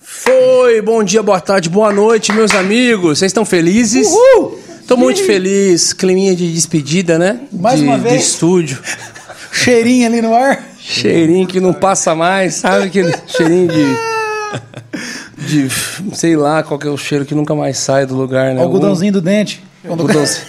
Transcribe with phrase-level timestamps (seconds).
[0.00, 3.18] Foi, bom dia, boa tarde, boa noite, meus amigos.
[3.20, 4.08] Vocês estão felizes?
[4.08, 4.58] Uhul!
[4.86, 5.92] Tô muito feliz.
[5.92, 7.40] Climinha de despedida, né?
[7.52, 8.14] Mais de, uma vez.
[8.14, 8.82] De estúdio.
[9.52, 10.62] Cheirinho ali no ar.
[10.78, 12.86] Cheirinho que não passa mais, sabe?
[12.86, 15.68] Aquele cheirinho de.
[15.68, 16.16] De.
[16.16, 18.60] Sei lá qual que é o cheiro que nunca mais sai do lugar, né?
[18.60, 19.62] Algodãozinho do dente.
[19.84, 20.44] Algum- Algodãozinho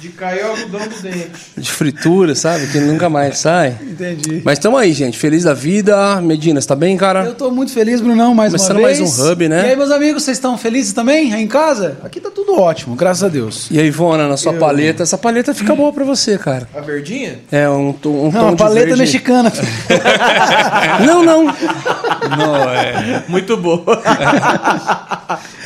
[0.00, 1.30] De cair o algodão do dente.
[1.56, 2.66] de fritura, sabe?
[2.66, 3.76] Que nunca mais sai.
[3.80, 4.42] Entendi.
[4.44, 5.16] Mas estamos aí, gente.
[5.16, 6.20] Feliz da vida.
[6.20, 7.24] Medina, você tá bem, cara?
[7.24, 9.18] Eu tô muito feliz, Brunão, mais Começando uma mais vez.
[9.18, 9.66] um Hub, né?
[9.66, 11.96] E aí, meus amigos, vocês estão felizes também aí em casa?
[12.04, 13.68] Aqui tá tudo ótimo, graças a Deus.
[13.70, 15.02] E aí, Ivona, na sua paleta.
[15.02, 16.68] Essa paleta fica boa pra você, cara.
[16.76, 17.38] A verdinha?
[17.50, 19.00] É um, tom- um Não, tom uma de paleta verde.
[19.00, 19.50] mexicana.
[21.06, 21.44] Não, não.
[21.46, 23.24] Não, é.
[23.28, 23.84] Muito boa.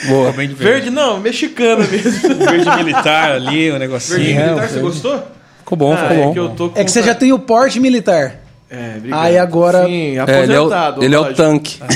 [0.06, 0.32] Boa.
[0.32, 0.72] Bem de verde.
[0.72, 2.34] Verde não, mexicana mesmo.
[2.36, 4.16] Verde militar ali, um negocinho.
[4.18, 5.22] Verde é, militar, você gostou?
[5.58, 6.32] Ficou bom, Ah, ficou é bom.
[6.32, 6.78] que eu tô com...
[6.80, 8.36] É que você já tem o porte militar.
[8.70, 9.20] É, obrigado.
[9.24, 11.04] Aí agora- Sim, É, ele é o, aposentado.
[11.04, 11.80] ele é o tanque.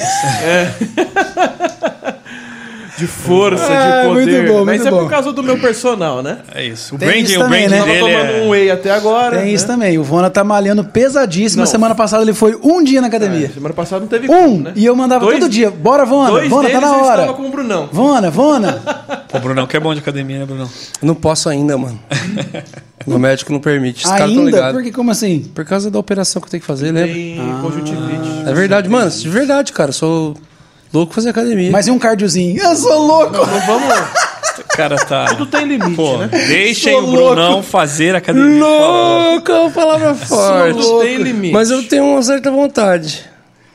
[2.96, 4.26] De força, Ah, de poder.
[4.42, 4.98] muito bom, Mas muito é bom.
[5.04, 6.38] por causa do meu personal, né?
[6.54, 6.94] É isso.
[6.94, 7.78] O Tem branding, isso o branding né?
[7.78, 8.42] Tava dele tomando é...
[8.42, 9.36] um whey até agora.
[9.38, 9.52] Tem né?
[9.52, 9.98] isso também.
[9.98, 11.60] O Vona tá malhando pesadíssimo.
[11.62, 11.66] Não.
[11.66, 13.50] Semana passada ele foi um dia na academia.
[13.52, 14.60] Semana passada não teve como, Um!
[14.60, 14.72] né?
[14.76, 15.70] E eu mandava Dois- todo dia.
[15.70, 16.30] Bora, Vona.
[16.30, 17.20] Dois Vona, tá na eu hora.
[17.22, 17.88] estava com o Brunão.
[17.92, 18.82] Vona, Vona.
[19.34, 20.70] O Brunão que é bom de academia, né, Brunão?
[21.02, 21.98] Não posso ainda, mano.
[23.06, 24.04] O médico não permite.
[24.04, 24.56] Os caras estão Ainda?
[24.56, 24.72] ligados.
[24.76, 25.40] Porque como assim?
[25.54, 27.12] Por causa da operação que eu tenho que fazer, lembra?
[27.12, 28.48] Tem conjuntivite.
[28.48, 29.10] É verdade, mano.
[29.10, 29.90] De verdade, cara.
[29.90, 30.34] Eu sou
[30.94, 31.70] louco fazer academia.
[31.70, 32.62] Mas e um cardiozinho?
[32.62, 33.36] Eu sou louco!
[33.36, 33.94] Não vamos...
[34.58, 35.24] O cara tá...
[35.26, 36.28] Tudo tem limite, Pô, né?
[36.28, 38.64] deixem Sou o Brunão fazer academia.
[38.64, 40.78] louco, palavra forte.
[40.78, 41.52] Tudo tem limite.
[41.52, 43.24] Mas eu tenho uma certa vontade.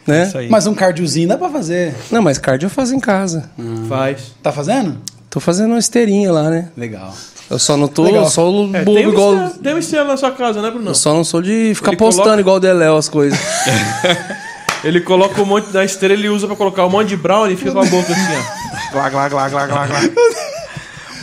[0.07, 0.23] Né?
[0.27, 0.49] Isso aí.
[0.49, 1.93] Mas um cardiozinho dá pra fazer.
[2.09, 3.49] Não, mas cardio eu faço em casa.
[3.89, 4.33] Faz.
[4.41, 4.97] Tá fazendo?
[5.29, 6.69] Tô fazendo uma esteirinha lá, né?
[6.75, 7.13] Legal.
[7.51, 8.27] Eu só não tô Legal.
[8.29, 9.33] só o É, bobo tem, um igual.
[9.33, 10.89] estrela, tem um estrela na sua casa, né, Brunão?
[10.91, 13.37] Eu só não sou de ficar Ele postando coloca- igual o Deléo as coisas.
[14.83, 17.57] Ele coloca um monte da esteira, ele usa pra colocar um monte de brownie e
[17.57, 18.91] fica com a boca assim, ó.
[18.93, 19.99] Glá, glá, glá, glá, glá, glá.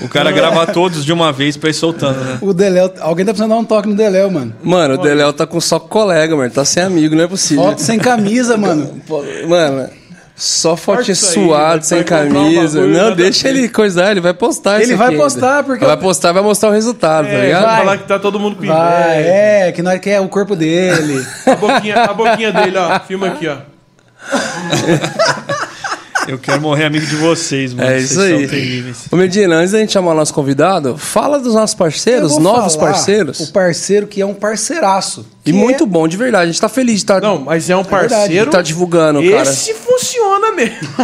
[0.02, 2.38] O cara grava todos de uma vez pra ir soltando, né?
[2.42, 4.54] O Deléo, alguém tá precisando dar um toque no Deléo, mano.
[4.62, 6.50] Mano, o Deléo tá com só colega, mano.
[6.50, 7.64] Tá sem amigo, não é possível.
[7.64, 9.00] Foto sem camisa, mano.
[9.48, 9.88] Mano,
[10.36, 12.86] só aí, suado, vai sem um camisa.
[12.86, 15.64] não, deixa ele coisar, ele vai postar Ele isso vai aqui postar, ainda.
[15.64, 17.64] porque- Vai postar, vai mostrar o resultado, tá É, ligado?
[17.64, 19.28] vai falar que tá todo mundo com Vai, inveja.
[19.34, 21.24] é, que nós quer o corpo dele.
[21.46, 23.00] A boquinha, a boquinha dele, ó.
[23.00, 23.56] Filma aqui, ó.
[26.28, 27.88] Eu quero morrer amigo de vocês, mano.
[27.88, 28.94] É Vocês isso aí.
[29.12, 33.38] Ô Medina, antes da gente chamar o nosso convidado, fala dos nossos parceiros, novos parceiros.
[33.40, 35.24] O parceiro que é um parceiraço.
[35.46, 36.44] E muito é- bom, de verdade.
[36.44, 38.08] A gente tá feliz de estar Não, mas é um verdade.
[38.14, 38.50] parceiro.
[38.50, 39.42] tá divulgando, cara.
[39.42, 40.76] Esse funciona mesmo.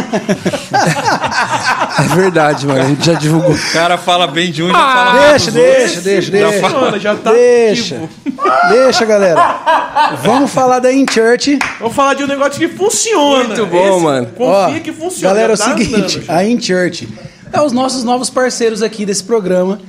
[1.99, 2.81] É verdade, mano.
[2.81, 3.51] A gente já divulgou.
[3.51, 5.53] O cara fala bem de um e já Ah, fala mal Deixa, outros.
[5.53, 6.59] deixa, deixa, Já deixa.
[6.61, 6.73] fala.
[6.73, 7.95] Funciona, já tá Deixa.
[7.95, 8.09] ativo.
[8.69, 10.15] Deixa, galera.
[10.23, 11.59] Vamos falar da In Church.
[11.79, 13.43] Vamos falar de um negócio que funciona.
[13.45, 14.27] Muito bom, mano.
[14.27, 15.33] Confia Ó, que funciona.
[15.35, 17.07] Galera, é o tá seguinte, andando a In Church
[17.51, 19.79] é os nossos novos parceiros aqui desse programa.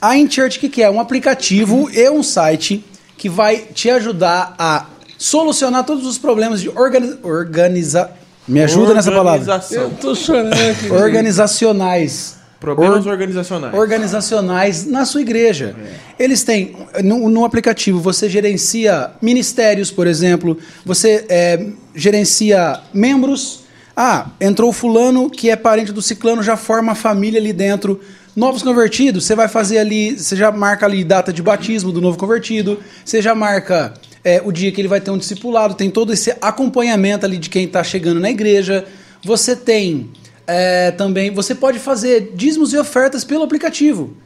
[0.00, 0.90] A In Church, o que, que é?
[0.90, 2.82] Um aplicativo e um site
[3.22, 8.10] que vai te ajudar a solucionar todos os problemas de organi organiza
[8.48, 9.38] Me ajuda nessa palavra.
[9.40, 9.90] Organização.
[9.90, 10.90] Tô chorando aqui.
[10.90, 12.34] Organizacionais.
[12.58, 13.72] Problemas Or- organizacionais.
[13.74, 15.76] organizacionais na sua igreja.
[16.18, 23.60] Eles têm, no, no aplicativo, você gerencia ministérios, por exemplo, você é, gerencia membros.
[23.96, 28.00] Ah, entrou fulano que é parente do ciclano, já forma a família ali dentro.
[28.34, 32.16] Novos convertidos, você vai fazer ali, você já marca ali data de batismo do novo
[32.16, 33.92] convertido, você já marca
[34.24, 37.50] é, o dia que ele vai ter um discipulado, tem todo esse acompanhamento ali de
[37.50, 38.86] quem está chegando na igreja.
[39.22, 40.10] Você tem
[40.46, 44.16] é, também, você pode fazer dízimos e ofertas pelo aplicativo.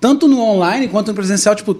[0.00, 1.54] Tanto no online quanto no presencial.
[1.54, 1.78] Tipo,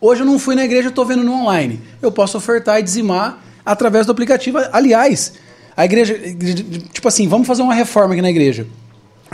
[0.00, 1.80] hoje eu não fui na igreja, eu estou vendo no online.
[2.02, 4.58] Eu posso ofertar e dizimar através do aplicativo.
[4.72, 5.32] Aliás,
[5.76, 6.18] a igreja,
[6.92, 8.66] tipo assim, vamos fazer uma reforma aqui na igreja.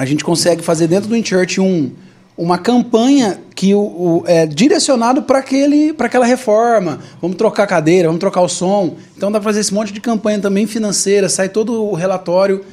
[0.00, 1.90] A gente consegue fazer dentro do InChurch um,
[2.36, 6.98] uma campanha que o, o- é direcionado para aquele para aquela reforma.
[7.20, 8.96] Vamos trocar a cadeira, vamos trocar o som.
[9.16, 12.64] Então dá para fazer esse monte de campanha também financeira, sai todo o relatório.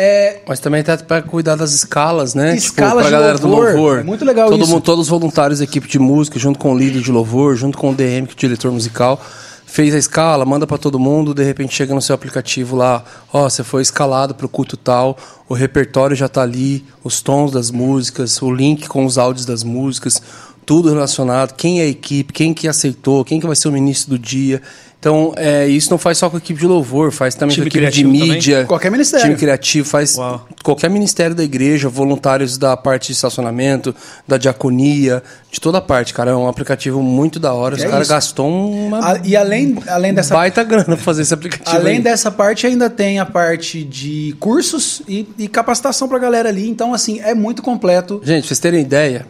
[0.00, 2.54] É, Mas também tá pra cuidar das escalas, né?
[2.54, 3.66] Escalas pra de galera louvor.
[3.72, 3.98] do louvor.
[3.98, 4.70] É muito legal Todo isso.
[4.70, 7.90] Mundo, todos os voluntários equipe de música, junto com o líder de louvor, junto com
[7.90, 9.20] o DM, que é o diretor musical,
[9.68, 13.48] fez a escala, manda pra todo mundo, de repente chega no seu aplicativo lá, ó,
[13.48, 15.16] você foi escalado pro culto tal,
[15.46, 19.62] o repertório já tá ali, os tons das músicas, o link com os áudios das
[19.62, 20.22] músicas,
[20.64, 24.10] tudo relacionado, quem é a equipe, quem que aceitou, quem que vai ser o ministro
[24.10, 24.62] do dia.
[25.00, 27.76] Então, é, isso não faz só com a equipe de louvor, faz também Time com
[27.76, 28.34] a equipe de criativo também?
[28.34, 28.64] mídia.
[28.64, 29.26] Qualquer ministério.
[29.26, 30.48] Time criativo, faz Uau.
[30.64, 33.94] qualquer ministério da igreja, voluntários da parte de estacionamento,
[34.26, 35.22] da diaconia,
[35.52, 36.32] de toda parte, cara.
[36.32, 37.76] É um aplicativo muito da hora.
[37.76, 41.32] Os É caras gastou uma A- e além, além dessa baita grana pra fazer esse
[41.32, 41.76] aplicativo.
[41.76, 42.02] Além aí.
[42.02, 46.68] dessa parte, ainda tem a parte de cursos e, e capacitação pra galera ali.
[46.68, 48.20] Então, assim, é muito completo.
[48.24, 49.24] Gente, pra vocês terem ideia,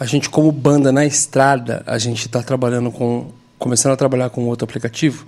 [0.00, 3.26] a gente como banda na estrada, a gente tá trabalhando com...
[3.58, 5.26] Começando a trabalhar com outro aplicativo,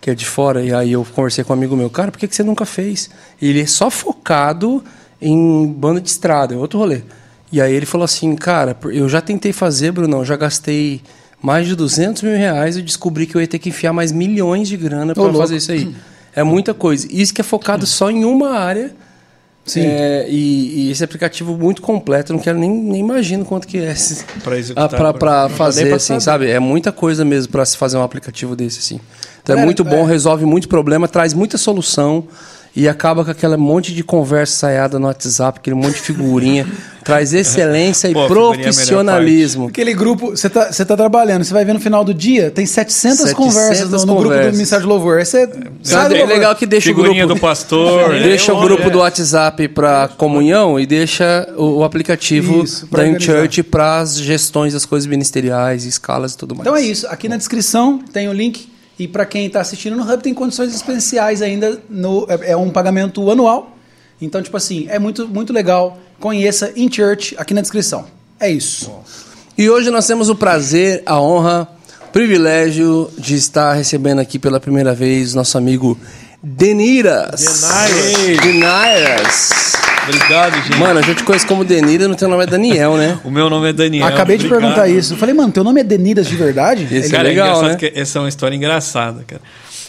[0.00, 2.28] que é de fora, e aí eu conversei com um amigo meu, cara, por que,
[2.28, 3.08] que você nunca fez?
[3.40, 4.84] E ele é só focado
[5.20, 7.02] em banda de estrada, é outro rolê.
[7.50, 11.00] E aí ele falou assim, cara, eu já tentei fazer, Brunão, já gastei
[11.40, 14.66] mais de 200 mil reais e descobri que eu ia ter que enfiar mais milhões
[14.68, 15.94] de grana para fazer isso aí.
[16.34, 17.06] É muita coisa.
[17.10, 18.94] Isso que é focado só em uma área,
[19.64, 19.80] Sim.
[19.86, 23.78] é, e, e esse aplicativo muito completo, eu não quero nem, nem imagino quanto que
[23.78, 24.58] é esse- Pra
[25.46, 26.20] ah, fazer, pra assim, saber.
[26.20, 26.50] sabe?
[26.50, 29.00] É muita coisa mesmo para se fazer um aplicativo desse, assim.
[29.42, 30.06] Então é Galera, muito bom, é.
[30.10, 32.24] resolve muito problema, traz muita solução
[32.76, 36.66] e acaba com aquele monte de conversa ensaiada no WhatsApp, aquele monte de figurinha.
[37.04, 39.68] traz excelência e Pô, é melhor profissionalismo.
[39.68, 42.64] Aquele grupo, você tá, você tá trabalhando, você vai ver no final do dia, tem
[42.64, 44.52] 700, 700 conversas no, no grupo do.
[44.52, 45.18] Ministério de Louvor.
[45.18, 45.54] Aí você do
[45.86, 46.26] É louvor.
[46.26, 48.08] legal que deixa o Figurinha grupo, do pastor.
[48.14, 48.20] né?
[48.22, 48.90] deixa o É, grupo é.
[48.90, 53.06] do WhatsApp para comunhão e deixa o, o aplicativo Isso, da.
[53.06, 56.66] InChurch para as gestões das coisas ministeriais, escalas e tudo mais.
[56.66, 57.06] Então é isso.
[57.08, 58.73] Aqui na descrição tem o link.
[58.98, 61.80] E para quem está assistindo no Hub, tem condições especiais ainda.
[61.88, 63.76] No, é, é um pagamento anual.
[64.20, 65.98] Então, tipo assim, é muito, muito legal.
[66.20, 68.06] Conheça In Church aqui na descrição.
[68.38, 68.92] É isso.
[69.56, 71.68] E hoje nós temos o prazer, a honra,
[72.08, 75.98] o privilégio de estar recebendo aqui pela primeira vez nosso amigo
[76.42, 77.40] Deniras.
[77.40, 78.40] Deniras.
[78.42, 79.83] Deniras.
[80.08, 80.78] Obrigado, gente.
[80.78, 83.18] Mano, eu já te conheço como Deniras, no teu nome é Daniel, né?
[83.24, 84.06] O meu nome é Daniel.
[84.06, 84.74] Acabei de obrigado.
[84.74, 85.14] perguntar isso.
[85.14, 86.84] Eu falei, mano, teu nome é Denidas de verdade?
[86.90, 87.90] Esse é Cara, legal, é engraçado né?
[87.90, 89.40] que essa é uma história engraçada, cara.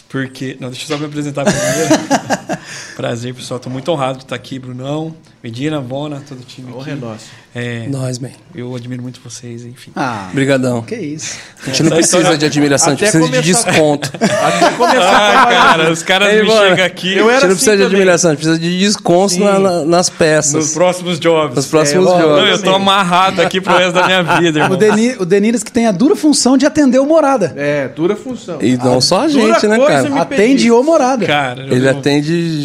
[0.08, 0.56] Porque.
[0.60, 2.55] Não, deixa eu só me apresentar primeiro.
[2.96, 3.60] Prazer, pessoal.
[3.60, 6.72] Tô muito honrado de estar aqui, Brunão, Medina, Bona, todo o time.
[6.72, 6.90] Honra aqui.
[6.90, 7.24] é nossa.
[7.58, 8.28] É, Nós, man.
[8.54, 9.90] eu admiro muito vocês, enfim.
[9.96, 10.82] Ah, Obrigadão.
[10.82, 11.36] que isso.
[11.62, 14.10] A gente não Essa precisa história- de admiração, a gente Até precisa de começar- desconto.
[14.20, 16.68] Até começar a Ah, cara, os caras Ei, me bora.
[16.68, 17.86] chegam aqui Eu A era gente não assim precisa de também.
[17.96, 19.44] admiração, a gente precisa de descontos Sim.
[19.44, 20.52] na- na- nas peças.
[20.52, 21.56] nos próximos jobs.
[21.56, 22.36] Nos próximos É, ó, jogos.
[22.36, 24.76] Não, eu tô amarrado aqui pro resto da minha vida, irmão.
[24.76, 27.54] O, Deni, o Denidas que tem a dura função de atender o morada.
[27.56, 28.58] É, dura função.
[28.60, 30.20] E não só a gente, né, cara?
[30.20, 31.24] Atende o morada.
[31.24, 31.90] Cara, Ele eu-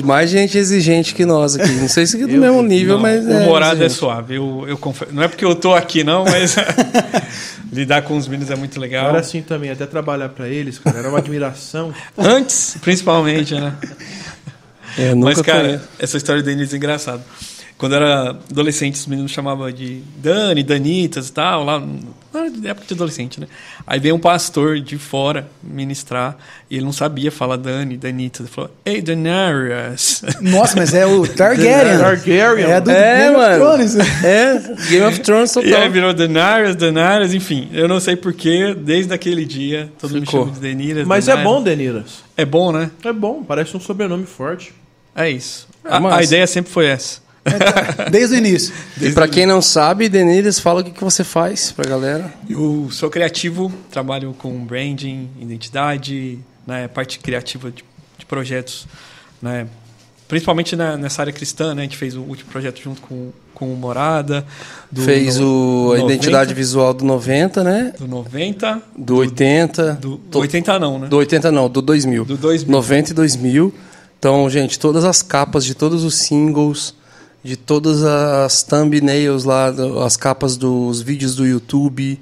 [0.02, 1.72] mais gente exigente que nós aqui.
[1.74, 3.26] Não sei se é do Eu- mesmo nível, não, mas.
[3.26, 4.36] o morado é suave.
[4.36, 5.12] Eu, eu confesso.
[5.14, 6.56] Não é porque eu tô aqui, não, mas
[7.72, 9.10] lidar com os meninos é muito legal.
[9.10, 11.94] era assim também, até trabalhar pra eles, cara, era uma admiração.
[12.18, 13.74] Antes, principalmente, né?
[14.98, 15.84] É, Mas, cara, conheço.
[16.00, 17.22] essa história do Denis é engraçada.
[17.82, 22.86] Quando eu era adolescente, os meninos chamavam de Dani, Danitas e tal, lá na época
[22.88, 23.48] de adolescente, né?
[23.88, 26.38] Aí veio um pastor de fora ministrar
[26.70, 28.42] e ele não sabia falar Dani, Danitas.
[28.42, 30.22] Ele falou, Ei, Daenerys.
[30.42, 31.98] Nossa, mas é o Targaryen.
[31.98, 32.66] Targaryen.
[32.70, 33.56] É do É, Game of mano.
[33.66, 33.96] Thrones.
[34.24, 35.90] É, Game of Thrones E aí total.
[35.92, 37.68] virou Daenerys, Daenerys, enfim.
[37.74, 40.42] Eu não sei porquê, desde aquele dia, todo mundo Ficou.
[40.46, 41.08] chama de Daenerys.
[41.08, 41.52] Mas é Daenerys.
[41.58, 42.24] bom, Deniras.
[42.38, 42.92] É bom, né?
[43.04, 44.72] É bom, parece um sobrenome forte.
[45.16, 45.68] É isso.
[45.84, 47.20] É a, a ideia sempre foi essa.
[48.12, 48.74] Desde o início.
[49.02, 52.32] E pra quem não sabe, Denires, fala o que, que você faz pra galera.
[52.50, 57.84] Eu sou criativo, trabalho com branding, identidade, né, parte criativa de,
[58.18, 58.88] de projetos,
[59.42, 59.68] né,
[60.28, 63.74] principalmente na- nessa área cristã, né, a gente fez o último projeto junto com, com
[63.74, 64.46] o Morada.
[64.92, 67.94] do Fez no- o, a 90, identidade visual do 90, né?
[67.98, 69.94] Do 90, Do 80.
[69.94, 71.08] do, to- 80 não, né?
[71.08, 72.24] Do 80 não, do 2000.
[72.26, 72.72] Do 2000.
[72.72, 73.74] 90 e 2000.
[74.20, 76.94] Então, gente, todas as capas de todos os singles,
[77.44, 79.74] de todas as thumbnails lá,
[80.06, 82.20] as capas dos vídeos do YouTube,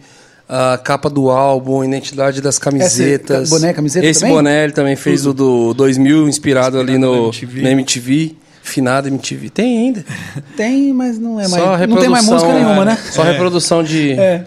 [0.47, 3.43] a capa do álbum, a identidade das camisetas.
[3.43, 4.35] Esse boné, camiseta Esse também?
[4.35, 7.61] boné ele também fez o do 2000, inspirado, ali Inspirado no na MTV.
[7.61, 8.35] na MTV.
[8.61, 9.49] Finado MTV.
[9.49, 10.05] Tem ainda.
[10.55, 11.63] Tem, mas não é mais.
[11.63, 12.97] Só Não tem mais música nenhuma, né?
[13.11, 13.31] Só É.
[13.31, 14.11] reprodução de.
[14.11, 14.45] É,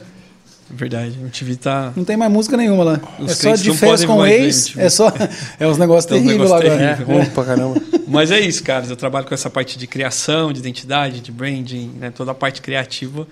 [0.75, 1.93] Verdade, a MTV tá...
[1.95, 3.00] não tem mais música nenhuma lá.
[3.19, 4.75] Os é só de férias com ex.
[4.76, 5.12] É só.
[5.61, 7.23] É uns negócios uns terríveis lá negócios agora.
[7.23, 7.83] É, pra caramba.
[8.09, 8.87] Mas é isso, cara.
[8.87, 12.11] Eu trabalho com essa parte de criação, de identidade, de branding, né?
[12.11, 13.26] toda a parte criativa.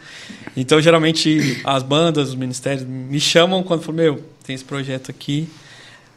[0.56, 5.48] Então, geralmente, as bandas, os ministérios me chamam quando falam, meu, tem esse projeto aqui,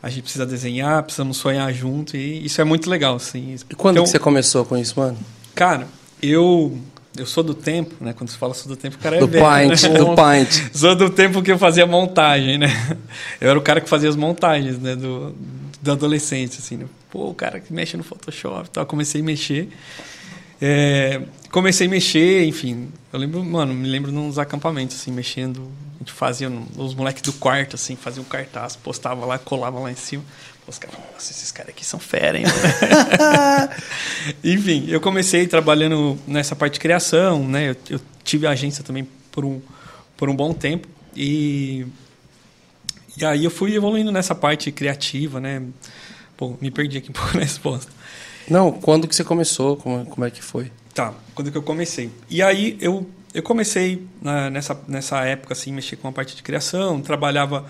[0.01, 3.56] a gente precisa desenhar, precisamos sonhar junto, e isso é muito legal, assim.
[3.70, 5.18] E quando Então, que você começou com isso, mano?
[5.56, 5.88] Cara,
[6.22, 6.77] eu,
[7.17, 8.13] eu sou do tempo, né?
[8.13, 9.98] Quando você fala sou do tempo, o cara é Do velho, Paint, né?
[9.98, 10.50] do Paint.
[10.74, 12.98] Sou do tempo que eu fazia montagem, né?
[13.39, 14.96] Eu era o cara que fazia as montagens, né?
[14.96, 15.36] Do,
[15.82, 16.77] da adolescência, assim.
[16.77, 16.86] Né?
[17.12, 18.86] Pô, o cara que mexe no Photoshop tal.
[18.86, 19.70] Comecei a mexer.
[20.60, 22.89] É, comecei a mexer, enfim.
[23.12, 27.34] Eu lembro, mano, me lembro nos acampamentos, assim, mexendo A gente fazia, os moleques do
[27.34, 30.24] quarto, assim, faziam cartaz, postava lá, colava lá em cima.
[30.65, 32.46] Os caras nossa, esses caras aqui são fera, hein?
[34.43, 37.72] Enfim, eu comecei trabalhando nessa parte de criação, né?
[37.72, 39.62] Eu, eu tive agência também por um,
[40.15, 40.88] por um bom tempo.
[41.15, 41.86] E,
[43.17, 45.62] e aí eu fui evoluindo nessa parte criativa, né?
[46.38, 47.91] Pô, me perdi aqui um pouco na resposta.
[48.50, 49.77] Não, quando que você começou?
[49.77, 50.72] Como, como é que foi?
[50.93, 52.10] Tá, quando que eu comecei.
[52.29, 56.43] E aí eu, eu comecei na- nessa, nessa época, assim, mexer com a parte de
[56.43, 57.65] criação, trabalhava...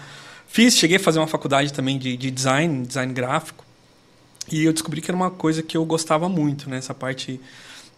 [0.53, 3.65] Fiz, cheguei a fazer uma faculdade também de, de design, design gráfico.
[4.51, 6.77] E eu descobri que era uma coisa que eu gostava muito, né?
[6.77, 7.41] Essa parte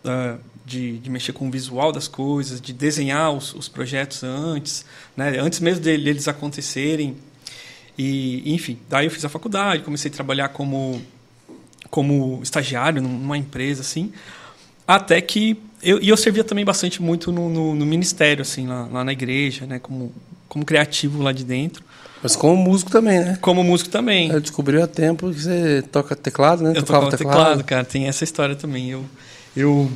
[0.05, 4.85] ah, de, de mexer com o visual das coisas, de desenhar os, os projetos antes,
[5.17, 5.37] né?
[5.37, 7.17] Antes mesmo dele- deles acontecerem.
[7.97, 11.01] E, enfim, daí eu fiz a faculdade, comecei a trabalhar como,
[11.89, 14.13] como estagiário numa empresa, assim.
[14.87, 15.57] Até que...
[15.83, 19.11] Eu, e eu servia também bastante muito no, no, no ministério, assim, lá, lá na
[19.11, 19.77] igreja, né?
[19.77, 20.13] Como,
[20.47, 21.83] como criativo lá de dentro.
[22.25, 23.37] Mas como músico também, né?
[23.39, 24.31] Como músico também.
[24.31, 26.71] Eu descobri há tempo que você toca teclado, né?
[26.71, 27.85] Eu Tocava tocava teclado, cara.
[27.85, 28.89] Tem essa história também.
[28.89, 29.05] Eu,
[29.55, 29.91] eu,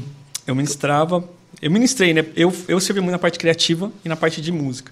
[0.45, 1.23] eu ministrava...
[1.59, 2.23] Eu ministrei, né?
[2.35, 4.91] Eu, eu servi muito na parte criativa e na parte de música.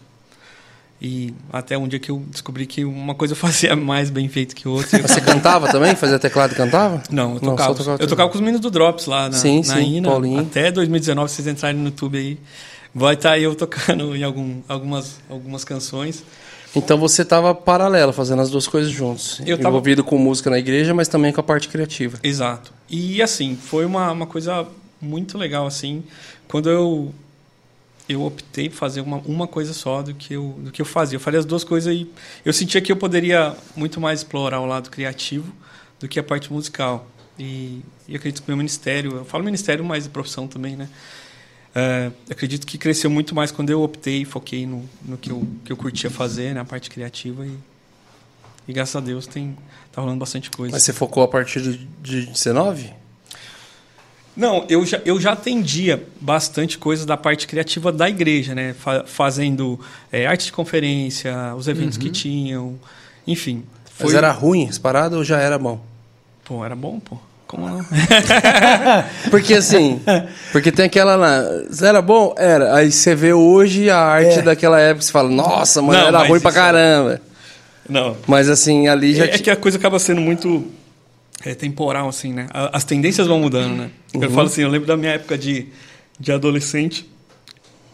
[0.99, 4.55] E até um dia que eu descobri que uma coisa eu fazia mais bem feito
[4.55, 4.99] que outra.
[5.07, 5.95] Você cantava também?
[5.95, 7.03] Fazia teclado e cantava?
[7.11, 7.69] Não, eu Não, tocava.
[7.69, 10.09] só tocava eu tocava com os meninos do Drops lá na, Sim, na sim, INA.
[10.09, 10.39] Paulinho.
[10.39, 12.39] Até 2019, se vocês entrarem no YouTube aí,
[12.97, 16.23] vai estar eu tocando em algum, algumas, algumas canções.
[16.75, 19.39] Então você estava paralelo, fazendo as duas coisas juntos.
[19.45, 22.19] Eu tava- Envolvido com música na igreja, mas também com a parte criativa.
[22.23, 22.73] Exato.
[22.89, 24.67] E assim, foi uma, uma coisa
[24.99, 26.03] muito legal assim,
[26.47, 27.13] quando eu
[28.09, 31.17] eu optei por fazer uma, uma coisa só do que eu do que eu fazia.
[31.17, 32.09] Eu faria as duas coisas e
[32.45, 35.51] eu sentia que eu poderia muito mais explorar o lado criativo
[35.99, 37.05] do que a parte musical.
[37.37, 40.75] E, e eu acredito que o meu ministério, eu falo ministério, mas de profissão também,
[40.75, 40.87] né?
[41.79, 45.47] É, acredito que cresceu muito mais quando eu optei e foquei no, no que, eu,
[45.63, 47.55] que eu curtia fazer, na parte criativa e,
[48.67, 49.55] e graças a Deus tem
[49.91, 50.71] tá rolando bastante coisa.
[50.75, 52.91] Mas você focou a partir de, de 19?
[54.35, 58.73] Não, eu já, eu já atendia bastante coisa da parte criativa da igreja, né?
[58.73, 59.79] Fa- fazendo
[60.11, 62.79] é, arte de conferência, os eventos que tinham,
[63.27, 63.63] enfim.
[63.99, 65.83] Mas era ruim essa parada ou já era bom?
[66.43, 67.17] Pô, era bom, pô.
[67.47, 67.85] Como não?
[69.31, 70.01] Porque assim,
[70.51, 71.41] porque tem aquela lá,
[71.81, 72.35] era bom?
[72.37, 72.75] Era.
[72.75, 74.41] Aí você vê hoje a arte É.
[74.41, 77.21] daquela época, você fala, nossa, mano, Não, era ruim pra é- caramba.
[77.89, 78.17] não.
[78.27, 80.67] Mas assim, ali já É, é que a coisa acaba sendo muito
[81.45, 82.47] é, temporal, assim, né?
[82.73, 83.89] As tendências vão mudando, né?
[84.13, 85.67] Eu falo assim, eu lembro da minha época de,
[86.19, 87.09] de adolescente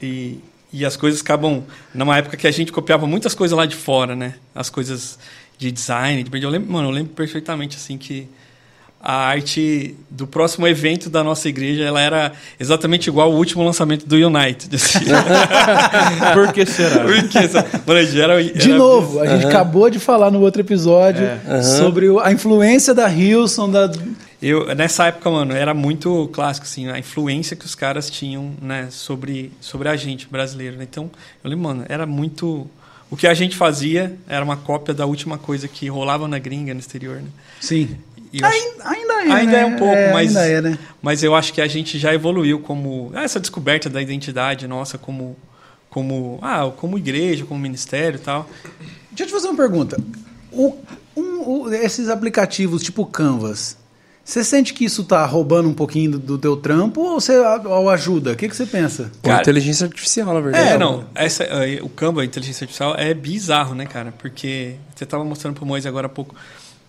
[0.01, 0.39] e,
[0.71, 1.63] e as coisas acabam...
[1.93, 4.33] Numa época que a gente copiava muitas coisas lá de fora, né?
[4.55, 5.19] As coisas
[5.59, 6.41] de design, de.
[6.43, 8.27] Eu lembro, mano, eu lembro perfeitamente, assim, que
[9.05, 14.05] a arte do próximo evento da nossa igreja, ela era exatamente igual ao último lançamento
[14.07, 14.73] do United.
[14.73, 14.99] assim.
[16.33, 17.03] Por que será?
[17.03, 20.39] Porque, essa- mano, a gente era, De era- novo, a gente acabou de falar no
[20.39, 21.27] outro episódio
[21.77, 23.91] sobre o- a influência da Hilson, da.
[24.41, 28.87] Eu, nessa época, mano, era muito clássico, assim, a influência que os caras tinham, né,
[28.89, 30.85] sobre, sobre a gente brasileiro, né?
[30.89, 31.09] Então,
[31.43, 32.67] eu lembro, mano, era muito...
[33.09, 36.73] O que a gente fazia era uma cópia da última coisa que rolava na gringa,
[36.73, 37.27] no exterior, né?
[37.61, 37.89] Sim.
[38.33, 39.31] E eu acho- Ainda, ainda é.
[39.31, 39.61] Ainda né?
[39.61, 40.79] é um pouco, mas, Ainda é, né?
[41.01, 43.11] mas eu acho que a gente já evoluiu como...
[43.13, 45.37] Essa descoberta da identidade nossa como...
[45.89, 48.49] Como, ah, como igreja, como ministério e tal.
[49.11, 49.95] Deixa eu te fazer uma pergunta.
[50.51, 50.75] O-
[51.15, 53.77] um- o- esses aplicativos tipo Canvas,
[54.25, 57.89] você sente que isso tá roubando um pouquinho do, do teu trampo ou você ou
[57.91, 58.31] ajuda?
[58.31, 59.11] O que, que você pensa?
[59.21, 60.69] Cara- inteligência artificial, na verdade.
[60.69, 61.05] É, não.
[61.13, 61.45] Essa,
[61.83, 64.11] o Canva, a inteligência artificial, é bizarro, né, cara?
[64.17, 66.33] Porque você tava mostrando pro Moisés agora há pouco.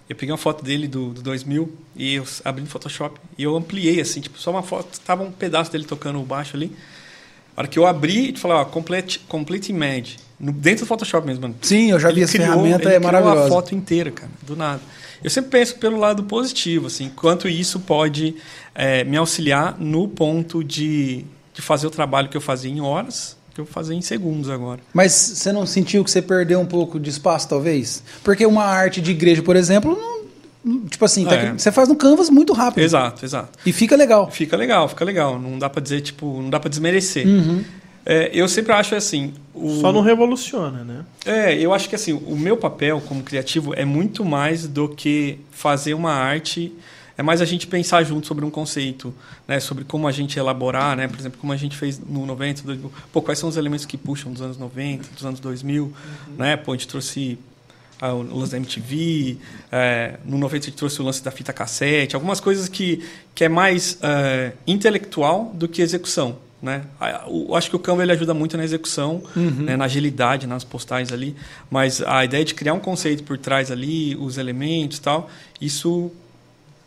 [0.08, 3.56] Eu peguei uma foto dele do, do 2000 e eu abri no Photoshop e eu
[3.56, 5.00] ampliei, assim, tipo, só uma foto.
[5.00, 6.70] Tava um pedaço dele tocando o baixo ali.
[7.56, 10.16] A hora que eu abri, tu falou, ó, complete, complete image.
[10.38, 11.54] No, dentro do Photoshop mesmo, mano.
[11.62, 13.46] Sim, eu já vi Ele essa criou- ferramenta, ele é maravilhosa.
[13.46, 14.80] a foto inteira, cara, do nada.
[15.22, 18.34] Eu sempre penso pelo lado positivo, assim, quanto isso pode
[18.74, 23.36] eh, me auxiliar no ponto de, de fazer o trabalho que eu fazia em horas,
[23.54, 24.80] que eu vou fazer em segundos agora.
[24.92, 28.02] Mas você não sentiu que você perdeu um pouco de espaço, talvez?
[28.22, 29.96] Porque uma arte de igreja, por exemplo,
[30.64, 31.52] não- tipo assim, tá- É.
[31.52, 32.82] você faz no Canvas muito rápido.
[32.82, 33.58] Exato, exato.
[33.64, 34.30] E fica legal.
[34.30, 35.38] Fica legal, fica legal.
[35.38, 37.26] Não dá pra dizer, tipo, não dá pra desmerecer.
[37.26, 37.62] Uhum.
[38.06, 39.32] É, eu sempre acho assim.
[39.54, 39.80] O...
[39.80, 41.04] Só não revoluciona, né?
[41.24, 45.38] É, eu acho que assim, o meu papel como criativo é muito mais do que
[45.50, 46.70] fazer uma arte.
[47.16, 49.14] É mais a gente pensar junto sobre um conceito,
[49.46, 49.60] né?
[49.60, 51.06] Sobre como a gente elaborar, né?
[51.06, 52.92] Por exemplo, como a gente fez no 90, 2000.
[53.12, 55.92] Pô, quais são os elementos que puxam dos anos 90, dos anos 2000,
[56.36, 56.56] né?
[56.56, 57.38] Pô, a gente trouxe
[58.00, 59.38] ah, o lance da MTV,
[59.70, 63.02] é, no 90 a gente trouxe o lance da fita cassete, algumas coisas que,
[63.34, 66.36] que é mais é, intelectual do que execução.
[66.60, 66.82] né?
[67.28, 71.12] Eu acho que o Canva ele ajuda muito na execução, né, na agilidade, nas postagens
[71.12, 71.36] ali,
[71.70, 75.30] mas a ideia de criar um conceito por trás ali, os elementos e tal,
[75.60, 76.10] isso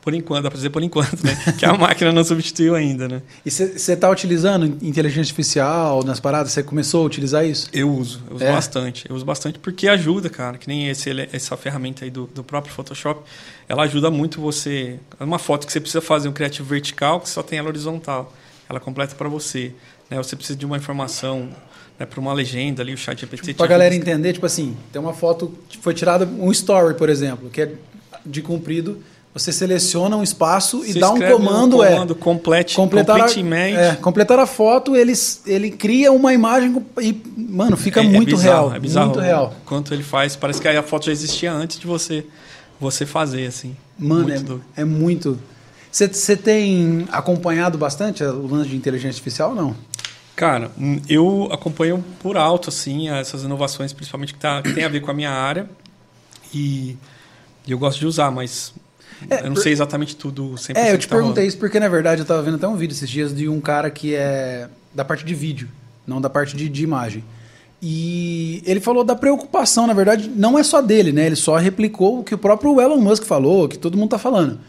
[0.02, 1.36] por enquanto, dá pra dizer por enquanto, né?
[1.58, 3.22] que a máquina não substituiu ainda, né?
[3.46, 6.54] E você está utilizando inteligência artificial nas paradas?
[6.54, 7.68] Você começou a utilizar isso?
[7.74, 8.52] Eu uso, eu uso É?
[8.54, 9.10] bastante.
[9.10, 10.58] Eu uso bastante porque ajuda, cara.
[10.58, 13.22] Que nem esse, essa ferramenta aí do, do próprio Photoshop.
[13.68, 14.98] Ela ajuda muito você.
[15.20, 18.34] É uma foto que você precisa fazer um criativo vertical que só tem ela horizontal.
[18.70, 19.74] Ela completa para você.
[20.10, 20.18] Né?
[20.18, 21.50] Você precisa de uma informação
[22.00, 23.56] né, para uma legenda ali, o chat GPT.
[23.56, 27.62] Pra galera entender, tipo assim, tem uma foto foi tirada, um story, por exemplo, que
[27.62, 27.74] é
[28.26, 29.04] de comprido.
[29.38, 32.16] Você seleciona um espaço e Você dá um comando, comando é.
[32.16, 35.14] complete, Completar a, é, completar a foto, ele,
[35.46, 38.76] ele cria uma imagem e, mano, fica É- é muito bizarro, real.
[38.76, 39.08] É bizarro.
[39.08, 39.54] Muito real.
[39.66, 40.36] Quanto ele faz.
[40.36, 42.26] Parece que a foto já existia antes de você,
[42.80, 43.76] você fazer, assim.
[43.98, 45.40] Mano, Muito é, é muito.
[45.92, 49.76] Você tem acompanhado bastante o lance de inteligência artificial ou não?
[50.36, 54.88] Cara, hum, eu acompanho por alto, assim, essas inovações, principalmente que, tá, que tem a
[54.90, 55.68] ver com a minha área.
[56.54, 56.96] E
[57.68, 58.72] eu gosto de usar, mas
[59.30, 61.80] É, eu não por- sei exatamente tudo 100% É, eu te tá perguntei isso porque,
[61.80, 64.68] na verdade, eu tava vendo até um vídeo esses dias de um cara que é
[64.94, 65.68] da parte de vídeo,
[66.06, 67.24] não da parte de, de imagem.
[67.82, 71.28] E ele falou da preocupação, na verdade, não é só dele, né?
[71.28, 74.60] Ele só replicou o que o próprio Elon Musk falou, que todo mundo tá falando.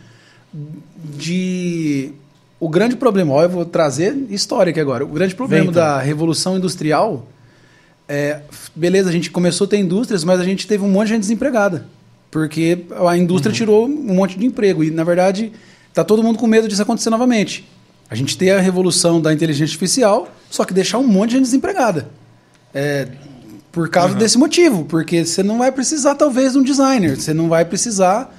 [1.17, 2.13] De.
[2.61, 5.05] O grande problema, ó, eu vou trazer história aqui agora.
[5.05, 5.83] O grande problema Vem, então.
[5.83, 7.27] da Revolução Industrial
[8.09, 8.41] é.
[8.75, 11.21] Beleza, a gente começou a ter indústrias, mas a gente teve um monte de gente
[11.21, 11.87] desempregada.
[12.31, 14.85] Porque a indústria tirou um monte de emprego.
[14.85, 15.53] E, na verdade,
[15.95, 17.67] tá todo mundo com medo disso acontecer novamente.
[18.11, 21.45] A gente tem a revolução da inteligência artificial, só que deixar um monte de gente
[21.45, 22.09] desempregada.
[22.75, 23.09] É,
[23.71, 27.17] por causa desse motivo, porque você não vai precisar, talvez, de um designer.
[27.17, 28.35] Você não vai precisar.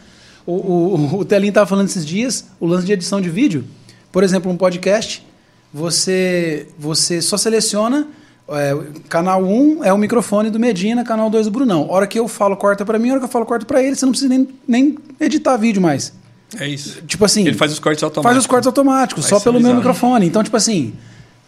[0.46, 3.64] O, o, o Telinho estava falando esses dias, o lance de edição de vídeo.
[4.12, 5.26] Por exemplo, um podcast,
[5.74, 8.08] você, você só seleciona.
[8.56, 8.76] É,
[9.08, 11.88] canal 1 é o microfone do Medina, canal 2 do Brunão.
[11.90, 13.82] A hora que eu falo, corta para mim, a hora que eu falo, corta para
[13.84, 16.14] ele, você não precisa nem, nem editar vídeo mais.
[16.60, 17.02] É isso.
[17.04, 17.46] Tipo assim.
[17.46, 18.32] Ele faz os cortes automáticos.
[18.34, 19.78] Faz os cortes automáticos, Vai só pelo meu bizarro.
[19.78, 20.26] microfone.
[20.26, 20.94] Então, tipo assim,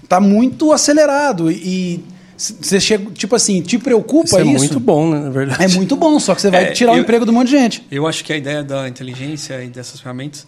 [0.07, 2.03] tá muito acelerado e
[2.37, 4.57] você chega, tipo assim, te preocupa Isso é isso?
[4.57, 5.63] muito bom, né, na verdade.
[5.63, 7.47] É muito bom, só que você vai É, tirar o eu- emprego de um monte
[7.49, 7.85] de gente.
[7.91, 10.45] Eu acho que a ideia da inteligência e dessas ferramentas,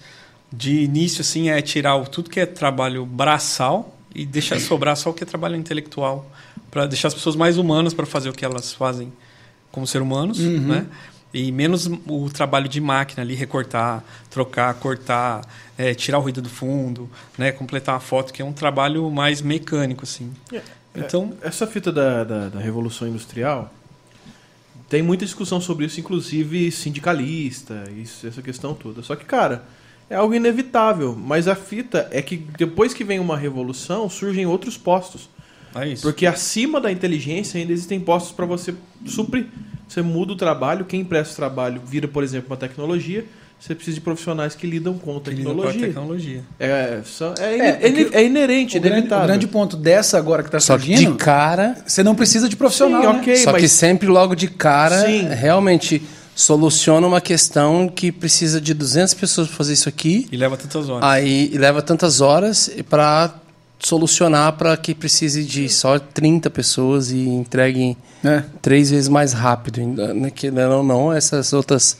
[0.51, 5.10] de início, assim, é tirar o- tudo que é trabalho braçal e deixar sobrar só
[5.10, 6.29] o que é trabalho intelectual,
[6.73, 9.13] para deixar as pessoas mais humanas para fazer o que elas fazem
[9.71, 10.59] como ser humanos, Uhum.
[10.59, 10.88] né?
[11.31, 15.41] E menos o trabalho de máquina ali, recortar, trocar, cortar,
[15.77, 17.07] é, tirar o ruído do fundo,
[17.38, 17.51] né?
[17.51, 20.31] Completar uma foto, que é um trabalho mais mecânico, assim.
[20.95, 23.71] Então, Essa fita da, da, da Revolução Industrial
[24.89, 29.01] tem muita discussão sobre isso, inclusive sindicalista, isso, essa questão toda.
[29.03, 29.63] Só que, cara,
[30.09, 31.15] é algo inevitável.
[31.15, 35.29] Mas a fita é que depois que vem uma revolução, surgem outros postos.
[35.75, 36.01] É isso.
[36.01, 38.73] Porque acima da inteligência ainda existem postos para você
[39.05, 39.47] suprir.
[39.88, 43.25] Você muda o trabalho, quem presta o trabalho vira, por exemplo, uma tecnologia.
[43.59, 45.81] Você precisa de profissionais que lidam com Que com a tecnologia.
[45.88, 46.41] tecnologia.
[46.59, 49.27] É, só- é, É, é é que é inerente, O grande, o inevitável.
[49.27, 51.77] grande ponto dessa agora que tá Só que surgindo, de cara.
[51.86, 53.19] você não precisa de profissional, Sim, né?
[53.19, 53.36] ok.
[53.38, 55.27] Só que mas- sempre logo de cara, Sim.
[55.29, 56.01] realmente
[56.36, 60.27] soluciona uma questão que precisa de 200 pessoas para fazer isso aqui.
[60.31, 61.03] E leva tantas horas.
[61.09, 63.33] Aí e leva tantas horas para
[63.84, 68.43] solucionar para que precise de só 30 pessoas e entreguem É.
[68.62, 69.82] três vezes mais rápido.
[69.86, 70.32] né?
[70.34, 71.98] Que não, não essas outras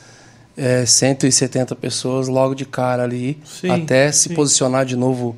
[0.56, 4.34] é, 170 pessoas logo de cara ali, Sim, até se sim.
[4.34, 5.36] posicionar de novo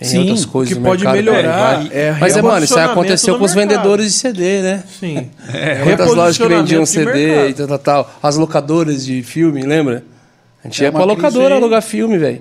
[0.00, 1.16] em Sim, outras coisas que do pode mercado.
[1.24, 3.76] melhorar É, é, Mas, é, mano, isso aconteceu com os mercado.
[3.76, 4.82] vendedores de CD, né?
[4.98, 5.30] Sim.
[5.84, 8.14] Quantas lojas que vendiam CD e tal, tal, tal.
[8.22, 10.04] As locadoras de filme, lembra?
[10.64, 12.40] A gente É ia pra locadora alugar filme, velho.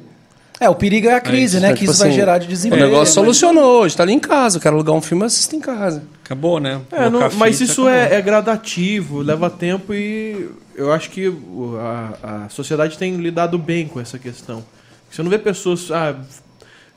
[0.62, 1.68] É, o perigo é a crise, né?
[1.70, 2.86] Então, que tipo isso vai assim, gerar de O desemprego.
[2.86, 4.58] negócio solucionou, hoje tá ali em casa.
[4.58, 6.04] Eu quero alugar um filme, eu assisto em casa.
[6.24, 6.80] Acabou, né?
[6.92, 11.78] É, não- mas fita, isso é, é gradativo, leva tempo e eu acho que o-
[11.80, 14.64] a, a sociedade tem lidado bem com essa questão.
[15.10, 15.90] Você não vê pessoas.
[15.92, 16.16] Ah,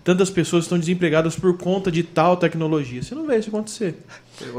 [0.05, 3.03] tantas pessoas estão desempregadas por conta de tal tecnologia.
[3.03, 3.95] Você não vê isso acontecer.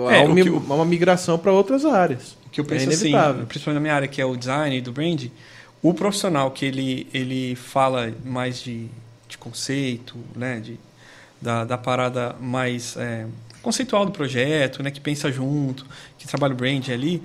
[0.10, 2.36] É, há o uma, há uma migração para outras áreas.
[2.48, 3.46] O que eu é penso assim, inevitável.
[3.46, 5.26] principalmente na minha área, que é o design e do brand,
[5.88, 8.88] o profissional que ele, ele fala mais de,
[9.30, 10.80] de conceito, né, de,
[11.39, 13.28] da, da parada mais é,
[13.62, 15.86] conceitual do projeto, né, que pensa junto,
[16.17, 17.21] que trabalha o brand ali,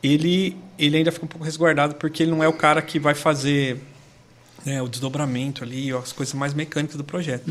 [0.00, 3.12] ele, ele ainda fica um pouco resguardado porque ele não é o cara que vai
[3.12, 3.76] fazer
[4.64, 7.50] né, o desdobramento ali, as coisas mais mecânicas do projeto.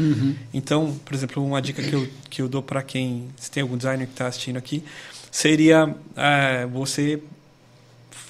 [0.54, 3.76] Então, por exemplo, uma dica que eu, que eu dou para quem, se tem algum
[3.76, 4.82] designer que está assistindo aqui,
[5.30, 7.22] seria é, você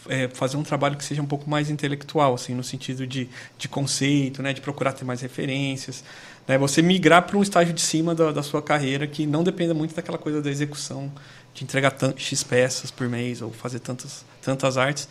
[0.07, 3.67] é, fazer um trabalho que seja um pouco mais intelectual, assim, no sentido de, de
[3.67, 6.03] conceito, né, de procurar ter mais referências,
[6.47, 9.73] né, você migrar para um estágio de cima da, da, sua carreira que não dependa
[9.73, 11.11] muito daquela coisa da execução,
[11.53, 15.07] de entregar X peças por mês ou fazer tantas, tantas artes,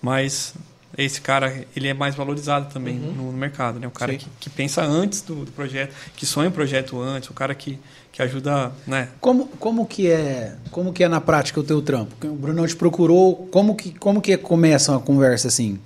[0.00, 0.54] mas
[0.96, 3.12] esse cara ele é mais valorizado também uhum.
[3.12, 3.86] no, mercado, né?
[3.86, 7.34] O cara que, que, pensa antes do, do, projeto, que sonha o projeto antes, o
[7.34, 7.78] cara que,
[8.18, 9.10] que ajuda, né?
[9.20, 12.26] Como, como que é como que é na prática o teu trampo?
[12.26, 15.78] O Brunão te procurou, como que como que começa uma conversa assim?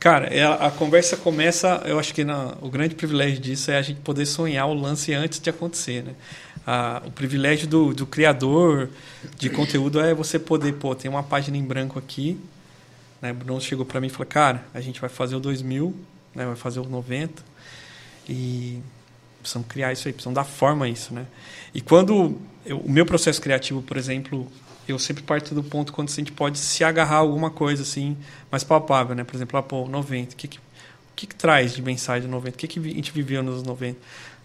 [0.00, 3.82] Cara, é, a, conversa começa, eu acho que na, o grande privilégio disso é a
[3.82, 6.14] gente poder sonhar o lance antes de acontecer, né?
[6.66, 8.88] A, o privilégio do, do criador
[9.36, 12.40] de conteúdo é você poder, pô, tem uma página em branco aqui,
[13.20, 13.32] né?
[13.32, 15.94] O Bruno chegou para mim e falou, cara, a gente vai fazer o 2000,
[16.34, 16.46] né?
[16.46, 17.42] vai fazer o 90
[18.30, 18.80] e
[19.46, 21.24] precisamos criar isso aí, precisamos dar forma a isso, né?
[21.72, 24.50] E quando eu, o meu processo criativo, por exemplo,
[24.88, 28.16] eu sempre parto do ponto quando a gente pode se agarrar a alguma coisa assim
[28.50, 29.24] mais palpável, né?
[29.24, 30.60] Por exemplo, ah, pô, 90, o que, que,
[31.14, 32.54] que, que traz de mensagem 90?
[32.56, 33.98] O que, que a gente viveu nos 90?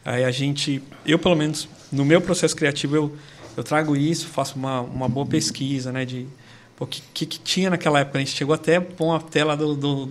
[0.06, 3.18] Aí a gente, eu pelo menos, no meu processo criativo, eu,
[3.58, 6.06] eu trago isso, faço uma, uma boa pesquisa, né?
[6.06, 6.28] De
[6.80, 8.18] o que, que, que, tinha naquela época.
[8.18, 10.10] A gente chegou até a pôr uma tela do, do,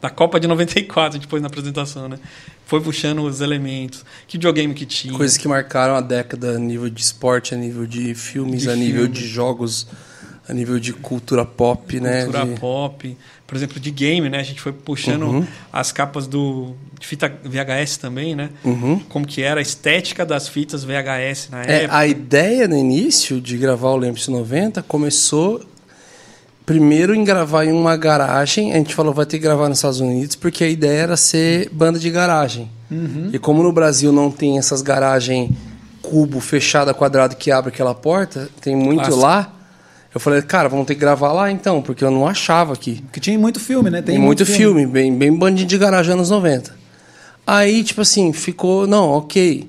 [0.00, 2.18] da Copa de 94 depois na apresentação, né?
[2.66, 4.04] Foi puxando os elementos.
[4.26, 5.12] Que videogame que tinha.
[5.12, 8.76] Coisas que marcaram a década a nível de esporte, a nível de filmes, de a
[8.76, 9.86] nível de jogos,
[10.48, 12.22] a nível de cultura pop, cultura né?
[12.24, 12.60] Cultura de...
[12.60, 13.16] pop.
[13.46, 14.38] Por exemplo, de game, né?
[14.38, 15.46] A gente foi puxando uhum.
[15.72, 18.50] as capas do de fita VHS também, né?
[18.62, 19.00] Uhum.
[19.08, 21.96] Como que era a estética das fitas VHS na é, época.
[21.96, 25.60] A ideia no início de gravar o Lembre-se 90 começou
[26.70, 28.72] primeiro em gravar em uma garagem.
[28.72, 31.68] A gente falou vai ter que gravar nos Estados Unidos porque a ideia era ser
[31.72, 32.70] banda de garagem.
[32.88, 33.30] Uhum.
[33.32, 35.50] E como no Brasil não tem essas garagens
[36.00, 39.20] cubo fechada quadrado que abre aquela porta, tem muito Clássico.
[39.20, 39.52] lá.
[40.14, 43.02] Eu falei, cara, vamos ter que gravar lá então, porque eu não achava aqui.
[43.02, 44.00] Porque tinha muito filme, né?
[44.00, 46.72] Tem, tem muito, muito filme, filme, bem, bem bandinho de garagem anos 90.
[47.44, 49.68] Aí, tipo assim, ficou, não, ok.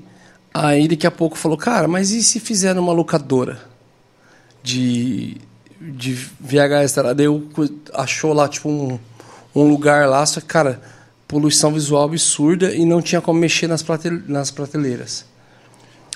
[0.53, 3.57] Aí daqui a pouco falou, cara, mas e se fizer uma locadora
[4.61, 5.37] de
[5.81, 7.13] de VHS, tá?
[7.13, 7.43] daí eu
[7.93, 8.99] achou lá tipo um,
[9.55, 10.79] um lugar lá, só que, cara,
[11.27, 15.25] poluição visual absurda e não tinha como mexer nas, pratel nas prateleiras.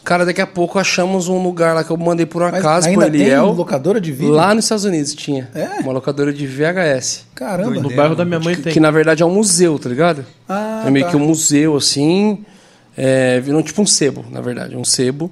[0.04, 3.48] Cara, daqui a pouco achamos um lugar lá que eu mandei por acaso pro Eliel.
[3.48, 4.30] Tem locadora de vídeo?
[4.30, 5.50] Lá nos Estados Unidos tinha.
[5.56, 5.80] É?
[5.82, 7.26] Uma locadora de VHS.
[7.34, 7.82] Caramba.
[7.82, 8.74] No bairro da minha mãe que, tem.
[8.74, 10.24] Que na verdade é um museu, tá ligado?
[10.48, 11.12] Ah, é meio tá.
[11.12, 12.46] que um museu, assim.
[12.96, 14.76] É, virou tipo um sebo, na verdade.
[14.78, 15.32] Um sebo.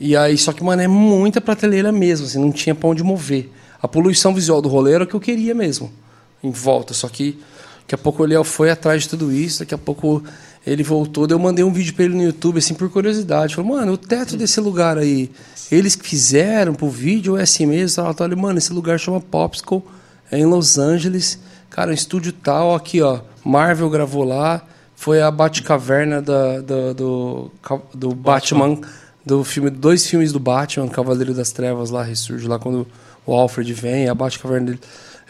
[0.00, 3.48] E aí, só que, mano, é muita prateleira mesmo, assim, não tinha pra onde mover
[3.80, 5.92] a poluição visual do rolê era o que eu queria mesmo,
[6.42, 6.94] em volta.
[6.94, 7.38] Só que
[7.80, 10.22] daqui a pouco o foi atrás de tudo isso, daqui a pouco
[10.66, 13.54] ele voltou, daí eu mandei um vídeo para ele no YouTube, assim, por curiosidade.
[13.54, 15.30] Falei, mano, o teto desse lugar aí,
[15.70, 18.02] eles que fizeram pro vídeo é assim mesmo?
[18.02, 18.36] Tal, tal.
[18.36, 19.82] Mano, esse lugar chama Popsicle,
[20.30, 21.38] é em Los Angeles.
[21.70, 23.20] Cara, um estúdio tal, aqui, ó.
[23.44, 24.62] Marvel gravou lá.
[24.94, 27.50] Foi a Batcaverna da, da, do,
[27.94, 28.70] do Batman.
[28.70, 28.88] Batman,
[29.24, 32.86] do filme, dois filmes do Batman, Cavaleiro das Trevas lá, ressurge lá quando
[33.28, 34.80] o Alfred vem, a caverna dele.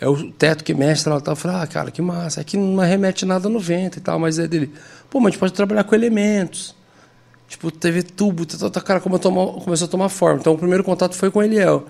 [0.01, 1.21] É o teto que mexe, tal.
[1.27, 2.41] Eu falei, ah, cara, que massa.
[2.41, 4.73] Aqui não remete nada no vento e tal, mas é dele.
[5.11, 6.77] Pô, mas a gente pode trabalhar com elementos.
[7.49, 8.47] Tipo, teve tubo,
[8.85, 10.39] cara, como começou a tomar forma.
[10.39, 11.87] Então, o primeiro contato foi com o Eliel,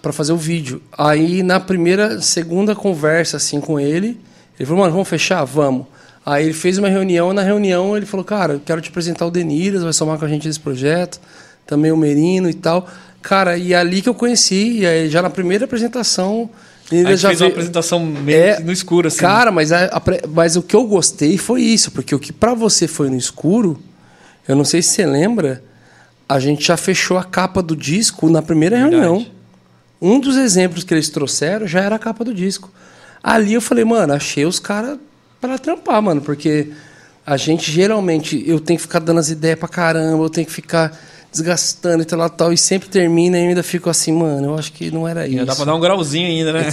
[0.00, 0.80] para fazer o vídeo.
[0.96, 4.18] Aí, na primeira, segunda conversa, assim, com ele,
[4.58, 5.44] ele falou, mano, vamos fechar?
[5.44, 5.86] Vamos.
[6.24, 9.82] Aí ele fez uma reunião, na reunião ele falou, cara, quero te apresentar o Deniras,
[9.82, 11.20] vai somar com a gente nesse projeto,
[11.66, 12.88] também o Merino e tal.
[13.24, 16.50] Cara, e é ali que eu conheci, e aí já na primeira apresentação.
[16.92, 19.20] Ele já fez uma apresentação meio é, no escuro, assim.
[19.20, 22.52] Cara, mas, a, a, mas o que eu gostei foi isso, porque o que para
[22.52, 23.80] você foi no escuro,
[24.46, 25.64] eu não sei se você lembra,
[26.28, 28.96] a gente já fechou a capa do disco na primeira Verdade.
[29.02, 29.26] reunião.
[30.02, 32.70] Um dos exemplos que eles trouxeram já era a capa do disco.
[33.22, 34.98] Ali eu falei, mano, achei os caras
[35.40, 36.72] para trampar, mano, porque
[37.24, 40.52] a gente geralmente eu tenho que ficar dando as ideias pra caramba, eu tenho que
[40.52, 40.94] ficar
[41.34, 44.72] desgastando e tal, tal, e sempre termina e eu ainda fico assim, mano, eu acho
[44.72, 45.44] que não era isso.
[45.44, 46.70] Dá pra dar um grauzinho ainda, né?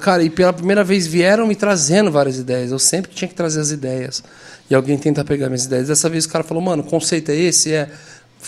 [0.00, 2.70] Cara, e pela primeira vez vieram me trazendo várias ideias.
[2.70, 4.24] Eu sempre tinha que trazer as ideias.
[4.70, 5.88] E alguém tenta pegar minhas ideias.
[5.88, 7.72] Dessa vez o cara falou, mano, o conceito é esse?
[7.72, 7.90] É.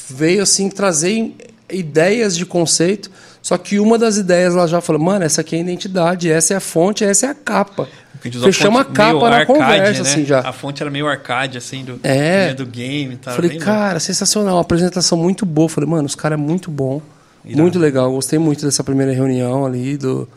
[0.08, 1.34] Veio assim trazer
[1.70, 3.10] ideias de conceito.
[3.42, 6.54] Só que uma das ideias ela já falou, mano, essa aqui é a identidade, essa
[6.54, 7.88] é a fonte, essa é a capa.
[8.20, 10.10] Fechamos a, a capa na arcade, conversa, né?
[10.10, 10.40] assim, já.
[10.40, 12.52] A fonte era meio arcade, assim, do, é.
[12.52, 13.16] do game.
[13.16, 14.00] Tá falei, cara, bom.
[14.00, 15.68] sensacional, uma apresentação muito boa.
[15.68, 17.00] Falei, mano, os caras é muito bom,
[17.44, 17.62] Irado.
[17.62, 18.12] muito legal.
[18.12, 20.28] Gostei muito dessa primeira reunião ali, do...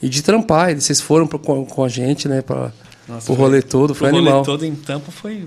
[0.00, 0.70] e de trampar.
[0.70, 2.72] E vocês foram pro, com, com, a gente, né, pra,
[3.06, 4.26] Nossa, o rolê todo, foi animal.
[4.26, 5.44] O rolê todo em Tampa foi...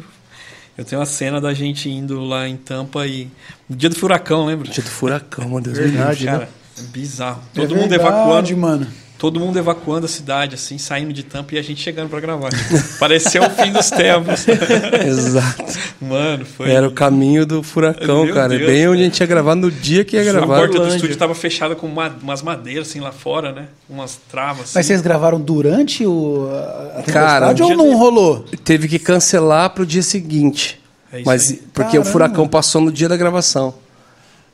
[0.78, 3.28] Eu tenho uma cena da gente indo lá em Tampa e...
[3.68, 4.70] No dia do furacão, lembra?
[4.70, 5.78] Dia do furacão, meu Deus.
[5.78, 6.40] Verdade, cara.
[6.40, 6.48] Né?
[6.94, 7.42] Bizarro.
[7.54, 8.58] É Todo é mundo verdade, evacuando.
[8.58, 8.88] mano.
[9.20, 12.50] Todo mundo evacuando a cidade, assim, saindo de tampa e a gente chegando para gravar.
[12.98, 14.46] Pareceu o fim dos tempos.
[15.06, 15.64] Exato.
[16.02, 16.72] Mano, foi.
[16.72, 18.48] Era o caminho do furacão, Meu cara.
[18.50, 18.92] Deus, Bem cara.
[18.92, 20.56] onde a gente ia gravar no dia que ia a gravar.
[20.60, 23.66] porta do estúdio estava fechada com uma- umas madeiras assim lá fora, né?
[23.90, 24.62] Umas travas.
[24.64, 24.72] Assim.
[24.76, 26.50] Mas vocês gravaram durante o,
[26.96, 28.46] a, a Cara, ou dia não rolou?
[28.64, 30.80] Teve que cancelar pro dia seguinte.
[31.12, 31.58] É isso Mas aí.
[31.74, 32.10] porque o Caramba.
[32.12, 33.74] furacão passou no dia da gravação.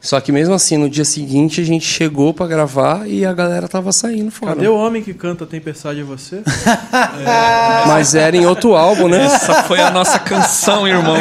[0.05, 3.67] Só que mesmo assim, no dia seguinte a gente chegou pra gravar e a galera
[3.67, 4.53] tava saindo fora.
[4.53, 6.43] Cadê o homem que canta Tempestade é você?
[7.87, 9.25] Mas era em outro álbum, né?
[9.25, 11.17] Essa foi a nossa canção, irmão.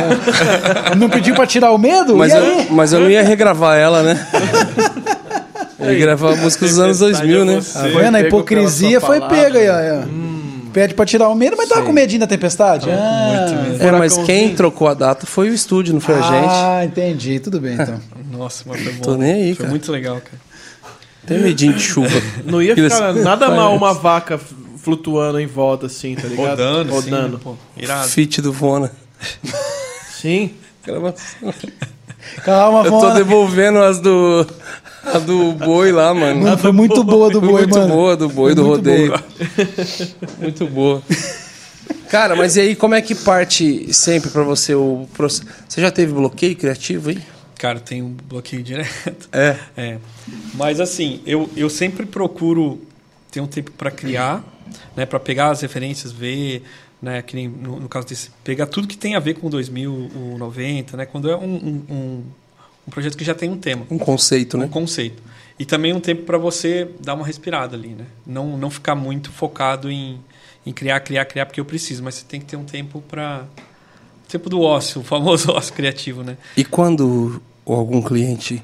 [0.99, 2.15] Não pediu pra tirar o medo?
[2.15, 2.69] Mas e eu, aí?
[2.71, 4.27] mas eu não ia regravar ela, né?
[5.79, 7.61] Eu ia gravar músicas dos anos 2000, né?
[7.61, 8.07] Tá é vendo?
[8.07, 10.24] A pego hipocrisia foi pega aí, ó.
[10.75, 12.91] Pede pra tirar o medo, mas tava com medinho da tempestade?
[12.91, 16.51] Ah, É, mas quem trocou a data foi o estúdio, não foi a gente.
[16.51, 17.39] Ah, entendi.
[17.39, 18.01] Tudo bem, então.
[18.31, 19.01] Nossa, mas foi bom.
[19.03, 19.71] Tô nem aí, Foi cara.
[19.71, 20.39] muito legal, cara.
[21.27, 22.11] Tem medinho de chuva.
[22.45, 24.39] Não ia ficar nada mal uma vaca
[24.77, 26.49] flutuando em volta assim, tá ligado?
[26.61, 27.37] Rodando, Rodando.
[27.37, 28.09] Assim, irado.
[28.09, 28.91] Fit do Vona.
[30.21, 30.51] Sim.
[32.45, 33.15] Calma, Eu tô Vona.
[33.15, 34.47] devolvendo as do.
[35.07, 36.57] A do boi lá, mano.
[36.59, 37.95] Foi muito boa do Foi boi, muito mano.
[37.95, 39.09] boa do boi Foi do muito rodeio.
[39.09, 39.25] boa.
[40.41, 41.03] muito boa.
[42.11, 45.47] Cara, mas e aí como é que parte sempre pra você o processo?
[45.69, 47.19] Você já teve bloqueio criativo aí?
[47.59, 49.29] Cara, tem um bloqueio direto.
[49.33, 49.57] É.
[49.77, 49.99] É.
[50.55, 52.81] Mas assim, eu, eu sempre procuro
[53.31, 54.45] ter um tempo para criar,
[54.97, 56.63] né, para pegar as referências, ver,
[57.03, 59.93] né, que nem no, no caso desse, pegar tudo que tem a ver com 2000,
[59.93, 62.23] o 90, né, quando é um, um, um,
[62.87, 64.69] um projeto que já tem um tema, Um conceito, um né?
[64.71, 65.23] conceito.
[65.59, 68.07] E também um tempo para você dar uma respirada ali, né?
[68.27, 70.21] Não, não ficar muito focado em,
[70.67, 73.45] em criar, criar, criar, porque eu preciso, mas você tem que ter um tempo para
[74.29, 76.37] tempo do ócio, o famoso ócio criativo, né?
[76.57, 78.61] E quando algum cliente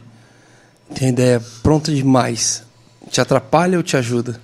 [0.94, 2.64] tem ideia pronta demais,
[3.09, 4.40] te atrapalha ou te ajuda?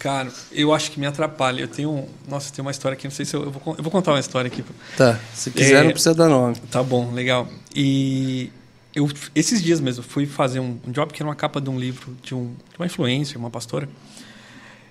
[0.00, 1.62] Cara, eu acho que me atrapalha.
[1.62, 2.06] Eu tenho.
[2.28, 4.20] Nossa, tem uma história aqui, não sei se eu, eu vou, eu vou contar uma
[4.20, 4.62] história aqui.
[4.98, 5.82] Tá, se quiser É.
[5.84, 6.56] não precisa dar nome.
[6.70, 7.48] Tá bom, legal.
[7.74, 8.50] E
[8.94, 11.78] eu, esses dias mesmo, fui fazer um, um job que era uma capa de um
[11.78, 13.88] livro de, um, de uma influencer, uma pastora.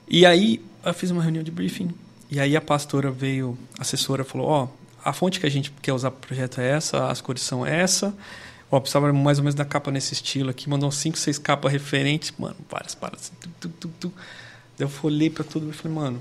[0.07, 1.89] E aí eu fiz uma reunião de briefing.
[2.29, 4.67] E aí a pastora veio, a assessora falou: Ó,
[5.03, 7.65] a fonte que a gente quer usar para o projeto é essa, as cores são
[7.65, 8.13] essa.
[8.69, 10.67] Ó, precisava mais ou menos da capa nesse estilo aqui.
[10.67, 12.33] Mandou uns 5, 6 capas referentes.
[12.37, 13.33] Mano, várias paradas assim.
[13.39, 14.13] Tu, tu, tu, tu.
[14.77, 16.19] Daí eu olhei para tudo e falei: Mano,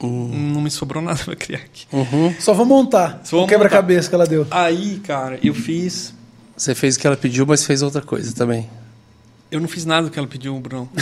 [0.00, 1.86] não me sobrou nada para criar aqui.
[1.92, 2.34] Uhum.
[2.38, 4.46] Só vou montar Só vou o quebra-cabeça que ela deu.
[4.50, 6.14] Aí, cara, eu fiz
[6.60, 8.68] Você fez o que ela pediu, mas fez outra coisa também.
[9.50, 10.92] Eu não fiz nada do que ela pediu, Bruno.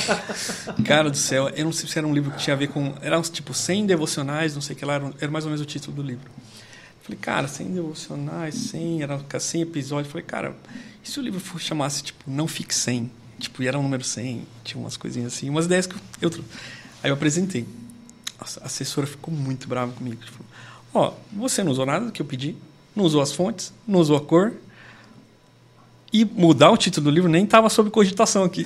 [0.82, 2.94] Cara do céu, eu não sei se era um livro que tinha a ver com.
[3.02, 5.66] Era uns tipo 100 devocionais, não sei o que lá, era, mais ou menos o
[5.66, 6.30] título do livro.
[7.02, 10.10] Falei, cara, 100 devocionais, 100, era 100 episódios.
[10.10, 10.56] Falei, cara,
[11.04, 13.10] e se o livro for, chamasse tipo Não Fique 100?
[13.38, 16.48] Tipo, e era um número 100, tinha umas coisinhas assim, umas ideias que eu, trouxe.
[17.02, 17.66] Aí eu apresentei.
[18.40, 20.24] Nossa, a assessora ficou muito brava comigo.
[20.24, 20.42] Tipo,
[20.94, 22.56] ó, você não usou nada do que eu pedi,
[22.96, 24.54] não usou as fontes, não usou a cor,
[26.12, 28.64] e mudar o título do livro nem estava sob cogitação aqui.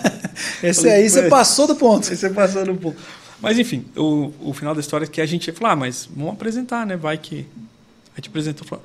[0.62, 2.08] Esse aí você passou do ponto.
[2.10, 2.96] Aí você passou no ponto.
[3.40, 6.32] Mas enfim, o, o final da história é que a gente falou, ah, mas vamos
[6.34, 6.96] apresentar, né?
[6.96, 7.46] Vai que.
[8.14, 8.84] A gente apresentou falou,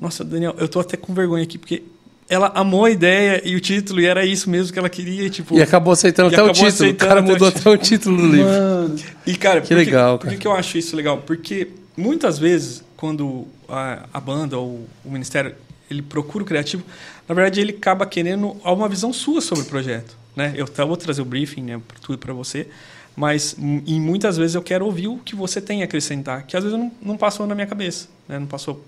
[0.00, 1.82] nossa, Daniel, eu tô até com vergonha aqui, porque
[2.28, 5.30] ela amou a ideia e o título, e era isso mesmo que ela queria, e,
[5.30, 5.56] tipo.
[5.56, 6.90] E acabou aceitando E até o acabou título.
[6.90, 7.74] O cara até o mudou título.
[7.74, 8.48] até o título do livro.
[8.52, 10.34] Mano, E, cara, Que por legal, Por cara.
[10.36, 11.18] que, que eu acho isso legal?
[11.18, 15.54] Porque muitas vezes, quando a, a banda ou o ministério
[15.90, 16.84] ele procura o criativo,
[17.28, 20.16] na verdade ele acaba querendo uma visão sua sobre o projeto.
[20.34, 20.54] Né?
[20.56, 22.68] Eu vou trazer o briefing, né, tudo para você,
[23.16, 26.62] mas e muitas vezes eu quero ouvir o que você tem a acrescentar, que às
[26.62, 28.38] vezes não, não passou na minha cabeça, né?
[28.38, 28.84] não passou.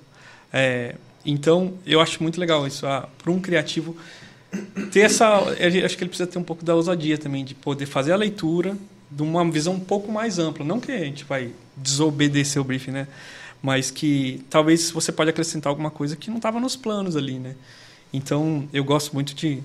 [0.52, 2.86] É, então eu acho muito legal isso,
[3.22, 3.96] para um criativo
[4.92, 5.38] ter essa.
[5.84, 8.76] Acho que ele precisa ter um pouco da ousadia também, de poder fazer a leitura
[9.10, 10.64] de uma visão um pouco mais ampla.
[10.64, 13.08] Não que a gente vai desobedecer o briefing, né?
[13.62, 17.54] Mas que talvez você pode acrescentar alguma coisa que não estava nos planos ali, né?
[18.12, 19.62] Então, eu gosto muito de,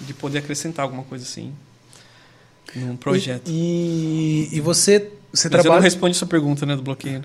[0.00, 1.52] de poder acrescentar alguma coisa assim
[2.74, 3.48] num projeto.
[3.50, 4.98] E, e você,
[5.32, 5.82] você Mas eu não trabalha.
[5.82, 7.24] respondi sua pergunta, né, do bloqueio.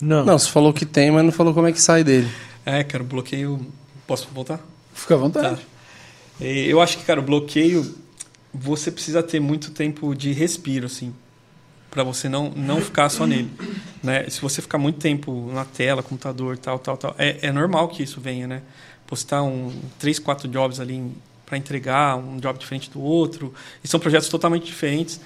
[0.00, 0.24] Não.
[0.24, 2.28] Não, você falou que tem, mas não falou como é que sai dele.
[2.66, 3.64] É, cara, o bloqueio...
[4.06, 4.60] Posso voltar?
[4.94, 5.56] Fica à vontade.
[5.56, 5.62] Tá.
[6.40, 7.94] É, Eu acho que, cara, o bloqueio,
[8.52, 11.14] você precisa ter muito tempo de respiro, assim,
[11.90, 13.50] para você não, não ficar só nele.
[14.02, 14.28] Né?
[14.28, 18.02] Se você ficar muito tempo na tela, computador, tal, tal, tal, é, é normal que
[18.02, 18.62] isso venha, né?
[19.06, 21.12] Postar um, três, quatro jobs ali
[21.44, 25.20] para entregar, um job diferente do outro, e são projetos totalmente diferentes.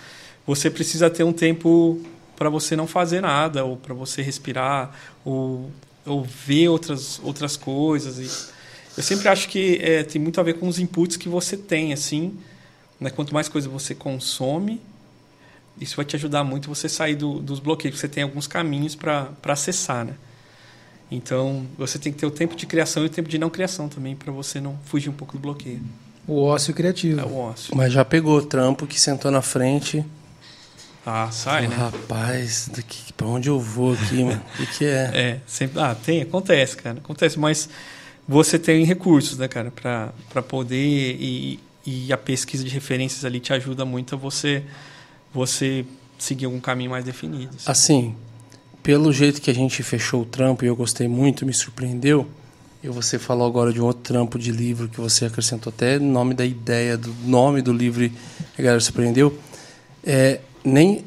[0.46, 2.00] Você precisa ter um tempo
[2.36, 4.92] para você não fazer nada, ou para você respirar,
[5.24, 5.70] ou,
[6.06, 8.18] ou ver outras, outras coisas.
[8.18, 8.52] E
[8.96, 11.92] eu sempre acho que é, tem muito a ver com os inputs que você tem,
[11.92, 12.38] assim.
[13.00, 13.10] Né?
[13.10, 14.80] Quanto mais coisa você consome,
[15.80, 17.98] isso vai te ajudar muito você sair do, dos bloqueios.
[17.98, 20.14] Você tem alguns caminhos para acessar, né?
[21.10, 23.88] Então, você tem que ter o tempo de criação e o tempo de não criação
[23.88, 25.82] também, para você não fugir um pouco do bloqueio.
[26.26, 27.20] O ócio criativo.
[27.20, 27.76] É o ócio.
[27.76, 30.04] Mas já pegou o trampo que sentou na frente.
[31.04, 31.74] Ah, sai, né?
[31.74, 32.70] Rapaz,
[33.16, 34.40] pra onde eu vou aqui, mano?
[34.54, 35.10] O que, que é?
[35.12, 35.80] É, sempre.
[35.80, 36.98] Ah, tem, acontece, cara.
[36.98, 37.68] Acontece, mas
[38.26, 40.76] você tem recursos, né, cara, para poder.
[40.78, 44.62] E, e a pesquisa de referências ali te ajuda muito a você,
[45.32, 45.84] você
[46.18, 47.50] seguir algum caminho mais definido.
[47.66, 47.70] Assim.
[47.70, 48.14] assim,
[48.82, 52.26] pelo jeito que a gente fechou o trampo e eu gostei muito, me surpreendeu.
[52.82, 56.34] E você falou agora de um outro trampo de livro que você acrescentou até nome
[56.34, 58.10] da ideia, do nome do livro
[58.58, 59.38] a galera surpreendeu.
[60.04, 61.04] É, nem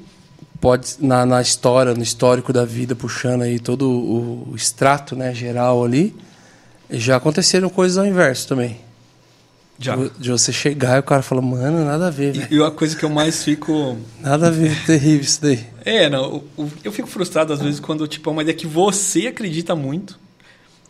[0.61, 5.33] pode na, na história, no histórico da vida, puxando aí todo o, o extrato né,
[5.33, 6.15] geral ali,
[6.89, 8.84] já aconteceram coisas ao inverso também.
[9.77, 9.95] Já.
[10.17, 12.47] De você chegar e o cara fala, mano, nada a ver, velho.
[12.49, 13.97] E a coisa que eu mais fico.
[14.21, 15.65] Nada a ver, terrível isso daí.
[15.83, 16.43] É, não.
[16.83, 20.17] Eu fico frustrado às vezes quando, tipo, é uma ideia que você acredita muito.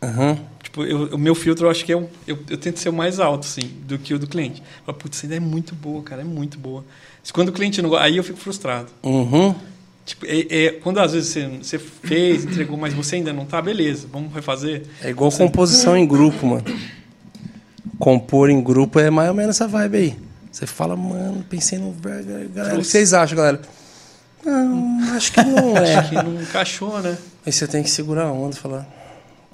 [0.01, 0.37] Uhum.
[0.61, 2.93] Tipo, eu, o meu filtro eu acho que é um, eu, eu tento ser o
[2.93, 4.61] mais alto, assim, do que o do cliente.
[4.85, 6.85] Fala, putz, essa ideia é muito boa, cara, é muito boa.
[7.33, 8.89] Quando o cliente não gosta, aí eu fico frustrado.
[9.01, 9.55] Uhum.
[10.05, 13.59] Tipo, é, é, quando às vezes você, você fez, entregou, mas você ainda não tá,
[13.59, 14.83] beleza, vamos refazer.
[15.01, 15.39] É igual você...
[15.39, 16.63] composição em grupo, mano.
[17.99, 20.17] Compor em grupo é mais ou menos essa vibe aí.
[20.51, 21.93] Você fala, mano, pensei no.
[22.53, 23.61] Galera, o que vocês acham, galera?
[24.45, 25.95] Não, acho que não é.
[25.95, 27.17] acho que não encaixou, né?
[27.45, 28.87] Aí você tem que segurar a onda e falar.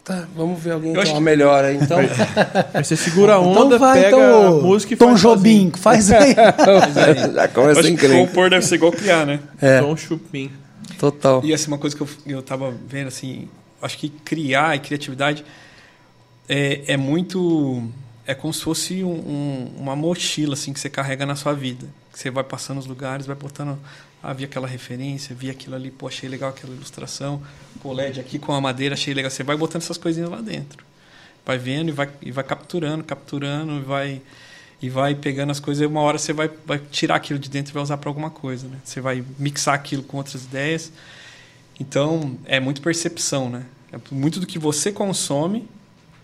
[0.04, 1.99] Tá, vamos ver alguém que uma melhor aí, então.
[1.99, 2.10] Aí
[2.84, 6.12] você segura a onda, então vai, pega então, a música e Tom faz Jobim, faz
[6.12, 6.36] aí.
[7.34, 9.39] Já começa Acho que compor deve ser igual criar, né?
[9.62, 9.80] É.
[9.80, 10.51] Tom Chupim.
[10.99, 11.41] Total.
[11.43, 13.47] E assim, uma coisa que eu, eu tava vendo, assim,
[13.82, 15.45] acho que criar e criatividade
[16.49, 17.84] é, é muito...
[18.31, 21.85] É como se fosse um, um, uma mochila, assim, que você carrega na sua vida.
[22.13, 23.77] Que você vai passando os lugares, vai botando
[24.23, 27.41] ah, vi aquela referência, vi aquilo ali, pô, achei legal aquela ilustração,
[27.83, 29.29] LED aqui com a madeira, achei legal.
[29.29, 30.85] Você vai botando essas coisinhas lá dentro.
[31.45, 34.21] Vai vendo e vai, e vai capturando, capturando, e vai,
[34.81, 35.83] e vai pegando as coisas.
[35.83, 38.29] E uma hora você vai, vai tirar aquilo de dentro e vai usar para alguma
[38.29, 38.65] coisa.
[38.65, 38.77] Né?
[38.81, 40.89] Você vai mixar aquilo com outras ideias.
[41.77, 43.65] Então, é muito percepção, né?
[43.91, 45.67] É muito do que você consome,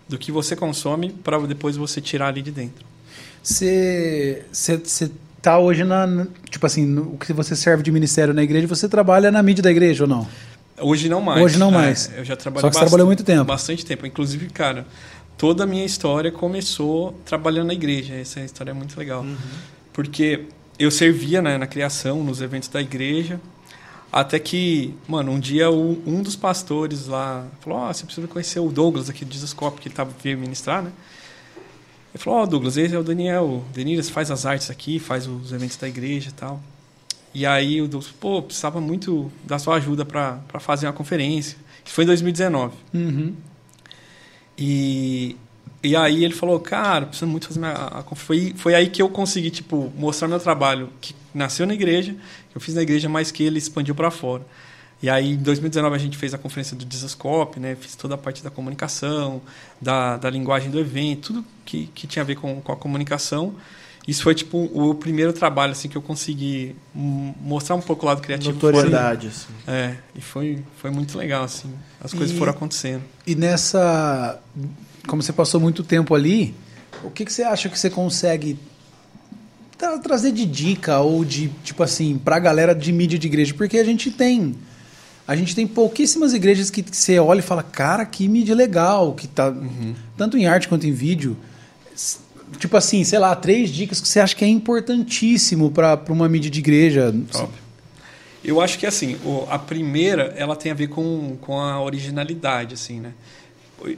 [0.08, 2.86] do que você consome, para depois você tirar ali de dentro.
[3.42, 4.42] Você
[5.40, 6.26] tá hoje na.
[6.50, 9.62] Tipo assim, no, o que você serve de ministério na igreja, você trabalha na mídia
[9.62, 10.26] da igreja ou não?
[10.80, 11.42] Hoje não mais.
[11.42, 12.10] Hoje não mais.
[12.14, 13.44] É, eu já trabalho Só que você trabalhou muito tempo.
[13.44, 14.06] Bastante tempo.
[14.06, 14.86] Inclusive, cara,
[15.36, 18.14] toda a minha história começou trabalhando na igreja.
[18.14, 19.22] Essa história é muito legal.
[19.22, 19.36] Uhum.
[19.92, 20.44] Porque
[20.78, 23.40] eu servia né, na criação, nos eventos da igreja.
[24.18, 28.68] Até que, mano, um dia um dos pastores lá falou: oh, você precisa conhecer o
[28.68, 30.90] Douglas aqui do Discoscope, que ele tava veio ministrar, né?
[32.12, 33.44] Ele falou, ó, oh, Douglas, esse é o Daniel.
[33.44, 36.60] O Denilson faz as artes aqui, faz os eventos da igreja e tal.
[37.32, 41.56] E aí o Douglas, pô, precisava muito da sua ajuda para fazer uma conferência.
[41.84, 42.74] Isso foi em 2019.
[42.92, 43.36] Uhum.
[44.58, 45.36] E,
[45.80, 47.72] e aí ele falou, cara, precisa muito fazer minha...
[47.72, 52.14] A, foi, foi aí que eu consegui, tipo, mostrar meu trabalho, que nasceu na igreja,
[52.54, 54.44] eu fiz na igreja, mas que ele expandiu para fora.
[55.00, 57.76] E aí, em 2019, a gente fez a conferência do Disascope, né?
[57.80, 59.40] Fiz toda a parte da comunicação,
[59.80, 63.54] da, da linguagem do evento, tudo que, que tinha a ver com, com a comunicação.
[64.08, 68.22] Isso foi, tipo, o primeiro trabalho, assim, que eu consegui mostrar um pouco o lado
[68.22, 68.54] criativo.
[68.54, 69.52] Notoriedade, assim.
[69.66, 71.72] É, e foi, foi muito legal, assim.
[72.00, 73.02] As coisas e, foram acontecendo.
[73.26, 74.40] E nessa...
[75.06, 76.54] Como você passou muito tempo ali,
[77.04, 78.58] o que, que você acha que você consegue
[80.02, 83.54] trazer de dica ou de, tipo assim, pra galera de mídia de igreja?
[83.54, 84.54] Porque a gente tem
[85.28, 89.28] a gente tem pouquíssimas igrejas que você olha e fala, cara, que mídia legal, que
[89.28, 89.94] tá uhum.
[90.16, 91.36] tanto em arte quanto em vídeo.
[92.58, 96.50] Tipo assim, sei lá, três dicas que você acha que é importantíssimo para uma mídia
[96.50, 97.14] de igreja.
[97.30, 97.52] Top.
[98.42, 99.18] Eu acho que assim,
[99.50, 103.12] a primeira, ela tem a ver com, com a originalidade, assim, né?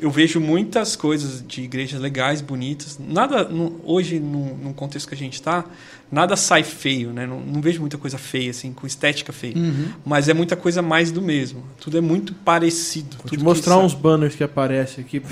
[0.01, 2.99] Eu vejo muitas coisas de igrejas legais, bonitas.
[2.99, 5.65] Nada no, hoje no, no, contexto que a gente está,
[6.13, 7.27] nada sai feio, né?
[7.27, 9.57] Não, não, vejo muita coisa feia assim, com estética feia.
[9.57, 9.89] Uhum.
[10.05, 11.63] Mas é muita coisa mais do mesmo.
[11.81, 13.17] Tudo é muito parecido.
[13.19, 15.23] Vou te mostrar uns banners que aparecem aqui.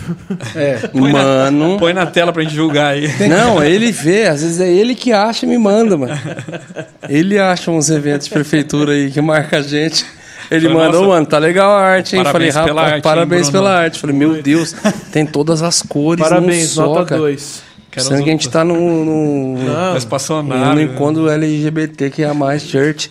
[0.54, 1.74] É, põe mano.
[1.74, 3.06] Na, põe na tela pra gente julgar aí.
[3.28, 6.14] Não, ele vê, às vezes é ele que acha e me manda, mano.
[7.08, 10.04] Ele acha uns eventos de prefeitura aí que marca a gente.
[10.50, 12.24] Ele Falei, mandou, mano, tá legal a arte, hein?
[12.24, 13.98] Falei, rapaz, arte, parabéns hein, pela arte.
[13.98, 14.74] Falei, meu Deus,
[15.12, 16.26] tem todas as cores.
[16.26, 17.68] Parabéns, só, nota 2.
[17.98, 18.74] Sendo que a gente tá no.
[19.04, 20.74] no não, espaçonário.
[20.74, 23.10] No encontro LGBT que é a mais church.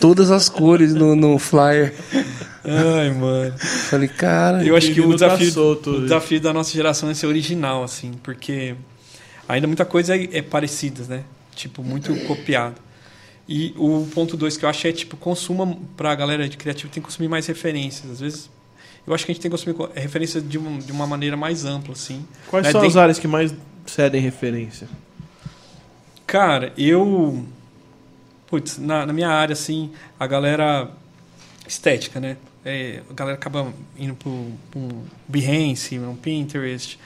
[0.00, 1.92] todas as cores no, no flyer.
[2.64, 3.54] Ai, mano.
[3.58, 4.64] Falei, cara.
[4.64, 7.84] Eu acho que o desafio, tá solto, o desafio da nossa geração é ser original,
[7.84, 8.74] assim, porque
[9.48, 11.22] ainda muita coisa é, é parecida, né?
[11.54, 12.74] Tipo, muito copiado.
[13.48, 17.00] E o ponto dois que eu acho é, tipo, consuma pra galera de criativo, tem
[17.02, 18.10] que consumir mais referências.
[18.10, 18.50] Às vezes,
[19.06, 21.36] eu acho que a gente tem que consumir co- referências de, um- de uma maneira
[21.36, 22.26] mais ampla, assim.
[22.48, 23.54] Quais Né, são tem- as áreas que mais
[23.86, 24.88] cedem referência?
[26.26, 27.44] Cara, eu.
[28.48, 30.90] Putz, na, na minha área, assim, a galera.
[31.68, 32.36] Estética, né?
[32.64, 36.96] É, a galera acaba indo pro, pro um Behance, um Pinterest.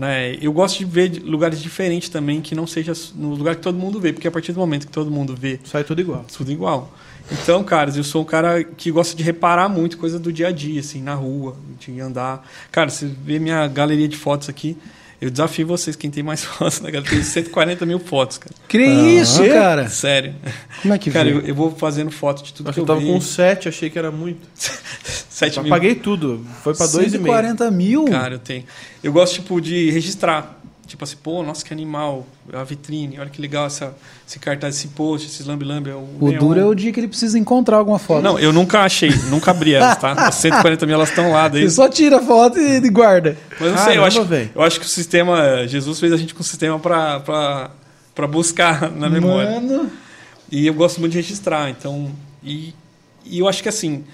[0.00, 0.34] Né?
[0.40, 4.00] Eu gosto de ver lugares diferentes também, que não seja no lugar que todo mundo
[4.00, 6.24] vê, porque a partir do momento que todo mundo vê Sai tudo igual.
[6.34, 6.90] tudo igual.
[7.30, 10.52] Então, caras, eu sou um cara que gosta de reparar muito coisa do dia a
[10.52, 12.48] dia, assim, na rua, de andar.
[12.72, 14.74] Cara, você vê minha galeria de fotos aqui,
[15.20, 18.54] eu desafio vocês, quem tem mais fotos na galeria, tem 140 mil fotos, cara.
[18.68, 19.88] Que isso, cara?
[19.88, 20.34] Sério.
[20.82, 22.86] Como é que Cara, eu, eu vou fazendo foto de tudo Acho que eu eu
[22.86, 23.06] tava vi.
[23.06, 24.46] com 7, achei que era muito.
[24.54, 25.70] 7 Eu mil.
[25.70, 26.44] paguei tudo.
[26.62, 27.10] Foi pra 2,5.
[27.10, 28.04] 140 mil?
[28.06, 28.64] Cara, eu tenho.
[29.02, 30.59] Eu gosto, tipo, de registrar.
[30.90, 32.26] Tipo assim, pô, nossa, que animal.
[32.52, 33.94] A vitrine, olha que legal essa,
[34.26, 35.88] esse cartaz, esse post, esse lambe-lambe.
[35.88, 36.38] é O neon.
[36.40, 38.24] duro é o dia que ele precisa encontrar alguma foto.
[38.24, 40.12] Não, eu nunca achei, nunca abri elas, tá?
[40.14, 43.38] As 140 mil, elas estão lá Ele desde só tira a foto e guarda.
[43.52, 45.64] Mas eu não sei, eu acho, eu acho que o sistema.
[45.68, 49.60] Jesus fez a gente com o sistema pra buscar na memória.
[49.60, 49.88] Mano.
[50.50, 52.10] E eu gosto muito de registrar, então.
[52.42, 52.74] E,
[53.24, 54.04] e eu acho que assim.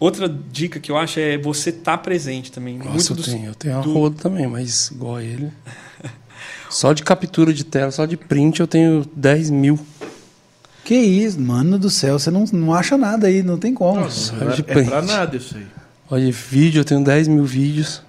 [0.00, 2.78] Outra dica que eu acho é você estar presente também.
[2.78, 5.50] Nossa, muito eu dos- tenho, eu tenho uma do- roda também, mas igual a ele.
[6.70, 9.78] Só de captura de tela, só de print eu tenho 10 mil.
[10.84, 14.00] Que isso, mano do céu, você não, não acha nada aí, não tem como.
[14.00, 14.90] Nossa, Sabe de é pra print.
[15.06, 15.66] nada isso aí.
[16.10, 18.02] Olha, vídeo, eu tenho 10 mil vídeos.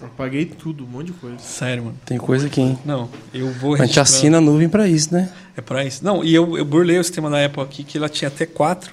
[0.00, 1.38] Eu paguei tudo, um monte de coisa.
[1.38, 1.96] Sério, mano.
[2.04, 2.78] Tem coisa aqui, hein?
[2.84, 5.30] Não, eu vou A gente assina a nuvem pra isso, né?
[5.56, 6.04] É pra isso.
[6.04, 8.92] Não, e eu, eu burlei o sistema da Apple aqui, que ela tinha até 4,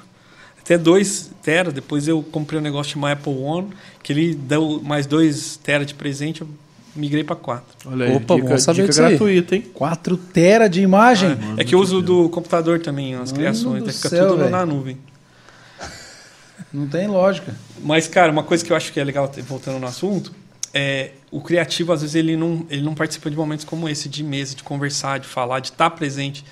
[0.72, 1.72] até 2 tera.
[1.72, 3.70] Depois eu comprei um negócio chamado Apple One,
[4.02, 6.48] que ele deu mais 2 tera de presente, eu
[6.96, 7.66] migrei pra 4.
[7.90, 9.66] Olha aí, Opa, dica, bom saber dica gratuita, hein?
[9.74, 11.38] 4 tera de imagem?
[11.58, 14.50] é que eu uso do computador também, as Mano criações, daí fica céu, tudo velho.
[14.50, 14.98] na nuvem.
[16.72, 17.54] Não tem lógica.
[17.84, 20.34] Mas, cara, uma coisa que eu acho que é legal, voltando no assunto,
[20.74, 24.24] é o criativo, às vezes, ele não, ele não participa de momentos como esse, de
[24.24, 26.46] mesa, de conversar, de falar, de estar presente.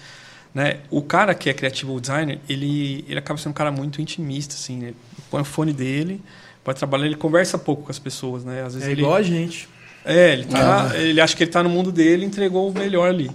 [0.54, 0.78] Né?
[0.89, 4.56] O cara que é criativo ou designer, ele, ele acaba sendo um cara muito intimista,
[4.56, 4.88] assim, né?
[4.88, 4.95] Ele
[5.30, 6.22] põe o fone dele,
[6.66, 8.64] vai trabalhar, ele conversa pouco com as pessoas, né?
[8.64, 9.70] Às vezes É ele, igual a gente.
[10.04, 13.10] é, ele, tá, ele acha que ele está no mundo dele e entregou o melhor
[13.10, 13.30] ali.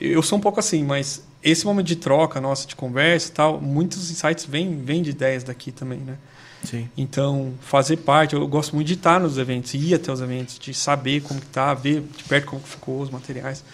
[0.00, 3.60] Eu sou um pouco assim, mas esse momento de troca, nossa, de conversa e tal,
[3.60, 6.14] muitos insights vêm, vêm de ideias daqui também, né?
[6.62, 6.88] Sim.
[6.96, 10.72] Então, fazer parte, eu gosto muito de estar nos eventos, ir até os eventos, de
[10.74, 13.64] saber como que tá, ver de perto como que ficou os materiais.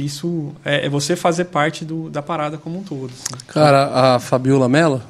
[0.00, 3.12] Que isso é, é você fazer parte do, da parada como um todo.
[3.12, 3.44] assim.
[3.48, 5.02] Cara, a Fabiola Mello,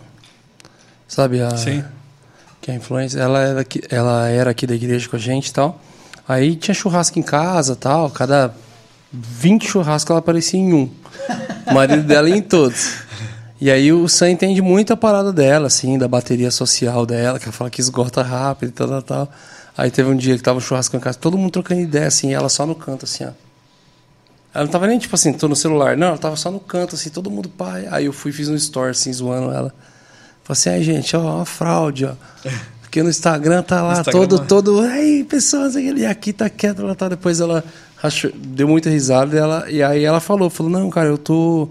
[1.07, 1.41] sabe?
[1.41, 1.85] A, Sim.
[2.61, 5.47] Que é a influência, ela era, aqui, ela era aqui da igreja com a gente
[5.47, 5.81] e tal.
[6.27, 8.11] Aí tinha churrasco em casa tal.
[8.11, 8.53] Cada
[9.13, 10.91] 20 churrascos ela aparecia em um.
[11.69, 13.05] O marido dela ia em todos.
[13.61, 17.45] E aí o Sam entende muito a parada dela, assim, da bateria social dela, que
[17.45, 19.33] ela fala que esgota rápido e tal, tal, tal.
[19.79, 22.31] Aí teve um dia que tava um churrasco em casa, todo mundo trocando ideia, assim,
[22.31, 23.50] e ela só no canto, assim, ó.
[24.53, 25.97] Ela não tava nem, tipo assim, tô no celular.
[25.97, 27.87] Não, ela tava só no canto, assim, todo mundo pai.
[27.91, 29.73] Aí eu fui e fiz um story, assim, zoando ela.
[30.43, 32.15] Falei assim, ai, gente, ó, a fraude, ó.
[32.83, 34.49] Porque no Instagram tá lá Instagram, todo, mano.
[34.49, 34.81] todo.
[34.81, 37.09] Ai, pessoas, e aqui tá quieto, ela tá.
[37.09, 37.63] Depois ela
[37.97, 41.69] rachou- deu muita risada e, ela, e aí ela falou, falou, não, cara, eu tô.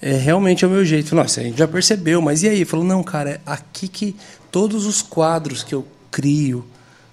[0.00, 1.08] É, realmente é o meu jeito.
[1.08, 2.64] Falei, isso a gente já percebeu, mas e aí?
[2.64, 4.14] Falou, não, cara, é aqui que
[4.52, 6.64] todos os quadros que eu crio,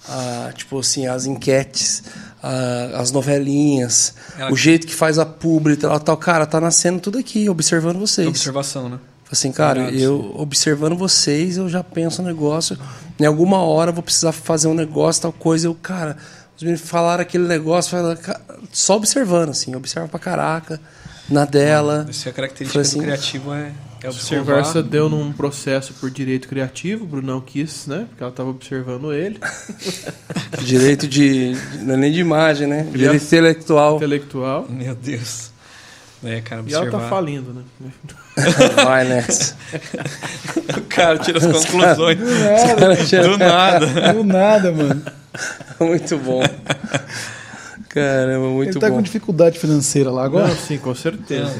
[0.07, 2.03] ah, tipo assim, as enquetes,
[2.41, 6.99] ah, as novelinhas, Ela- o jeito que faz a publi, tal, tal, cara, tá nascendo
[6.99, 8.27] tudo aqui, observando vocês.
[8.27, 8.99] Observação, né?
[9.31, 12.77] Assim, cara, eu observando vocês, eu já penso no negócio.
[13.19, 15.65] Em alguma hora eu vou precisar fazer um negócio, tal coisa.
[15.65, 16.17] Eu, cara,
[16.55, 18.19] os meninos falaram aquele negócio, falaram,
[18.71, 20.79] só observando, assim, observa pra caraca,
[21.27, 22.05] na dela.
[22.07, 22.97] Essa é a característica assim?
[22.99, 23.71] do criativo, é,
[24.03, 24.45] é A observar.
[24.45, 28.05] conversa deu num processo por direito criativo, o Brunão quis, né?
[28.09, 29.39] Porque ela tava observando ele,
[30.63, 31.55] Direito de.
[31.81, 32.83] Não é nem de imagem, né?
[32.91, 33.95] Direito intelectual.
[33.97, 34.65] intelectual.
[34.69, 35.51] Meu Deus.
[36.23, 37.03] É, cara, E ela observar.
[37.03, 37.91] tá falindo, né?
[38.83, 39.55] Vai nessa.
[40.77, 42.17] o cara tira as conclusões.
[42.19, 44.13] nada, do nada.
[44.13, 45.01] do nada, mano.
[45.81, 46.41] muito bom.
[47.89, 48.95] Caramba, muito Ele tá bom.
[48.95, 50.47] com dificuldade financeira lá agora.
[50.47, 51.53] Não, sim, com certeza.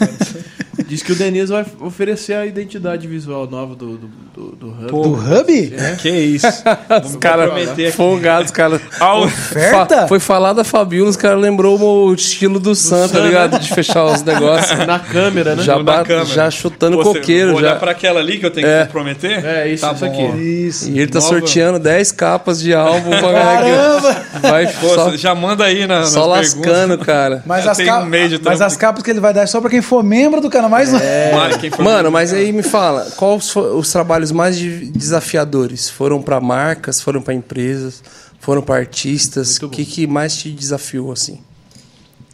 [0.88, 4.88] Diz que o Denis vai oferecer a identidade visual nova do, do, do, do Hub.
[4.90, 5.74] Pô, Do Hub?
[6.02, 6.48] Que isso.
[7.06, 7.52] Os caras
[7.96, 8.82] folgados, cara.
[9.22, 9.98] Oferta?
[10.02, 13.60] Fa- Foi falar da Fabiola, os caras lembrou o estilo do Sam, tá ligado?
[13.60, 14.78] De fechar os negócios.
[14.86, 15.64] Na câmera, né?
[15.64, 16.26] já, Na ba- câmera.
[16.26, 17.50] já chutando Você- coqueiro.
[17.52, 17.76] vou olhar Já.
[17.80, 18.80] pra aquela ali que eu tenho É.
[18.82, 19.46] que comprometer?
[19.46, 20.22] É, isso, Tá isso aqui.
[20.42, 20.90] Isso.
[20.90, 24.24] E ele tá Nova- sorteando 10 capas de álbum pra Caramba!
[24.42, 27.44] vai Pô, só, já manda aí na, só nas lascando, cara.
[27.46, 28.10] Mas, as, ca- um
[28.44, 30.62] mas as capas que ele vai dar é só pra quem for membro do canal
[30.70, 31.72] mais mais um.
[31.72, 35.89] Foi Mano, mas aí me fala, quais foram os trabalhos mais de- desafiadores?
[35.89, 38.03] Foram pra marcas, foram pra empresas,
[38.39, 39.61] foram pra artistas?
[39.61, 41.41] O que, que mais te desafiou, assim?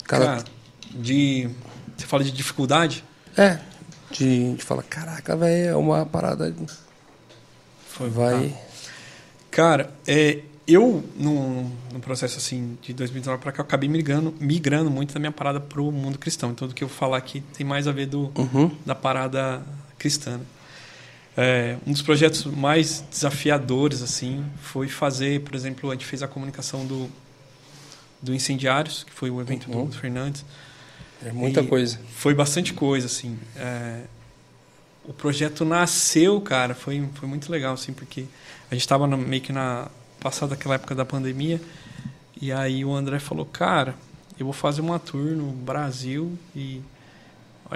[0.06, 0.44] Cada- Cara,
[0.94, 1.50] de.
[1.98, 3.04] Você fala de dificuldade?
[3.38, 3.60] É,
[4.12, 6.54] de, de falar, caraca, velho, é uma parada.
[7.90, 8.56] Foi Vai.
[9.52, 10.40] Cara, é,
[10.74, 11.64] eu, no,
[11.94, 15.60] no processo assim de 2019 para cá, eu acabei migrando, migrando muito da minha parada
[15.60, 16.52] pro mundo cristão.
[16.52, 18.72] Então, do que eu falar aqui tem mais a ver do, Uhum.
[18.86, 19.62] da parada
[19.98, 20.38] cristã.
[20.38, 20.44] né?
[21.38, 26.28] É, um dos projetos mais desafiadores assim foi fazer, por exemplo, a gente fez a
[26.28, 27.10] comunicação do,
[28.22, 29.86] do Incendiários, que foi o evento Uhum.
[29.86, 30.44] do Fernandes.
[31.24, 32.00] É muita E coisa.
[32.16, 33.38] Foi bastante coisa, assim.
[33.56, 34.02] É,
[35.06, 38.26] o projeto nasceu, cara, foi, foi muito legal, assim, porque
[38.70, 39.88] a gente estava meio que na
[40.20, 41.62] passada aquela época da pandemia,
[42.42, 43.96] e aí o André falou, cara,
[44.40, 46.82] eu vou fazer uma tour no Brasil e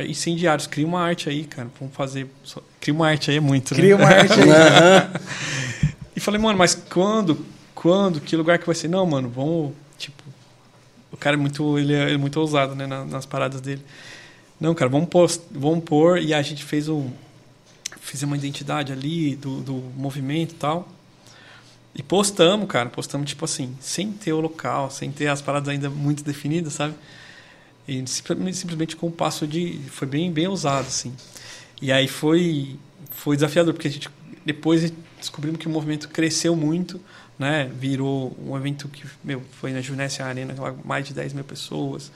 [0.08, 2.28] incendiários, cria uma arte aí, cara, vamos fazer,
[2.80, 3.80] cria uma arte aí é muito, né?
[3.80, 5.92] Cria uma arte aí.
[6.16, 7.46] E falei, mano, mas quando?
[7.76, 8.20] Quando?
[8.22, 8.88] Que lugar que vai ser?
[8.88, 9.74] Não, mano, vamos.
[9.98, 10.24] Tipo,
[11.12, 13.82] o cara é muito, ele é, é muito ousado, né, na- nas paradas dele.
[14.60, 16.20] Não, cara, vamos pôr, vamos pôr.
[16.22, 17.10] E a gente fez um.
[18.00, 20.88] Fizemos uma identidade ali do, do movimento e tal.
[21.96, 22.90] E postamos, cara.
[22.90, 26.96] Postamos, tipo assim, sem ter o local, sem ter as paradas ainda muito definidas, sabe?
[27.88, 29.80] E simplesmente, com um passo de.
[29.90, 31.14] Foi bem, bem ousado, assim.
[31.82, 32.78] E aí foi,
[33.12, 34.10] foi desafiador, porque a gente
[34.46, 37.00] depois descobrimos que o movimento cresceu muito,
[37.38, 37.70] né?
[37.78, 42.12] Virou um evento que, meu, foi na Junécia Arena, mais de 10 mil pessoas.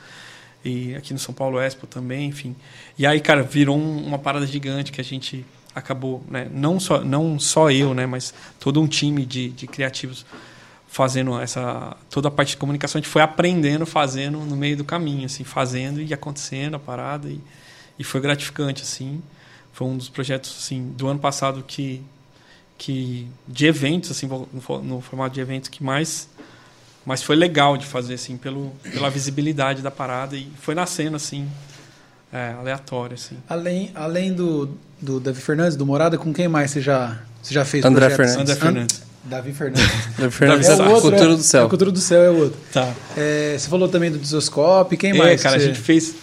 [0.66, 2.56] E aqui no São Paulo Expo também, enfim.
[2.98, 5.46] E aí, cara, virou um- uma parada gigante que a gente
[5.78, 6.48] acabou, né?
[6.52, 8.06] Não só, não só eu, né?
[8.06, 10.26] Mas todo um time de, de criativos
[10.88, 14.86] fazendo essa toda a parte de comunicação a gente foi aprendendo fazendo no meio do
[14.86, 17.40] caminho assim fazendo e acontecendo a parada e,
[18.00, 19.22] e foi gratificante assim
[19.74, 22.02] foi um dos projetos assim do ano passado que
[22.78, 26.30] que de eventos assim no, no formato de eventos que mais
[27.06, 31.50] mas foi legal de fazer assim pelo pela visibilidade da parada e foi nascendo assim
[32.32, 36.82] é, aleatório assim Além, além do, do Davi Fernandes, do Morada, com quem mais você
[36.82, 38.34] já, você já fez André projetos?
[38.36, 38.52] Fernandes.
[38.56, 39.92] André Fernandes Davi Fernandes.
[40.36, 41.66] Fernandes, É o outro, Cultura é, do Céu.
[41.66, 42.60] É, Cultura do Céu é o outro.
[42.72, 45.42] tá É, você falou também do Disoscope, quem é, mais?
[45.44, 46.16] cara, que a você- gente fez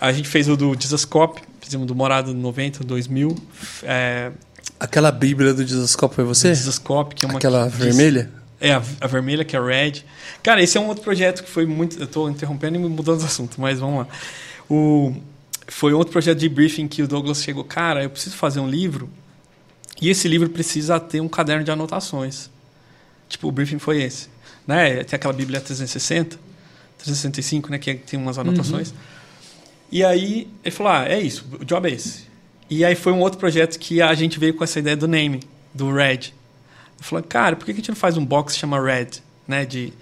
[0.00, 3.36] a gente fez o do Disascope, fizemos do Morado 90, 2000,
[3.82, 4.30] é,
[4.78, 6.52] Aquela bíblia do Disoscope foi você?
[6.52, 8.30] Disascope, que é uma Aquela que- vermelha?
[8.58, 10.04] É, a, a vermelha, que é a Red.
[10.42, 11.98] Cara, esse é um outro projeto que foi muito.
[11.98, 14.06] Eu estou interrompendo e mudando de assunto, mas vamos lá.
[14.70, 15.14] O,
[15.70, 17.64] foi outro projeto de briefing que o Douglas chegou.
[17.64, 19.08] Cara, eu preciso fazer um livro
[20.00, 22.50] e esse livro precisa ter um caderno de anotações.
[23.28, 24.28] Tipo, o briefing foi esse.
[24.66, 25.04] Né?
[25.04, 26.38] Tem aquela Bíblia 360,
[26.98, 27.78] 365, né?
[27.78, 28.92] Que tem umas anotações.
[29.92, 32.24] E aí ele falou: ah, é isso, o job é esse.
[32.68, 35.40] E aí foi um outro projeto que a gente veio com essa ideia do name,
[35.74, 36.32] do Red.
[36.98, 39.22] Eu falei, cara, por que a gente não faz um box que chama Red?
[39.46, 39.64] Né?
[39.64, 39.92] De.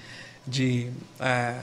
[0.47, 1.55] de é,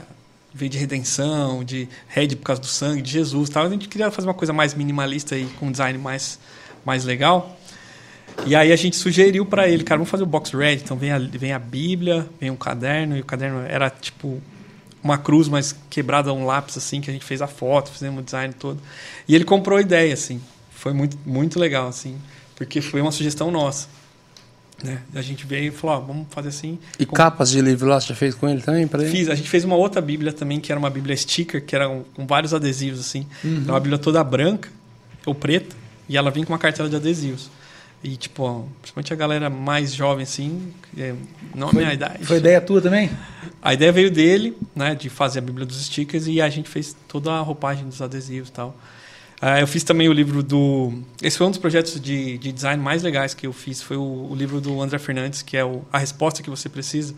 [0.56, 3.66] veio de redenção, de Red por causa do sangue de Jesus tal.
[3.66, 6.38] A gente queria fazer uma coisa mais minimalista e com um design mais,
[6.84, 7.58] mais legal.
[8.46, 10.76] E aí a gente sugeriu para ele, cara, vamos fazer o box red.
[10.76, 14.40] Então vem a, vem a Bíblia, vem um caderno, e o caderno era tipo
[15.02, 18.24] uma cruz, mas quebrada um lápis, assim, que a gente fez a foto, fizemos o
[18.24, 18.80] design todo.
[19.28, 20.40] E ele comprou a ideia, assim.
[20.70, 22.16] Foi muito, muito legal, assim,
[22.56, 23.88] porque foi uma sugestão nossa.
[24.84, 25.00] Né?
[25.14, 26.78] A gente veio e falou, ó, vamos fazer assim.
[26.98, 28.86] E Com- capas de livro lá, você já fez com ele também?
[28.86, 29.10] Pra ele?
[29.10, 31.88] Fiz, a gente fez uma outra Bíblia também, que era uma Bíblia sticker, que era
[31.88, 33.26] um- com vários adesivos, assim.
[33.42, 34.68] Era uma Bíblia toda branca,
[35.24, 35.74] ou preta,
[36.08, 37.50] e ela vinha com uma cartela de adesivos.
[38.04, 41.14] E, tipo, ó, principalmente a galera mais jovem, assim, é,
[41.54, 42.24] não a minha idade.
[42.26, 43.10] Foi ideia tua também?
[43.62, 46.94] A ideia veio dele, né, de fazer a Bíblia dos stickers, e a gente fez
[47.08, 48.76] toda a roupagem dos adesivos e tal.
[49.40, 50.92] Ah, eu fiz também o livro do...
[51.22, 54.28] Esse foi um dos projetos de, de design mais legais que eu fiz, foi o,
[54.30, 57.14] o livro do André Fernandes, que é o A Resposta que Você Precisa.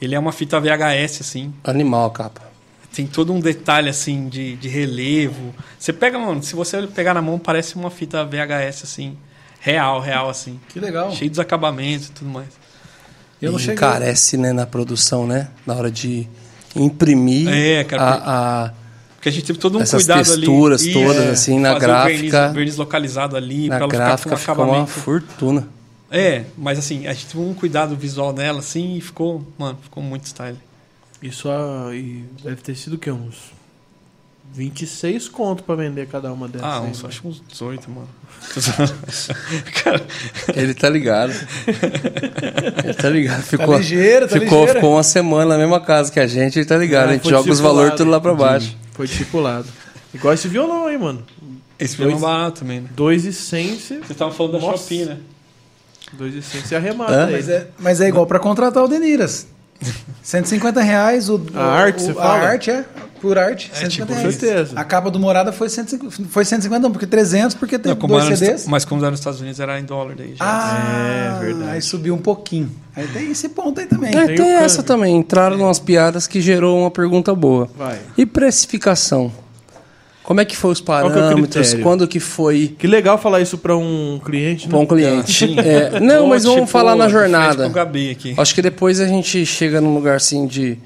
[0.00, 2.42] Ele é uma fita VHS, assim, Animal capa.
[2.92, 5.54] tem todo um detalhe assim de, de relevo.
[5.78, 9.16] Você pega, mano, se você pegar na mão, parece uma fita VHS assim,
[9.60, 10.60] real, real assim.
[10.68, 11.12] Que legal.
[11.12, 12.48] Cheio dos acabamentos e tudo mais.
[13.40, 13.74] Eu não e cheguei.
[13.76, 15.48] encarece, né, na produção, né?
[15.66, 16.28] Na hora de
[16.76, 18.72] imprimir É, cara, a, a-
[19.24, 20.92] Porque a gente teve todo um Essas cuidado texturas ali.
[20.92, 22.40] todas, é, assim, na gráfica.
[22.40, 25.68] verniz, verniz localizado ali, na pra ela gráfica ficar com ficou um uma fortuna.
[26.10, 30.02] É, mas assim, a gente teve um cuidado visual nela assim e ficou, mano, ficou
[30.02, 30.58] muito style.
[31.22, 33.10] Isso ah, e deve ter sido o quê?
[33.10, 33.50] Uns
[34.52, 36.68] 26 conto pra vender cada uma dessas.
[36.68, 37.08] Ah, aí, uns, né?
[37.08, 38.08] acho que uns 18, mano.
[39.82, 40.06] cara,
[40.54, 41.32] Ele tá ligado.
[42.84, 43.42] ele tá ligado.
[43.42, 44.80] Ficou, ligeiro, tá ficou, ligeiro.
[44.80, 47.06] ficou uma semana na mesma casa que a gente, ele tá ligado.
[47.06, 48.83] Ah, a gente joga os valores tudo lá pra baixo.
[48.94, 49.66] Foi estipulado.
[50.14, 51.22] Igual esse violão aí, mano.
[51.78, 52.88] Esse foi Dois- barato também, né?
[52.96, 53.94] 2,100 você...
[53.96, 54.78] Vocês estavam falando da Nossa.
[54.78, 55.18] Shopee, né?
[56.12, 57.32] 2,100 você arremata aí.
[57.32, 59.46] Mas é, mas é igual para contratar o Deniras.
[60.22, 62.34] 150 reais o, A arte, o- você a fala?
[62.48, 62.84] arte, é.
[63.24, 64.34] Por arte, É, 150 tipo, reais.
[64.36, 64.72] certeza.
[64.78, 68.38] A capa do Morada foi 150, foi 150 não, porque 300, porque tem Não, dois
[68.38, 68.66] CDs.
[68.66, 70.44] mas como era nos Estados Unidos, era em dólar daí já.
[70.44, 71.70] Ah, É, verdade.
[71.72, 72.70] aí subiu um pouquinho.
[72.94, 74.14] Aí tem esse ponto aí também.
[74.14, 75.16] É, Tem essa também.
[75.16, 77.68] Entraram umas piadas que gerou uma pergunta boa.
[77.76, 77.98] Vai.
[78.16, 79.32] E precificação?
[80.22, 81.48] Como é que foi os que é parâmetros?
[81.66, 81.82] critério?
[81.82, 84.70] Quando que foi Que legal falar isso pra um cliente, né?
[84.70, 85.32] para um cliente?
[85.32, 85.56] Sim.
[85.60, 87.64] É, não, mas vamos tipo, falar na jornada.
[87.64, 88.34] Com o Gabi aqui.
[88.36, 90.78] Acho que depois a gente chega num lugar assim de.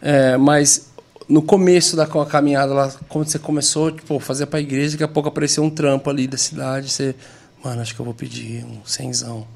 [0.00, 0.88] É, mas
[1.28, 5.08] no começo da a caminhada lá, quando você começou, tipo, fazer pra igreja, daqui a
[5.08, 7.14] pouco apareceu um trampo ali da cidade, você.
[7.64, 9.46] Mano, acho que eu vou pedir um cenzão.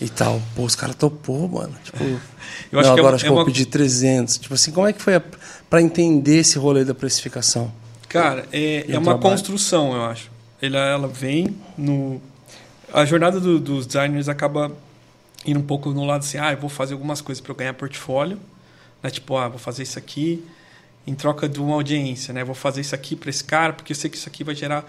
[0.00, 0.40] E tal.
[0.54, 1.74] Pô, os caras topou, mano.
[1.84, 2.04] Tipo,
[2.70, 4.38] Eu acho não, que é agora acho que é eu vou uma- pedir 300.
[4.38, 5.22] Tipo assim, como é que foi a,
[5.68, 7.70] pra entender esse rolê da precificação?
[8.08, 9.20] Cara, é, é uma trabalho?
[9.20, 10.30] construção, eu acho.
[10.62, 12.20] Ela, ela vem no.
[12.92, 14.72] A jornada do- dos designers acaba
[15.44, 17.74] indo um pouco no lado assim, ah, eu vou fazer algumas coisas para eu ganhar
[17.74, 18.38] portfólio.
[19.02, 19.10] Né?
[19.10, 20.44] Tipo, ah, vou fazer isso aqui
[21.08, 22.44] em troca de uma audiência, né?
[22.44, 24.84] Vou fazer isso aqui para esse cara, porque eu sei que isso aqui vai gerar.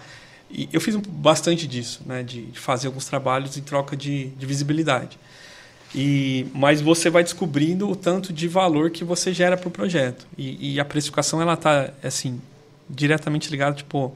[0.50, 2.22] E eu fiz bastante disso, né?
[2.22, 5.18] De, fazer alguns trabalhos em troca de, de visibilidade.
[5.94, 10.26] E, mas você vai descobrindo o tanto de valor que você gera para o projeto.
[10.36, 12.38] E, e a precificação, ela tá, assim,
[12.88, 14.14] diretamente ligada, tipo,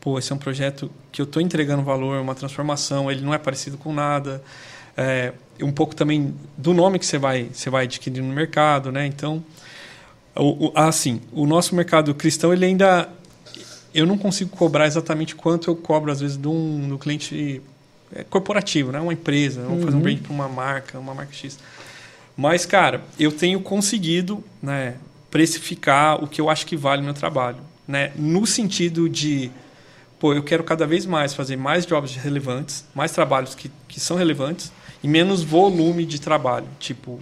[0.00, 3.38] pô, esse é um projeto que eu estou entregando valor, uma transformação, ele não é
[3.38, 4.42] parecido com nada.
[4.96, 9.06] É, um pouco também do nome que você vai, você vai adquirir no mercado, né?
[9.06, 9.44] Então,
[10.36, 13.08] o, o, assim, o nosso mercado cristão, ele ainda...
[13.94, 17.60] Eu não consigo cobrar exatamente quanto eu cobro, às vezes, de um, do cliente
[18.14, 19.00] é, corporativo, né?
[19.00, 21.58] Uma empresa, vamos fazer um brand para uma marca, uma marca X.
[22.36, 24.96] Mas, cara, eu tenho conseguido né,
[25.30, 27.58] precificar o que eu acho que vale o meu trabalho.
[27.86, 28.12] Né?
[28.16, 29.50] No sentido de,
[30.18, 34.16] pô, eu quero cada vez mais fazer mais jobs relevantes, mais trabalhos que, que são
[34.16, 34.72] relevantes
[35.02, 36.66] e menos volume de trabalho.
[36.78, 37.20] Tipo,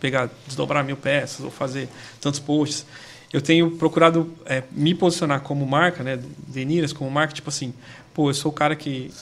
[0.00, 1.88] pegar, desdobrar mil peças ou fazer
[2.20, 2.86] tantos posts.
[3.32, 7.72] Eu tenho procurado é, me posicionar como marca, né, Deniras, como marca, tipo assim,
[8.12, 9.12] pô, eu sou o cara que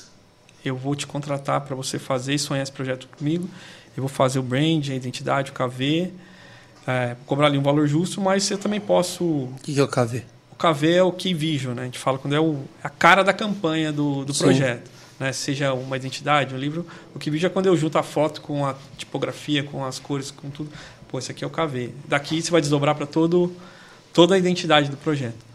[0.64, 3.48] eu vou te contratar para você fazer e sonhar esse projeto comigo.
[3.96, 6.10] Eu vou fazer o brand, a identidade, o KV,
[6.86, 9.24] é, cobrar ali um valor justo, mas eu também posso.
[9.24, 10.24] O que, que é o KV?
[10.52, 11.82] O KV é o Key Vision, né?
[11.82, 14.44] A gente fala quando é o, a cara da campanha do, do Sim.
[14.44, 14.90] projeto.
[15.18, 15.32] Né?
[15.32, 16.86] Seja uma identidade, um livro.
[17.14, 20.50] O Vision é quando eu junto a foto com a tipografia, com as cores, com
[20.50, 20.70] tudo.
[21.08, 21.94] Pô, esse aqui é o KV.
[22.06, 23.54] Daqui você vai desdobrar para todo
[24.12, 25.46] toda a identidade do projeto.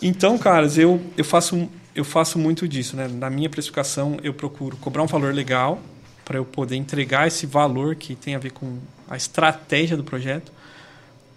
[0.00, 2.96] Então, caras, eu, eu, faço, eu faço muito disso.
[2.96, 3.08] Né?
[3.08, 5.80] Na minha precificação, eu procuro cobrar um valor legal
[6.24, 10.52] para eu poder entregar esse valor que tem a ver com a estratégia do projeto.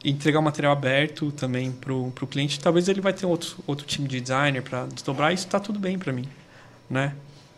[0.03, 2.59] Entregar o material aberto também para o cliente.
[2.59, 5.33] Talvez ele vai ter outro, outro time de designer para desdobrar.
[5.33, 6.27] Isso está tudo bem para mim.
[6.91, 7.13] Né?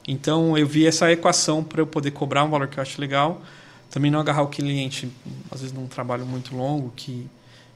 [0.08, 3.42] Então, eu vi essa equação para eu poder cobrar um valor que eu acho legal.
[3.90, 5.12] Também não agarrar o cliente,
[5.52, 7.28] às vezes, num trabalho muito longo, que,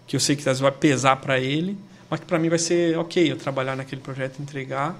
[0.05, 1.77] que eu sei que às vezes vai pesar para ele,
[2.09, 4.95] mas que para mim vai ser ok eu trabalhar naquele projeto, entregar,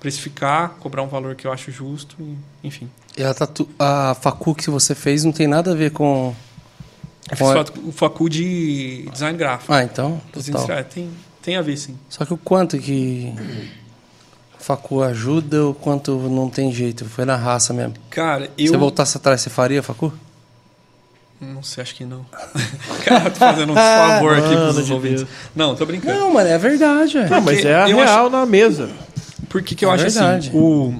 [0.00, 2.16] precificar, cobrar um valor que eu acho justo,
[2.62, 2.88] enfim.
[3.16, 3.68] E a, tatu...
[3.78, 6.34] a facu que você fez não tem nada a ver com.
[7.30, 7.46] Eu fiz
[7.84, 9.72] o facu de design gráfico.
[9.72, 10.20] Ah, então.
[10.32, 10.84] Total.
[10.84, 11.10] tem,
[11.42, 11.98] tem a ver, sim.
[12.08, 13.34] Só que o quanto que
[14.58, 17.04] facu ajuda, o quanto não tem jeito.
[17.04, 17.94] Foi na raça mesmo.
[18.10, 18.72] Cara, Se eu...
[18.72, 20.12] você voltasse atrás, você faria facu?
[21.40, 22.26] Não sei, acho que não.
[23.04, 25.20] Cara, tô fazendo um favor aqui Mano pros de ouvintes.
[25.22, 25.32] Deus.
[25.54, 26.18] Não, tô brincando.
[26.18, 27.16] Não, mano, é verdade.
[27.18, 27.28] É.
[27.28, 28.90] Não, mas é a eu real na mesa.
[29.48, 30.48] Por que, que eu É acho verdade.
[30.48, 30.58] assim?
[30.58, 30.94] O,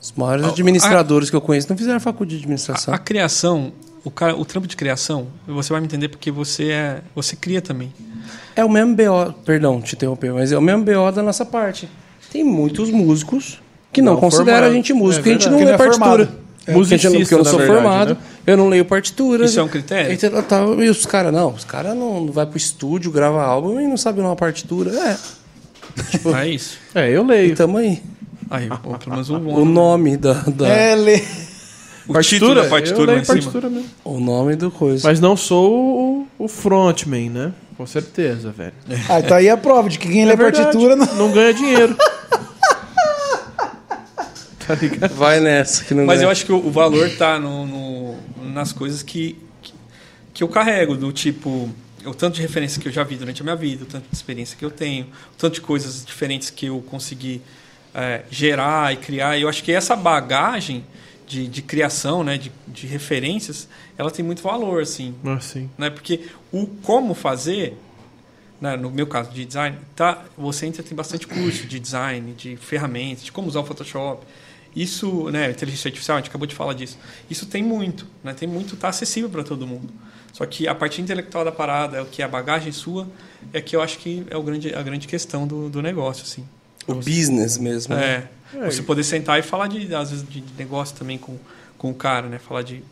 [0.00, 2.92] Os maiores administradores que eu conheço não fizeram facu de administração.
[2.92, 3.72] a, a criação,
[4.04, 7.62] o, cara, o trampo de criação, você vai me entender porque você é, você cria
[7.62, 7.94] também.
[8.56, 11.88] É o mesmo BO, perdão, te interromper, mas é o mesmo BO da nossa parte.
[12.32, 13.60] Tem muitos músicos
[13.92, 14.70] que não, Não consideram formado.
[14.70, 16.22] a gente músico, É porque a gente não lê não é partitura.
[16.66, 18.16] É, porque, a gente não- porque eu não Musicista, sou verdade, formado, né?
[18.46, 19.44] eu não leio partitura.
[19.46, 20.12] Isso é um critério?
[20.12, 23.42] E, tal, tal, e os caras, não, os caras não, não vai pro estúdio, grava
[23.42, 24.90] álbum e não sabe ler uma partitura.
[24.90, 25.16] É,
[26.42, 26.76] É isso.
[26.94, 27.52] É, eu leio.
[27.52, 28.02] e tamo aí.
[28.50, 31.22] Aí, pô, pelo menos o, O nome da, da- É, lê.
[32.08, 33.88] o título da eu partitura lá leio partitura mesmo.
[34.04, 35.08] o nome do coisa.
[35.08, 35.72] Mas não sou
[36.38, 37.52] o, o frontman, né?
[37.76, 38.72] Com certeza, velho.
[39.08, 40.64] Ah, tá aí a prova de que quem lê É verdade.
[40.64, 41.06] partitura não.
[41.14, 41.96] não ganha dinheiro.
[44.66, 45.14] tá ligado?
[45.14, 46.26] Vai nessa que não Mas ganha.
[46.26, 48.18] eu acho que o, valor tá no, no-
[48.52, 49.72] nas coisas que, que,
[50.34, 51.70] que eu carrego, do tipo,
[52.04, 54.14] o tanto de referência que eu já vi durante a minha vida, o tanto de
[54.16, 57.42] experiência que eu tenho, o tanto de coisas diferentes que eu consegui
[57.94, 59.36] é, gerar e criar.
[59.36, 60.84] E eu acho que essa bagagem
[61.26, 65.14] de, de criação, né, de, de referências, ela tem muito valor, assim.
[65.36, 65.68] Assim.
[65.76, 65.90] né?
[65.90, 67.76] Porque o como fazer,
[68.60, 72.56] né, no meu caso, de design, tá, você entra tem bastante curso de design, de
[72.56, 74.24] ferramentas, de como usar o Photoshop.
[74.76, 76.98] Isso, né, inteligência artificial, a gente acabou de falar disso.
[77.30, 78.34] Isso tem muito, né?
[78.34, 79.88] Tem muito, tá acessível para todo mundo.
[80.34, 83.08] Só que a parte intelectual da parada, é o que é a bagagem sua,
[83.54, 86.46] é que eu acho que é o grande, a grande questão do, do negócio, assim.
[86.86, 87.94] O business mesmo.
[87.94, 88.28] né?
[88.54, 91.38] É, você poder sentar e falar de às vezes de negócio também com,
[91.78, 92.38] com o cara, né?
[92.38, 92.84] Falar de,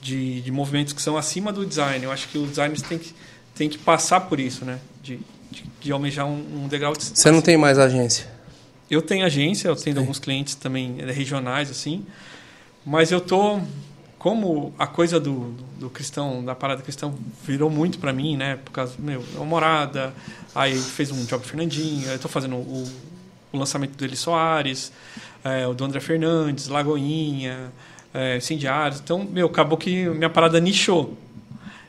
[0.00, 2.04] de, de movimentos que são acima do design.
[2.04, 3.12] Eu acho que os designers têm que,
[3.56, 4.78] têm que passar por isso, né?
[5.02, 5.18] De,
[5.50, 8.33] de, de almejar um, um degrau de Você não tem mais agência.
[8.90, 12.04] Eu tenho agência, eu tenho alguns clientes também eh, regionais, assim.
[12.84, 13.60] Mas eu tô.
[14.18, 17.14] Como a coisa do, do, do cristão, da parada cristão,
[17.46, 18.58] virou muito para mim, né?
[18.64, 20.14] Por causa, meu, uma morada,
[20.54, 22.90] aí fez um job Fernandinho, eu tô fazendo o,
[23.52, 24.90] o lançamento do Eli Soares,
[25.44, 27.70] eh, o do André Fernandes, Lagoinha,
[28.14, 29.00] é, Cindiários.
[29.00, 31.18] Então, meu, acabou que minha parada nichou.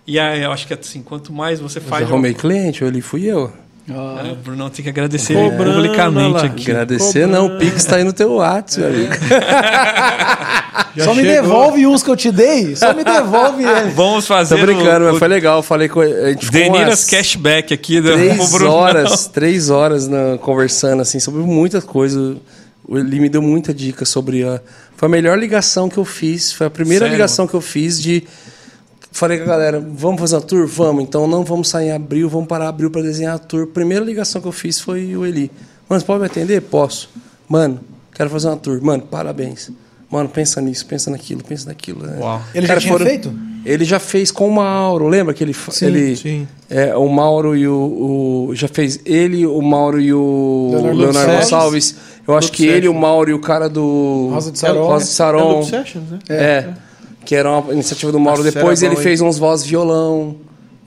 [0.08, 2.06] E aí eu acho que assim, quanto mais você Eu faz.
[2.06, 3.54] já arrumei cliente, eu ali fui eu.
[3.88, 6.72] É, o Brunão tem que agradecer Cobrando publicamente aqui.
[6.72, 9.14] Agradecer não, o Pix tá aí no teu WhatsApp, meu amigo.
[10.96, 11.42] Já Só me chegou.
[11.44, 13.94] devolve uns que eu te dei, só me devolve eles.
[13.94, 15.62] Vamos fazer Tô brincando, o, mas o foi legal.
[15.62, 16.14] Falei com ele.
[16.20, 21.84] A gente ficou Deniras Cashback aqui três horas, três horas na- conversando assim sobre muitas
[21.84, 22.38] coisas.
[22.90, 24.62] Ele me deu muita dica sobre a.
[24.96, 26.52] Foi a melhor ligação que eu fiz.
[26.54, 27.14] Foi a primeira Sério?
[27.14, 28.24] ligação que eu fiz de.
[29.18, 30.68] Falei com a galera, vamos fazer uma tour?
[30.68, 31.02] Vamos.
[31.04, 33.66] Então não vamos sair em abril, vamos parar abril para desenhar a tour.
[33.68, 35.50] Primeira ligação que eu fiz foi o Eli.
[35.88, 36.62] Mano, você pode me atender?
[36.64, 37.10] Posso.
[37.48, 37.80] Mano,
[38.14, 38.82] quero fazer uma tour.
[38.84, 39.72] Mano, parabéns.
[40.12, 42.06] Mano, pensa nisso, pensa naquilo, pensa naquilo.
[42.06, 42.18] né?
[42.20, 42.42] Uau.
[42.54, 43.34] Ele Cara, já tinha foram- feito?
[43.66, 45.54] Ele já fez com o Mauro, lembra que ele.
[45.54, 46.48] Sim, ele sim.
[46.70, 51.32] É, o Mauro e o, o- Já fez ele, o Mauro e o Leonardo Leonardo,
[51.32, 51.92] Gonçalves.
[51.94, 51.96] Gonçalves.
[52.28, 54.30] Eu acho que ele, o Mauro e o cara do.
[54.34, 54.86] Rosa de Saron.
[54.88, 55.64] Rosa de É Saron.
[55.64, 56.20] Sessions, né?
[56.30, 56.70] É.
[57.26, 58.44] Que era uma iniciativa do Mauro.
[58.44, 60.38] Nossa, Depois ele bom, fez uns voz violão.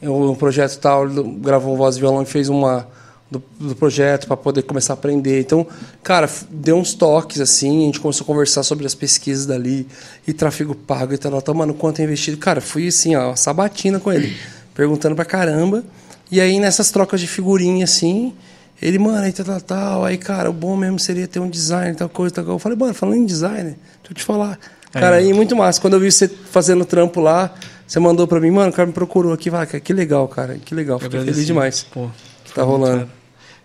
[0.01, 2.87] Um projeto tal, ele gravou um voz violão e fez uma
[3.31, 5.41] do, do projeto para poder começar a aprender.
[5.41, 5.67] Então,
[6.03, 9.87] cara, deu uns toques assim, a gente começou a conversar sobre as pesquisas dali
[10.27, 12.37] e tráfego pago e tal, tal, mano, quanto é investido.
[12.39, 14.35] Cara, fui assim, ó, sabatina com ele,
[14.75, 15.85] perguntando pra caramba.
[16.31, 18.33] E aí nessas trocas de figurinha assim,
[18.81, 21.95] ele, mano, aí tal, tal, tal, aí, cara, o bom mesmo seria ter um design,
[21.95, 22.57] tal coisa, tal coisa.
[22.57, 24.59] Eu falei, mano, falando em design, deixa eu te falar.
[24.93, 25.81] Cara, aí muito massa.
[25.81, 27.55] Quando eu vi você fazendo trampo lá,
[27.87, 30.59] você mandou pra mim, mano, o cara me procurou aqui, vai, cara, que legal, cara,
[30.59, 30.99] que legal.
[30.99, 32.09] Fiquei feliz demais Pô,
[32.45, 33.09] que tá rolando.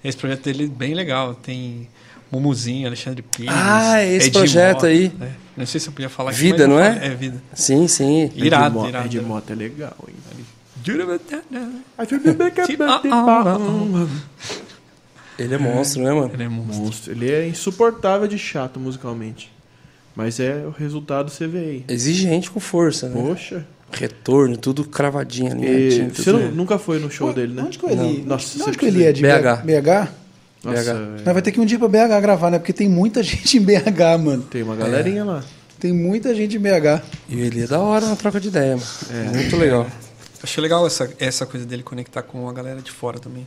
[0.03, 1.33] esse projeto dele é bem legal.
[1.35, 1.87] Tem
[2.31, 3.53] Mumuzinho, Alexandre Pires.
[3.55, 5.11] Ah, esse Ed projeto Mota, aí.
[5.19, 5.31] né?
[5.55, 7.07] Não sei se eu podia falar aqui, Vida, não é?
[7.07, 7.41] É vida.
[7.53, 8.31] Sim, sim.
[8.35, 9.05] Irado, Ed Mo- irado.
[9.05, 10.15] Ed Mota é legal, hein?
[15.37, 16.31] Ele é monstro, né, mano?
[16.33, 16.83] Ele é monstro.
[16.83, 17.11] Monstro.
[17.11, 19.52] Ele é insuportável de chato musicalmente.
[20.15, 21.85] Mas é o resultado você vê aí.
[21.87, 23.19] Exigente com força, né?
[23.19, 23.65] Poxa.
[23.91, 26.15] Retorno, tudo cravadinho, E alinhadinho.
[26.15, 26.39] você tudo.
[26.39, 27.63] nu- nunca foi no show dele, né?
[27.65, 29.61] Onde que o Eli, Nossa, onde você que o Eli é de BH.
[29.63, 30.09] BH?
[30.63, 30.85] Nossa, BH.
[30.93, 31.11] velho.
[31.25, 32.57] Nós vai ter que ir um dia pra BH gravar, né?
[32.59, 34.43] Porque tem muita gente em BH, mano.
[34.43, 35.43] Tem uma galerinha lá.
[35.79, 37.01] Tem muita gente em BH.
[37.29, 39.31] E o Eli é da hora na troca de ideia, mano.
[39.35, 39.85] Muito legal.
[40.41, 43.45] Achei legal essa, essa coisa dele conectar com a galera de fora também.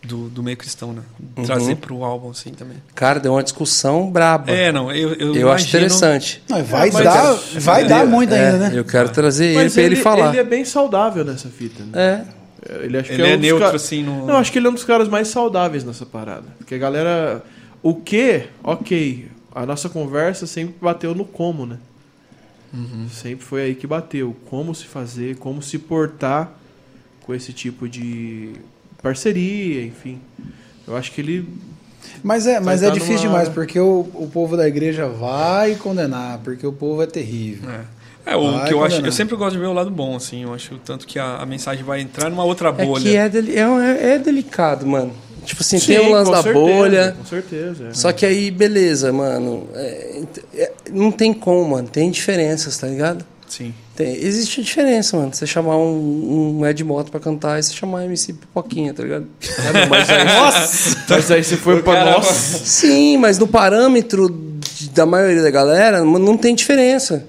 [0.00, 1.02] Do, do meio cristão, né?
[1.36, 1.44] Uhum.
[1.44, 2.76] Trazer pro álbum, assim, também.
[2.94, 4.50] Cara, deu uma discussão braba.
[4.52, 6.42] É, não, eu Eu, eu acho imagino- interessante.
[6.48, 8.78] Não, vai mas dar, é- vai é- dar muito É, ainda, né?
[8.78, 10.28] Eu quero trazer ele pra ele, falar.
[10.28, 12.24] Ele é bem saudável nessa fita, né?
[12.70, 12.84] É.
[12.84, 14.24] Ele, acho Ele que é um dos neutro, ca- assim, no...
[14.26, 16.44] Não, acho que ele é um dos caras mais saudáveis nessa parada.
[16.58, 17.42] Porque a galera.
[17.82, 19.28] O que, ok.
[19.54, 21.76] A nossa conversa sempre bateu no como, né?
[22.72, 23.08] Uhum.
[23.10, 24.36] Sempre foi aí que bateu.
[24.48, 26.52] Como se fazer, como se portar
[27.22, 28.52] com esse tipo de
[29.02, 30.18] parceria, enfim.
[30.86, 31.48] Eu acho que ele.
[32.22, 35.06] Mas é, mas Vai é tá difícil numa- demais, porque o, o povo da igreja
[35.06, 37.70] vai condenar, porque o povo é terrível.
[38.26, 39.06] É, o Vai que eu acho, condenar.
[39.08, 40.42] eu sempre gosto de ver o lado bom, assim.
[40.42, 43.02] Eu acho tanto que a, a mensagem vai entrar numa outra É bolha.
[43.02, 45.12] que é, deli- é, é- é delicado, mano.
[45.44, 47.14] Tipo assim, tem Sim, o lance da certeza, bolha.
[47.18, 47.88] Com certeza.
[47.88, 47.94] é.
[47.94, 49.66] Só que aí, beleza, mano.
[49.74, 50.22] É,
[50.54, 51.88] é, não tem como, mano.
[51.88, 53.24] Tem diferenças, tá ligado?
[53.48, 53.72] Sim.
[53.96, 55.32] Tem, existe a diferença, mano.
[55.34, 59.26] Você chamar um, um Ed Moto pra cantar e você chamar MC Pipoquinha, tá ligado?
[59.90, 60.26] Mas aí,
[61.08, 62.58] Mas aí você foi pra nossa.
[62.64, 67.24] Sim, mas no parâmetro de- da maioria da galera, não tem diferença.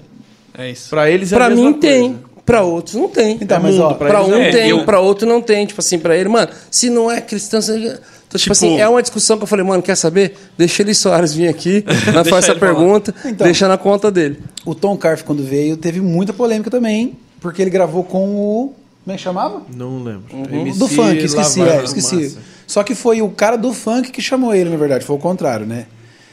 [0.56, 0.90] É isso.
[0.90, 1.86] Pra eles é a Pra mesma mim coisa.
[1.88, 3.38] tem, pra outros não tem.
[3.40, 5.64] Então, É mas mundo, ó, pra Pra um é- tem, eu- pra outro não tem.
[5.66, 7.98] Tipo assim, pra ele, mano, se não é cristão, você...
[8.30, 10.36] Então, tipo, Tipo- assim, é uma discussão que eu falei, mano, quer saber?
[10.56, 13.44] Deixa ele Soares vir aqui, nós faz essa pergunta, Então.
[13.44, 14.38] deixa na conta dele.
[14.64, 18.72] O Tom Carf, quando veio, teve muita polêmica também, porque ele gravou com o.
[19.04, 19.62] Como é que chamava?
[19.74, 20.22] Não lembro.
[20.52, 22.16] MC do funk, esqueci, é, esqueci.
[22.30, 22.38] Fumaça.
[22.68, 25.66] Só que foi o cara do funk que chamou ele, na verdade, foi o contrário,
[25.66, 25.86] né?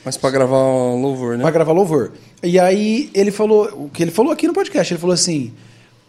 [0.05, 1.41] Mas pra gravar louvor, né?
[1.41, 2.11] Pra gravar louvor.
[2.43, 5.51] E aí ele falou, o que ele falou aqui no podcast, ele falou assim: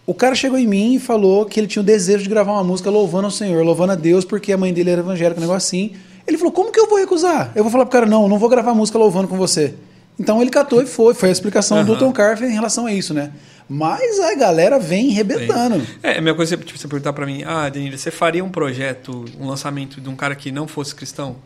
[0.09, 2.65] O cara chegou em mim e falou que ele tinha o desejo de gravar uma
[2.65, 5.59] música louvando ao Senhor, louvando a Deus, porque a mãe dele era evangélica, um negócio
[5.69, 5.93] assim.
[6.27, 7.53] Ele falou: Como que eu vou recusar?
[7.55, 9.75] Eu vou falar pro cara: Não, não vou gravar música louvando com você.
[10.19, 11.13] Então ele catou e foi.
[11.13, 11.99] Foi a explicação do Aham.
[11.99, 13.33] Tom Carver em relação a isso, né?
[13.69, 15.87] Mas a galera vem rebentando.
[16.03, 18.49] É, a minha coisa é tipo, você perguntar pra mim, ah, Danilo, você faria um
[18.49, 21.37] projeto, um lançamento de um cara que não fosse cristão?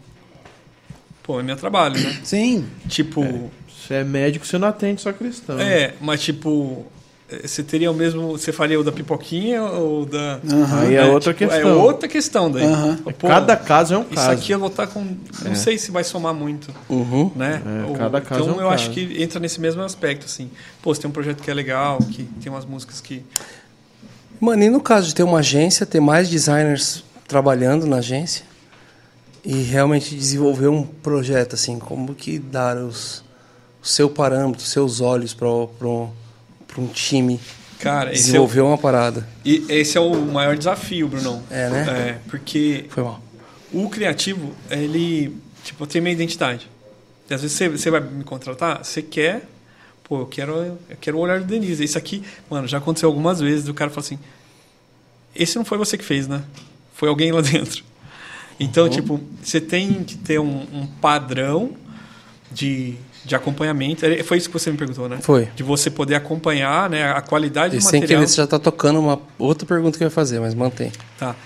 [1.24, 2.16] Pô, é meu trabalho, né?
[2.22, 2.64] Sim.
[2.88, 5.58] tipo, Você é médico, você não atende só cristão.
[5.60, 6.86] é, mas tipo,
[7.44, 10.40] você teria o mesmo, você faria o da pipoquinha ou da...
[10.50, 10.80] Aham.
[10.80, 11.10] Aí é né?
[11.10, 11.70] outra Tipo, questão.
[11.70, 12.64] É outra questão daí.
[12.64, 12.96] Aham.
[13.18, 14.30] Pô, Cada caso é um Isso caso.
[14.30, 15.04] aqui eu vou estar com.
[15.44, 17.30] Não sei se vai somar muito, Uhum.
[17.36, 17.62] né?
[17.64, 18.94] É, Ou- cada caso então é um eu acho caso.
[18.98, 20.50] que entra nesse mesmo aspecto, assim.
[20.82, 23.22] Pô, você tem um projeto que é legal, que tem umas músicas que.
[24.40, 28.44] Mano, e no caso de ter uma agência, ter mais designers trabalhando na agência
[29.44, 33.24] e realmente desenvolver um projeto, assim, como que dar os,
[33.82, 35.46] o seu parâmetro, os seus olhos para
[36.80, 37.40] um time
[37.82, 39.26] Cara, esse é, o, desenvolver uma parada.
[39.44, 41.42] e esse é o maior desafio, Brunão.
[41.50, 41.86] É, né?
[41.90, 43.20] É, porque Foi mal.
[43.72, 45.36] o criativo, ele.
[45.64, 46.70] Tipo, tem minha identidade.
[47.28, 49.48] E às vezes você, você vai me contratar, você quer.
[50.04, 50.52] Pô, eu quero,
[50.88, 51.82] eu quero o olhar do Denise.
[51.82, 53.68] Isso aqui, mano, já aconteceu algumas vezes.
[53.68, 54.18] O cara fala assim:
[55.34, 56.44] Esse não foi você que fez, né?
[56.94, 57.82] Foi alguém lá dentro.
[58.60, 61.72] Então, tipo, você tem que ter um, um padrão
[62.52, 62.94] de,
[63.24, 64.04] de acompanhamento.
[64.04, 65.18] É, Foi isso que você me perguntou, né?
[65.20, 65.48] Foi.
[65.54, 68.20] De você poder acompanhar né, a qualidade E do sem material.
[68.20, 70.90] querer, você já tá tocando uma outra pergunta que eu ia fazer, mas mantém.
[71.18, 71.36] Tá.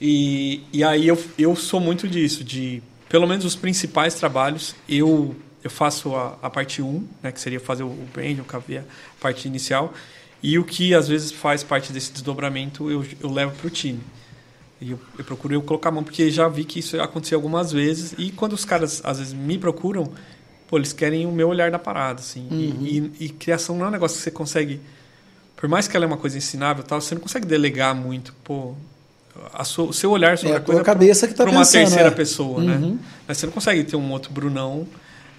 [0.00, 5.34] E, e aí eu, eu sou muito disso, de pelo menos os principais trabalhos, eu,
[5.62, 8.78] eu faço a, a parte 1, né, que seria fazer o o brand, o KV,
[8.78, 8.82] a
[9.20, 9.94] parte inicial,
[10.42, 14.00] e o que às vezes faz parte desse desdobramento eu, eu levo para o time.
[14.80, 17.72] E eu, eu procuro eu colocar a mão, porque já vi que isso aconteceu algumas
[17.72, 20.12] vezes, e quando os caras às vezes me procuram,
[20.68, 22.46] pô, eles querem o meu olhar da parada, assim.
[22.50, 24.80] E, e, e criação não é um negócio que você consegue
[25.56, 28.34] por mais que ela é uma coisa ensinável e tal, você não consegue delegar muito,
[28.44, 28.74] pô,
[29.54, 31.60] a sua- o seu olhar sobre É a a coisa cabeça que tá para uma
[31.60, 32.10] pensando, terceira é.
[32.10, 32.94] pessoa, né?
[33.26, 34.86] Mas você não consegue ter um outro Brunão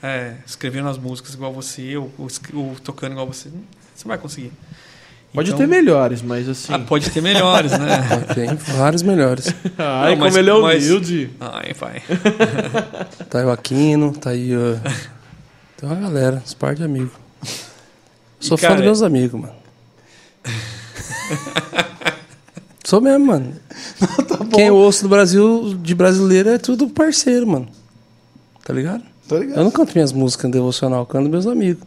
[0.01, 3.49] é, escrevendo as músicas igual você ou, ou ou tocando igual você.
[3.49, 4.51] Você não vai conseguir.
[5.33, 6.73] Pode Então- ter melhores, mas assim.
[6.73, 7.99] Ah, pode ter melhores, né?
[8.33, 9.47] Tem vários melhores.
[9.77, 11.29] Ai, Não, mas- como ele é mas- humilde.
[11.39, 12.01] Ai, vai.
[13.29, 14.79] Tá aí o Aquino, tá aí o...
[15.77, 17.11] Tem uma galera, uns par de amigos.
[18.39, 19.53] Sou E, fã cara, dos meus amigos, mano.
[22.83, 23.53] Sou mesmo, mano.
[24.53, 27.67] Quem eu ouço do Brasil, de brasileiro, é tudo parceiro, mano.
[28.63, 29.03] Tá ligado?
[29.27, 29.57] Tô ligado.
[29.57, 31.83] Eu não canto minhas músicas no devocional, eu canto meus amigos.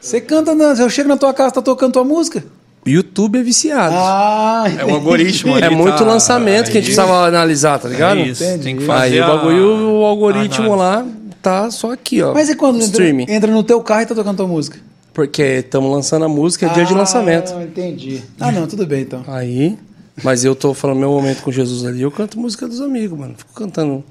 [0.00, 2.44] Você canta, na- eu chego na tua casa, tá tocando tua música?
[2.84, 3.94] YouTube é viciado.
[3.96, 7.78] Ah, É o algoritmo é ali muito tá- lançamento que a gente aí- precisava analisar,
[7.78, 8.18] tá ligado?
[8.18, 8.64] É isso, Entendi.
[8.64, 11.06] tem que fazer Aí o a- bagulho, o algoritmo lá
[11.44, 12.32] tá só aqui, ó.
[12.34, 13.26] Mas e quando entra, Streaming.
[13.28, 14.78] entra no teu carro e tá tocando tua música?
[15.12, 17.52] Porque estamos lançando a música, é dia de Ah, lançamento.
[17.60, 18.22] entendi.
[18.40, 19.22] Ah, não, tudo bem então.
[19.28, 19.78] Aí,
[20.22, 23.34] mas eu tô falando meu momento com Jesus ali, eu canto música dos amigos, mano.
[23.36, 24.02] Fico cantando.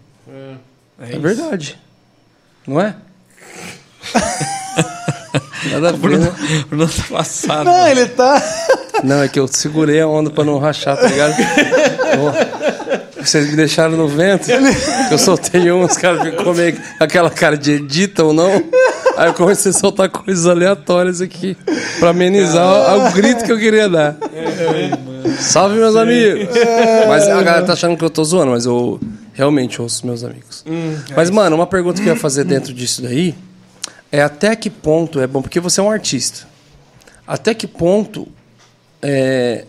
[1.00, 1.20] É, isso.
[1.20, 1.78] verdade.
[2.66, 2.96] Não é?
[5.72, 6.34] Nada a ver, Bruno, né?
[6.70, 7.66] Bruno tá passado.
[7.66, 8.42] Não, ele tá.
[9.04, 11.34] Não, é que eu segurei a onda pra não rachar, tá ligado?
[13.26, 14.50] Vocês me deixaram no vento.
[15.12, 18.52] Eu soltei um, os caras ficam meio com aquela cara de edita ou não.
[19.18, 21.56] Aí eu comecei a soltar coisas aleatórias aqui
[22.00, 24.18] pra amenizar o, o grito que eu queria dar.
[25.40, 26.50] Salve, meus amigos!
[27.08, 29.00] Mas a galera tá achando que eu tô zoando, mas eu
[29.34, 30.64] realmente ouço meus amigos.
[31.16, 33.36] mas, mano, uma pergunta que eu ia fazer dentro disso daí
[34.12, 36.48] é até que ponto é bom, porque você é um artista.
[37.26, 38.28] Até que ponto
[39.02, 39.66] é,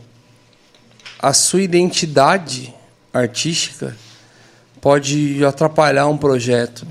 [1.19, 2.75] a sua identidade
[3.15, 3.97] artística
[4.81, 6.87] pode atrapalhar um projeto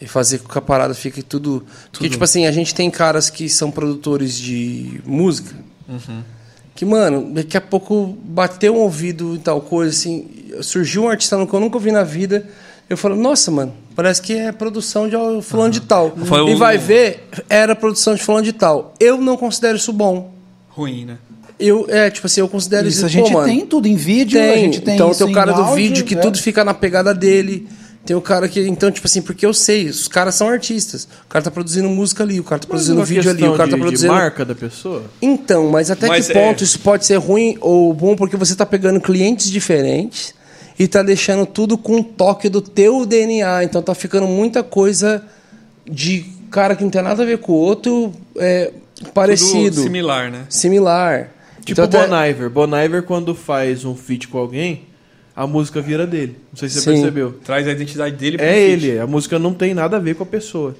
[0.00, 1.64] e fazer com que a parada fique tudo.
[1.92, 5.54] Porque, tipo assim, a gente tem caras que são produtores de música
[6.74, 10.28] que, mano, daqui a pouco bateu um ouvido e tal coisa, assim.
[10.60, 12.48] Surgiu um artista que eu nunca ouvi na vida.
[12.90, 16.14] Eu falo, nossa, mano, parece que é produção de fulano de tal.
[16.16, 18.92] Foi E o- vai ver, era produção de fulano de tal.
[19.00, 20.32] Eu não considero isso bom.
[20.68, 21.18] Ruim, né?
[21.58, 23.94] Eu, é, tipo assim, eu considero isso, Isso a gente pô, mano, tem tudo em
[23.94, 26.20] vídeo, a gente tem então isso tem o cara do áudio, vídeo que né?
[26.20, 27.68] tudo fica na pegada dele.
[28.04, 28.60] Tem o cara que.
[28.60, 31.04] Então, tipo assim, porque eu sei, os caras são artistas.
[31.24, 33.64] O cara tá produzindo música ali, o cara tá produzindo vídeo ali, o cara tá
[33.64, 34.12] de- de produzindo.
[34.12, 35.04] marca da pessoa?
[35.22, 38.54] Então, mas até Mas que é- ponto isso pode ser ruim ou bom, porque você
[38.54, 40.34] tá pegando clientes diferentes
[40.78, 43.64] e tá deixando tudo com um toque do teu DNA.
[43.64, 45.22] Então tá ficando muita coisa
[45.90, 48.70] de cara que não tem nada a ver com o outro é,
[49.14, 50.44] parecido, Tudo similar, né?
[50.50, 51.30] similar.
[51.64, 52.50] Tipo Então, até- Bon Iver.
[52.50, 54.82] Bon Iver, quando faz um feat com alguém,
[55.34, 56.36] a música vira dele.
[56.52, 56.92] Não sei se você Sim.
[56.96, 57.32] percebeu.
[57.44, 58.84] Traz a identidade dele pro É feat.
[58.86, 58.98] ele.
[58.98, 60.76] A música não tem nada a ver com a pessoa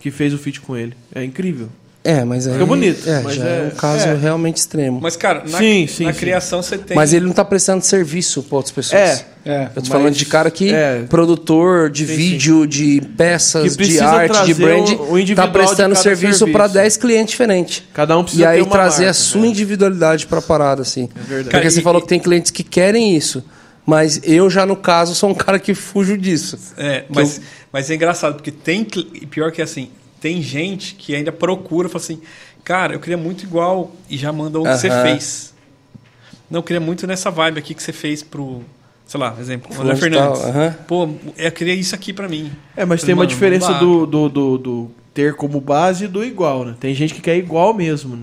[0.00, 0.94] que fez o feat com ele.
[1.14, 1.68] É incrível.
[2.02, 2.54] É, mas aí.
[2.54, 4.14] Fica bonito, É, mas já é- é, um caso é.
[4.14, 5.00] realmente extremo.
[5.02, 6.18] Mas, cara, na, Sim, sim, na sim.
[6.18, 6.96] criação você tem.
[6.96, 9.00] Mas ele não tá prestando serviço pra outras pessoas.
[9.02, 9.24] É.
[9.44, 9.68] É.
[9.76, 11.02] Eu tô falando de cara que é.
[11.08, 15.52] produtor de Sim, vídeo, de Que peças, de arte, de brand, o- o individual tá
[15.52, 16.74] de prestando serviço para serviço.
[16.74, 17.82] 10 clientes diferentes.
[17.92, 19.46] Cada um precisa E aí ter uma trazer marca, a sua né?
[19.48, 21.04] individualidade pra parada, assim.
[21.14, 21.44] É verdade.
[21.44, 23.44] Porque Cara, você e- falou que tem clientes que querem isso.
[23.86, 26.58] Mas eu já, no caso, sou um cara que fujo disso.
[26.76, 27.40] É, mas,
[27.72, 28.86] mas é engraçado, porque tem.
[29.14, 29.90] E pior que assim,
[30.20, 32.20] tem gente que ainda procura, fala assim,
[32.62, 35.02] cara, eu queria muito igual e já manda o que você Aham.
[35.02, 35.54] fez.
[36.50, 38.62] Não, eu queria muito nessa vibe aqui que você fez pro.
[39.06, 40.40] Sei lá, exemplo, André Fernandes.
[40.40, 40.76] tal, aham.
[40.86, 42.52] Pô, eu queria isso aqui pra mim.
[42.76, 46.24] É, mas Falei, tem uma diferença do, do, do, do ter como base e do
[46.24, 46.76] igual, né?
[46.78, 48.14] Tem gente que quer igual mesmo.
[48.16, 48.22] Né?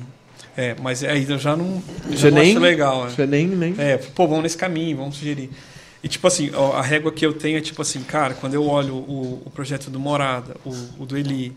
[0.56, 3.04] É, mas aí eu já não, eu Você já não nem- acho legal.
[3.06, 3.10] né?
[3.12, 3.76] Você nem, nem...
[3.78, 5.50] É, pô, vamos nesse caminho, vamos sugerir.
[6.02, 8.66] E tipo assim, ó, a régua que eu tenho é tipo assim, cara, quando eu
[8.66, 10.70] olho o, o projeto do Morada, o,
[11.00, 11.54] o do Eli,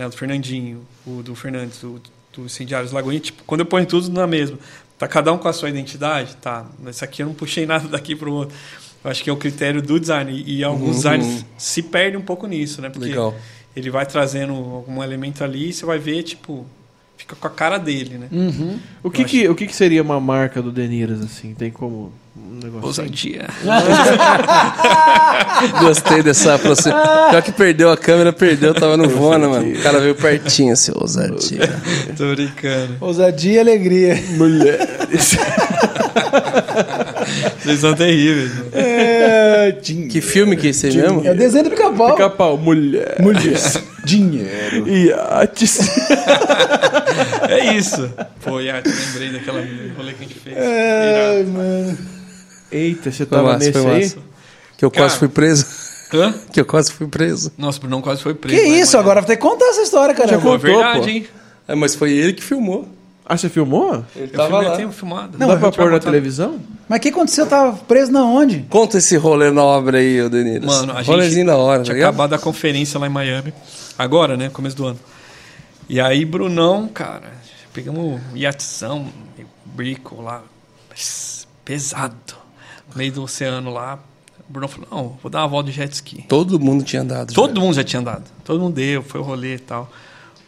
[0.00, 2.00] né, do Fernandinho, o do Fernandes, o
[2.32, 4.58] do Incendiários Lagoinha, tipo, quando eu ponho tudo na mesma,
[4.98, 8.14] tá cada um com a sua identidade, tá, esse aqui eu não puxei nada daqui
[8.16, 8.56] pro outro.
[9.02, 10.94] Eu acho que é o critério do design e, e alguns Uhum.
[10.94, 12.90] designers se perdem um pouco nisso, né?
[12.90, 13.34] Porque Legal.
[13.74, 16.66] ele vai trazendo algum elemento ali e você vai ver, tipo,
[17.20, 18.28] fica com a cara dele, né?
[19.02, 21.54] O, que que, o que que seria uma marca do Deniras, assim?
[21.54, 23.02] Tem como um negócio assim?
[23.02, 23.46] Ousadia.
[25.80, 27.30] Gostei dessa aproximação.
[27.30, 29.70] Pior que perdeu a câmera, perdeu, tava no Vona, mano.
[29.70, 31.68] O cara veio pertinho, seu ousadia.
[32.16, 32.96] Tô brincando.
[33.00, 34.14] Ousadia e alegria.
[34.36, 35.36] Mulheres.
[37.62, 38.54] Vocês são terríveis.
[38.54, 38.70] mano.
[38.72, 41.26] É, din- Que filme que é esse aí mesmo?
[41.26, 42.12] É o desenho do pica-pau.
[42.12, 43.16] Pica-pau, mulher.
[43.20, 43.58] Mulher.
[44.04, 44.88] Dinheiro.
[44.88, 45.78] Iates.
[47.48, 48.08] É isso.
[48.42, 49.60] Pô, Yacht, lembrei daquela
[49.96, 50.56] rolê que a gente fez.
[50.56, 51.50] Ai, Irado.
[51.50, 51.98] mano.
[52.70, 54.02] Eita, você Foi tava massa, nesse foi aí?
[54.02, 54.16] massa.
[54.78, 55.04] Que eu Cara.
[55.06, 55.66] quase fui preso.
[56.14, 56.34] Hã?
[56.52, 57.52] Que eu quase fui preso.
[57.58, 58.62] Nossa, o Brunão quase foi Que preso.
[58.62, 58.92] né, isso?
[58.96, 59.00] mano?
[59.02, 60.28] Agora vai ter que contar essa história, cara.
[60.28, 61.08] Pô, é contou, verdade, pô.
[61.08, 61.26] hein?
[61.68, 62.88] É, mas foi ele que filmou.
[63.32, 64.04] Ah, você filmou?
[64.16, 64.72] Ele Eu, tava filmei, lá.
[64.72, 65.38] eu tenho filmado.
[65.38, 66.58] Não, Não, dá pra pôr na botar- televisão?
[66.88, 67.46] Mas o que aconteceu?
[67.46, 68.66] Tava preso na onde?
[68.68, 70.66] Conta esse rolê nobre aí, ô Denilson.
[70.66, 72.08] Mano, a gente da hora, tá tinha ligado?
[72.08, 73.54] acabado a conferência lá em Miami.
[73.96, 74.48] Agora, né?
[74.48, 74.98] Começo do ano.
[75.88, 77.32] E aí, Brunão, cara,
[77.72, 79.06] pegamos iatzão,
[79.64, 80.42] brico lá,
[81.64, 82.14] pesado,
[82.90, 83.98] no meio do oceano lá.
[84.48, 86.24] O Brunão falou, não, vou dar uma volta de jet ski.
[86.28, 87.32] Todo mundo tinha andado.
[87.32, 87.60] Todo já.
[87.60, 88.24] mundo já tinha andado.
[88.44, 89.88] Todo mundo deu, foi o rolê e tal.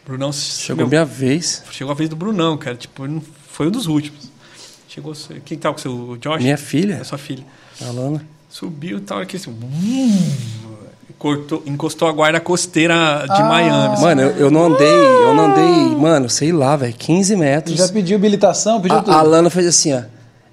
[0.05, 0.31] Brunão...
[0.33, 1.63] Chegou meu, minha vez.
[1.71, 2.75] Chegou a vez do Brunão, cara.
[2.75, 3.03] Tipo,
[3.49, 4.29] foi um dos últimos.
[4.87, 5.13] Chegou...
[5.45, 5.87] Quem tava com você?
[5.87, 6.41] O Josh?
[6.43, 7.43] Minha filha, É sua filha.
[7.81, 8.25] a Lana.
[8.49, 9.51] Subiu e tal, aqui assim...
[11.17, 13.45] Cortou, encostou a guarda costeira de Ah.
[13.45, 14.01] Miami.
[14.01, 17.77] Mano, eu, eu não andei, eu não andei, mano, sei lá, velho, 15 metros.
[17.77, 19.11] Já pediu habilitação, pediu tudo.
[19.13, 20.01] A, a Lana fez assim, ó.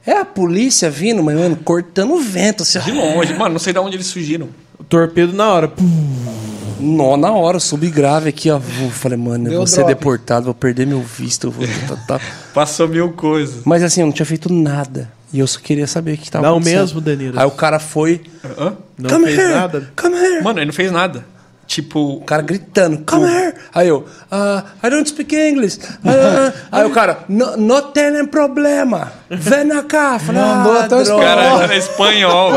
[0.06, 2.62] É a polícia vindo, mas, mano, cortando o vento.
[2.62, 3.34] Assim, De longe.
[3.34, 4.48] Mano, não sei de onde eles surgiram.
[4.88, 5.68] Torpedo na hora.
[5.68, 5.84] Pum.
[6.80, 8.58] Nó na hora, eu subi grave aqui, ó.
[8.58, 9.94] Vou- Falei, mano, eu Deu vou ser drop.
[9.94, 11.46] deportado, vou perder meu visto.
[11.48, 12.20] eu Vou, tá, tá.
[12.54, 13.62] Passou mil coisas.
[13.64, 15.10] Mas assim, eu não tinha feito nada.
[15.32, 16.80] E eu só queria saber o que tava Não acontecendo.
[16.80, 17.38] mesmo, Danilo.
[17.38, 18.22] Aí o cara foi.
[18.58, 18.72] Hã?
[18.98, 19.90] Não come fez here, nada.
[19.96, 20.42] Come here.
[20.42, 21.24] Mano, ele não fez nada.
[21.70, 23.54] Tipo, O cara gritando, come here.
[23.72, 25.78] Aí eu, ah, I don't speak English.
[26.04, 29.12] Ah, aí o cara, no, não tem problema.
[29.30, 30.18] Vem cá.
[30.18, 31.22] Falei, Mandou ah, até o o droga.
[31.24, 32.50] cara era espanhol.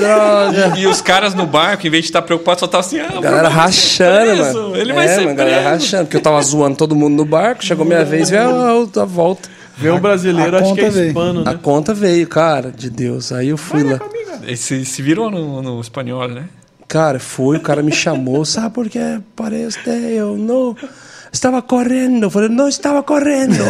[0.00, 0.78] Droga.
[0.78, 3.20] E os caras no barco, em vez de estar preocupados, só estavam assim, ah, A
[3.20, 4.76] galera vai rachando, preso, mano.
[4.76, 6.04] Ele vai é, ser mano, a galera rachando.
[6.06, 9.48] Porque eu tava zoando todo mundo no barco, chegou minha vez, veio a, a volta.
[9.78, 11.06] Vê um brasileiro, a acho que é conta veio.
[11.08, 11.58] hispano, A né?
[11.62, 13.30] conta veio, cara, de Deus.
[13.30, 14.00] Aí eu fui lá.
[14.44, 16.46] Esse se virou no, no espanhol, né?
[16.90, 19.20] Cara, foi, o cara me chamou, sabe por quê?
[19.36, 20.76] Parece eu não
[21.32, 22.24] estava correndo.
[22.24, 23.62] Eu falei, não estava correndo.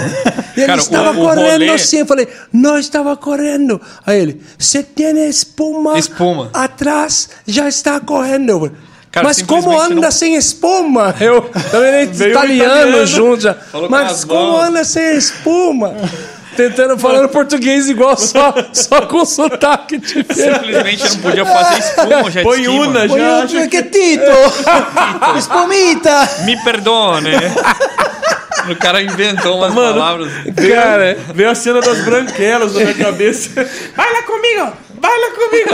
[0.56, 1.98] E ele Cara, o- estava o correndo rolê- sim.
[1.98, 3.78] Eu falei, não estava correndo.
[4.06, 6.48] Aí ele, você tem espuma, Espuma.
[6.54, 8.48] atrás, já está correndo.
[8.50, 8.74] Eu falei,
[9.12, 11.14] Cara, Mas como anda não- sem espuma?
[11.20, 13.06] Eu também italiano, italiano.
[13.06, 13.56] junto já.
[13.90, 15.94] Mas as como anda sem espuma?
[16.56, 20.34] Tentando falando português igual, só, só com sotaque diferente.
[20.34, 23.14] Simplesmente não podia fazer espuma jet Põe una, já.
[23.14, 25.38] Põe outro que Tito!
[25.38, 26.28] Espumita!
[26.44, 27.30] Me perdone.
[28.70, 30.32] o cara inventou umas Mano, palavras.
[30.56, 33.50] Cara, Veio a cena das branquelas na minha cabeça.
[33.96, 34.72] Vai lá comigo!
[35.00, 35.70] Vai lá comigo!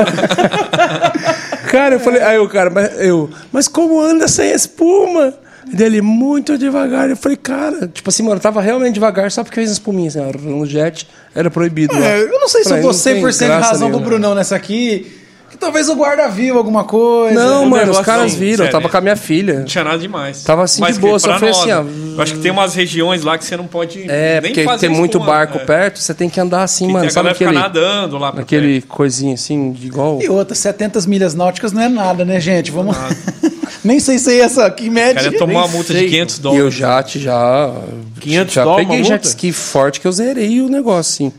[1.70, 5.34] Cara, eu falei, aí o cara, mas eu, mas como anda sem espuma?
[5.72, 7.10] Dele, muito devagar.
[7.10, 10.30] Eu falei, cara, tipo assim, mano, tava realmente devagar só porque fez espuminha, assim, ó,
[10.38, 11.94] no jet era proibido.
[11.94, 14.06] É, eu não sei se eu vou tem 100% graça razão do nenhuma.
[14.10, 15.25] Brunão nessa aqui.
[15.56, 17.34] Que talvez o guarda viu alguma coisa.
[17.34, 18.72] Não, um mano, os caras assim, viram, eu sério.
[18.72, 19.54] tava com a minha filha.
[19.60, 20.42] Não tinha nada demais.
[20.44, 21.82] Tava assim Mas de boa, só foi assim, ó.
[21.82, 24.86] Eu acho que tem umas regiões lá que você não pode É, nem porque fazer
[24.88, 25.32] tem muito espuma.
[25.32, 25.64] barco É.
[25.64, 27.00] perto, você tem que andar assim, E mano.
[27.00, 30.20] tem a Sabe aquele, nadando lá pra aquele coisinho assim, de igual.
[30.20, 32.70] E outra, 70 milhas náuticas não é nada, né, gente?
[32.70, 32.96] Vamos.
[33.82, 35.14] Nem sei se é essa que mede.
[35.14, 36.74] cara tomar uma multa sei, de 500 E eu dólares.
[36.74, 37.72] já, já,
[38.20, 41.32] 500 já dólares peguei jet ski forte que eu zerei o negócio, assim.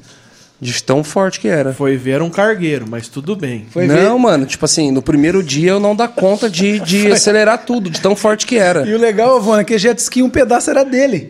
[0.60, 1.72] De tão forte que era.
[1.72, 3.68] Foi ver um cargueiro, mas tudo bem.
[3.70, 4.20] Foi não, ver.
[4.20, 8.02] mano, tipo assim, no primeiro dia eu não dá conta de, de acelerar tudo, de
[8.02, 8.84] tão forte que era.
[8.88, 11.30] E o legal, Avona, é que jet ski um pedaço era dele.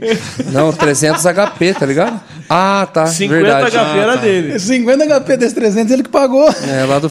[0.53, 2.21] Não, 300 HP, tá ligado?
[2.49, 3.71] Ah, tá, 50 verdade.
[3.71, 4.21] HP era Ah, tá.
[4.21, 4.59] dele.
[4.59, 6.47] 50 HP desse 300 ele que pagou.
[6.49, 7.07] É, lá do...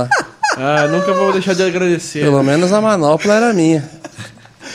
[0.54, 2.20] Ah, nunca vou deixar de agradecer.
[2.20, 3.88] Pelo menos a manopla era minha.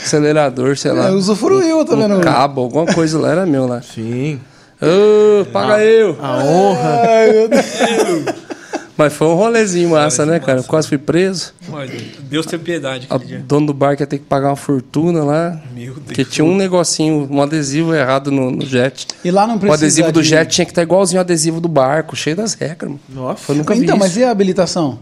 [0.03, 1.07] Acelerador, sei lá.
[1.07, 2.15] É, usufruiu, tá vendo?
[2.15, 3.81] Um cabo, alguma coisa lá era meu lá.
[3.81, 4.39] Sim.
[4.81, 6.17] Ô, paga eu.
[6.21, 7.01] A honra.
[7.07, 8.47] Ai, meu Deus.
[8.95, 10.63] Mas foi um rolezinho massa, né, cara?
[10.63, 11.53] Quase fui preso.
[11.69, 15.23] Mas Deus teve piedade O dono do bar que ia ter que pagar uma fortuna
[15.23, 15.61] lá.
[15.71, 16.05] Meu Deus.
[16.05, 19.05] Porque tinha um negocinho, um adesivo errado no, no jet.
[19.23, 19.83] E lá não O precisa.
[19.85, 22.89] adesivo do de- jet tinha que estar igualzinho ao adesivo do barco, cheio das regras,
[22.89, 22.99] mano.
[23.07, 23.51] Nossa.
[23.51, 24.03] Eu nunca vi Então, isso.
[24.03, 24.97] mas e a habilitação?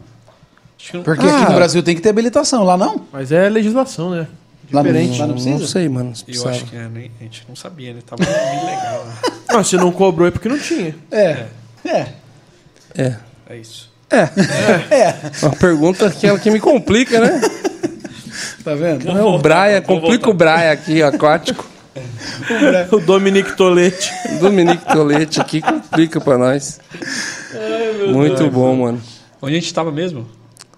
[1.04, 1.38] Porque Ah.
[1.38, 3.02] aqui no Brasil tem que ter habilitação, lá não?
[3.14, 4.28] Mas é legislação, né?
[4.72, 5.20] Lá não- Diferente.
[5.20, 5.68] lá não Não precisa?
[5.68, 6.16] sei, mano.
[6.16, 8.00] se Eu acho que é, nem- a gente não sabia, né?
[8.06, 9.06] Tava bem legal.
[9.06, 9.14] Né?
[9.58, 10.94] Ah, se não cobrou é porque não tinha.
[11.12, 11.46] É.
[11.86, 12.08] É.
[12.98, 13.16] É.
[13.50, 13.90] É isso.
[14.12, 14.30] É.
[15.42, 17.40] Uma pergunta que, é que me complica, né?
[18.64, 19.06] Tá vendo?
[19.06, 21.66] Não é o Braia, complica o Braia aqui, aquático.
[22.92, 24.12] O Dominique Tolete.
[24.42, 26.80] Dominique Tolete aqui complica pra nós.
[28.12, 29.02] Muito bom, mano.
[29.42, 30.28] Onde a gente tava mesmo?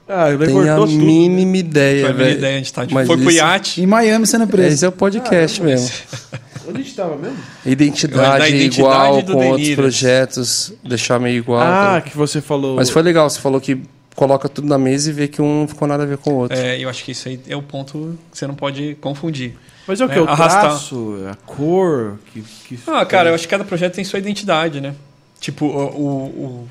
[0.09, 0.91] Ah, ele Tem a tudo.
[0.91, 2.37] mínima ideia, Foi a velho.
[2.37, 2.93] ideia, a gente tá de...
[2.93, 3.81] Mas Foi pro iate.
[3.81, 4.73] Em Miami sendo preso.
[4.73, 5.89] Esse é o podcast mesmo.
[6.67, 7.37] Onde a gente tava mesmo?
[7.65, 11.61] Identidade, Da identidade igual do com outros projetos, deixar meio igual.
[11.61, 12.09] Ah, tá?
[12.09, 12.75] que você falou.
[12.75, 13.81] Mas foi legal, você falou que
[14.15, 16.35] coloca tudo na mesa e vê que um não ficou nada a ver com o
[16.35, 16.57] outro.
[16.57, 19.55] É, eu acho que isso aí é o ponto que você não pode confundir.
[19.87, 20.17] Mas é o que?
[20.17, 20.61] É, o arrastar.
[20.63, 22.17] traço, a cor.
[22.33, 22.79] Que, que...
[22.87, 24.93] Ah, cara, eu acho que cada projeto tem sua identidade, né?
[25.39, 26.67] Tipo, o, o, o-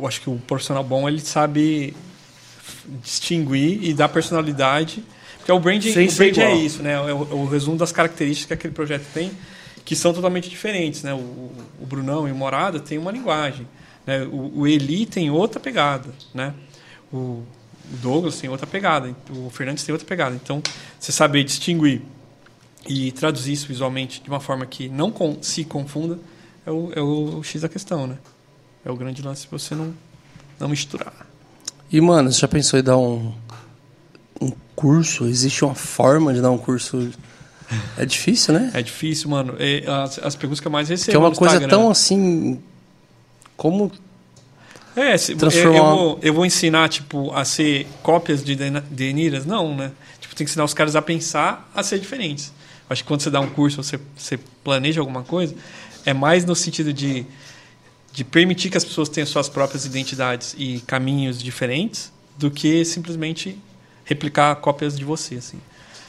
[0.00, 1.94] eu acho que o profissional bom, ele sabe
[3.02, 5.04] distinguir e dar personalidade.
[5.38, 6.92] Porque o branding, Sem o branding é isso, né?
[6.92, 9.30] É o, o resumo das características que aquele projeto tem,
[9.84, 11.14] que são totalmente diferentes, né?
[11.14, 11.16] O,
[11.80, 13.66] o Brunão e o Morada tem uma linguagem,
[14.06, 14.24] né?
[14.24, 16.54] O, o Eli tem outra pegada, né?
[17.12, 17.42] O,
[17.90, 20.34] Douglas tem outra pegada, o Fernandes tem outra pegada.
[20.34, 20.62] Então,
[21.00, 22.02] você saber distinguir
[22.86, 26.18] e traduzir isso visualmente de uma forma que não con- se confunda
[26.66, 28.18] é o, é o X da questão, né?
[28.84, 29.94] É o grande lance pra você não,
[30.60, 31.26] não misturar.
[31.90, 33.32] E, mano, você já pensou em dar um,
[34.40, 35.26] um curso?
[35.26, 37.10] Existe uma forma de dar um curso?
[37.96, 38.70] É difícil, né?
[38.74, 39.54] É difícil, mano.
[39.58, 41.68] É, as, as perguntas que eu mais recebo Que é uma coisa Instagram.
[41.78, 42.60] tão assim.
[43.56, 43.90] Como.
[44.96, 48.56] É, se, eu, eu, transformar- vou, eu vou ensinar, tipo, a ser cópias de
[48.90, 49.46] Deniras?
[49.46, 49.92] Não, né?
[50.20, 52.52] Tipo, tem que ensinar os caras a pensar, a ser diferentes.
[52.90, 55.54] Acho que quando você dá um curso, você, você planeja alguma coisa,
[56.06, 57.26] é mais no sentido de,
[58.12, 63.58] de permitir que as pessoas tenham suas próprias identidades e caminhos diferentes do que simplesmente
[64.04, 65.60] replicar cópias de você, assim.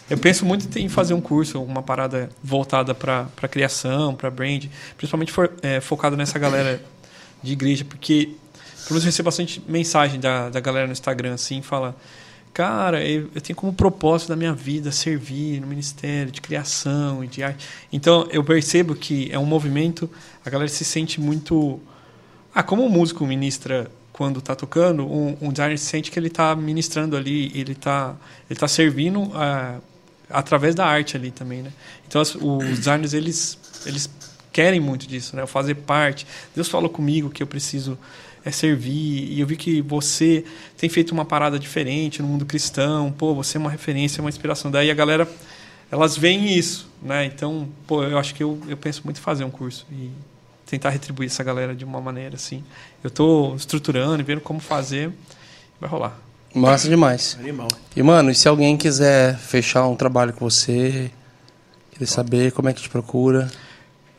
[0.09, 4.65] Eu penso muito em fazer um curso, uma parada voltada para criação, para brand,
[4.97, 6.83] principalmente for, é, focado nessa galera
[7.43, 8.35] de igreja, porque
[8.89, 11.95] pelo menos eu recebo bastante mensagem da, da galera no Instagram, assim, fala,
[12.51, 17.27] cara, eu, eu tenho como propósito da minha vida servir no ministério de criação e
[17.27, 17.67] de arte.
[17.93, 20.09] Então, eu percebo que é um movimento,
[20.43, 21.79] a galera se sente muito...
[22.53, 26.55] Ah, como um músico ministra quando está tocando, um, um designer sente que ele está
[26.55, 28.15] ministrando ali, ele está
[28.49, 29.77] ele tá servindo ah,
[30.29, 31.71] através da arte ali também, né?
[32.07, 34.09] Então, as- os designers, eles, eles
[34.51, 35.45] querem muito disso, né?
[35.45, 36.25] Fazer parte.
[36.55, 37.97] Deus falou comigo que eu preciso
[38.43, 40.45] é servir e eu vi que você
[40.77, 43.11] tem feito uma parada diferente no mundo cristão.
[43.11, 44.71] Pô, você é uma referência, uma inspiração.
[44.71, 45.29] Daí a galera
[45.91, 47.25] elas veem isso, né?
[47.25, 50.09] Então, pô, eu acho que eu, eu penso muito em fazer um curso e
[50.69, 52.63] tentar retribuir essa galera de uma maneira assim.
[53.03, 55.11] Eu estou estruturando e vendo como fazer,
[55.79, 56.17] vai rolar.
[56.53, 57.37] Massa demais.
[57.39, 57.67] Animal.
[57.95, 61.11] E, mano, e se alguém quiser fechar um trabalho com você,
[61.91, 63.49] querer saber como é que te procura,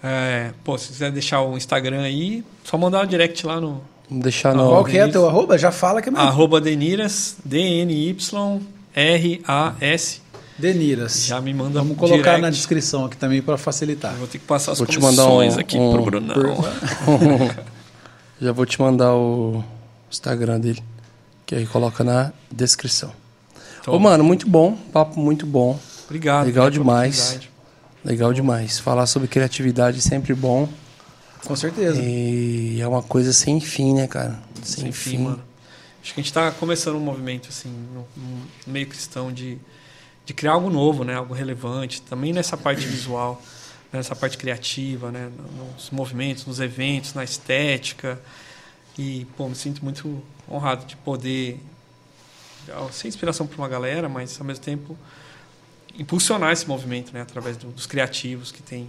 [0.02, 4.22] É, pô, se quiser deixar o Instagram aí, só mandar um direct lá no vamos
[4.24, 4.68] deixar no.
[4.68, 5.58] Qual que é teu arroba?
[5.58, 6.26] Já fala que é mesmo.
[6.26, 7.36] arroba Deniras,
[8.94, 10.19] D-N-Y-R-A-S.
[10.60, 11.26] Deniras.
[11.26, 12.40] Já me manda Vamos colocar direct.
[12.42, 14.12] na descrição aqui também para facilitar.
[14.12, 16.36] Eu Vou ter que passar as Vou te mandar um- aqui um- pro Brunão.
[18.40, 19.62] Já vou te mandar o
[20.10, 20.82] Instagram dele,
[21.44, 23.12] que aí coloca na descrição.
[23.80, 26.46] Então, Ô, mano, muito bom, papo muito bom, obrigado.
[26.46, 27.40] legal né, demais.
[28.04, 28.78] legal demais.
[28.78, 30.68] Falar sobre criatividade é sempre bom
[31.46, 32.00] Com certeza.
[32.00, 34.38] e é uma coisa sem fim, né, cara?
[34.62, 35.40] Sem, Sem fim, mano.
[36.02, 39.58] Acho que a gente está começando um movimento assim no, no meio cristão de,
[40.30, 41.16] de criar algo novo, né?
[41.16, 42.00] Algo relevante.
[42.02, 43.42] Também nessa parte visual,
[43.92, 45.28] nessa parte criativa, né?
[45.74, 48.16] Nos movimentos, nos eventos, na estética.
[48.96, 51.58] E pô, me sinto muito honrado de poder
[52.92, 54.96] ser inspiração para uma galera, mas ao mesmo tempo
[55.98, 58.88] impulsionar esse movimento, né, através do- dos criativos que tem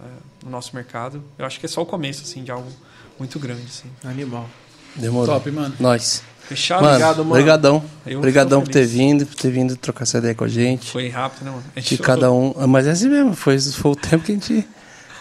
[0.00, 1.24] é, no nosso mercado.
[1.38, 2.70] Eu acho que é só o começo assim de algo
[3.18, 3.90] muito grande, assim.
[4.04, 4.48] Animal.
[4.94, 5.34] Demorou.
[5.34, 5.74] Top, mano.
[5.80, 6.22] Nós.
[6.48, 6.82] Fechado?
[6.82, 7.30] Mano, obrigado, mano.
[7.30, 7.82] Obrigadão.
[8.16, 10.90] Obrigadão por ter vindo, por ter vindo trocar essa ideia com a gente.
[10.90, 11.62] Foi rápido, né, mano?
[11.74, 12.54] A Que gente- cada um.
[12.68, 14.66] Mas é assim mesmo, foi, foi o tempo que a gente.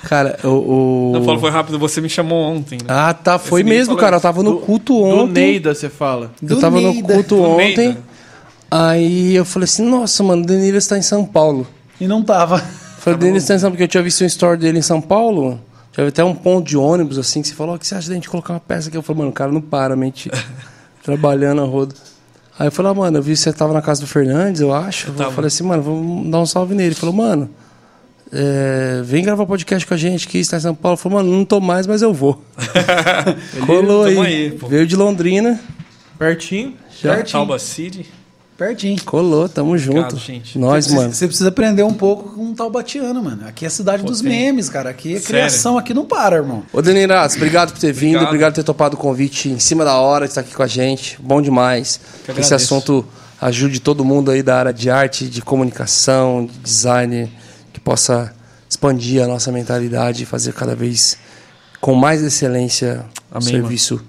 [0.04, 0.48] Cara, o.
[0.48, 1.12] o...
[1.14, 1.80] Não, Paulo, foi rápido.
[1.80, 2.86] Você me chamou ontem, né?
[2.88, 4.18] Ah, tá, foi Esse mesmo, cara.
[4.18, 5.34] Eu tava no Do- culto Do ontem.
[5.34, 6.32] Neida, você fala.
[6.42, 7.76] Eu Do tava no culto Do ontem.
[7.78, 7.98] Neida.
[8.70, 11.68] Aí eu falei assim, nossa, mano, o Denilson está em São Paulo.
[12.00, 12.60] E não tava.
[13.00, 14.82] Falei, o Denilson está em São Paulo, porque eu tinha visto um story dele em
[14.84, 15.60] São Paulo.
[15.94, 18.16] Tinha até um ponto de ônibus, assim, que você falou, o que você acha da
[18.16, 18.98] gente colocar uma peça aqui?
[18.98, 20.30] Eu falei, mano, o cara não para, mente.
[21.06, 21.94] trabalhando a roda.
[22.58, 24.74] Aí eu falei, ah, mano, eu vi que você tava na casa do Fernandes, eu
[24.74, 25.10] acho.
[25.10, 25.32] Eu tava.
[25.32, 26.90] falei assim, mano, vamos dar um salve nele.
[26.90, 27.50] Ele falou, mano,
[28.32, 30.94] é, vem gravar podcast com a gente aqui, está em São Paulo.
[30.94, 32.44] Eu falei, mano, não tô mais, mas eu vou.
[33.68, 34.18] Colou aí.
[34.18, 34.68] aí, pô.
[34.68, 35.60] Veio de Londrina.
[36.18, 36.74] Pertinho.
[37.02, 37.16] Já.
[37.16, 37.32] Pertinho.
[37.34, 38.06] Talba City.
[38.58, 39.02] Pertinho.
[39.04, 39.98] Colou, tamo junto.
[40.00, 40.58] Obrigado, gente.
[40.58, 41.14] Nós, Você- mano.
[41.14, 43.46] Você precisa aprender um pouco com o Taubatiano, mano.
[43.48, 44.30] Aqui é a cidade Pô, dos tem.
[44.30, 44.90] memes, cara.
[44.90, 45.28] Aqui a Sério?
[45.28, 46.64] criação aqui não para, irmão.
[46.72, 48.28] Ô, Deniratos, obrigado por ter vindo, Obrigado.
[48.28, 50.68] obrigado por ter topado o convite em cima da hora de estar aqui com a
[50.68, 51.18] gente.
[51.22, 52.00] Bom demais.
[52.24, 52.56] Que esse agradeço.
[52.56, 53.06] assunto
[53.42, 57.30] ajude todo mundo aí da área de arte, de comunicação, de design,
[57.74, 58.34] que possa
[58.70, 61.18] expandir a nossa mentalidade e fazer cada vez
[61.82, 64.02] com mais excelência o serviço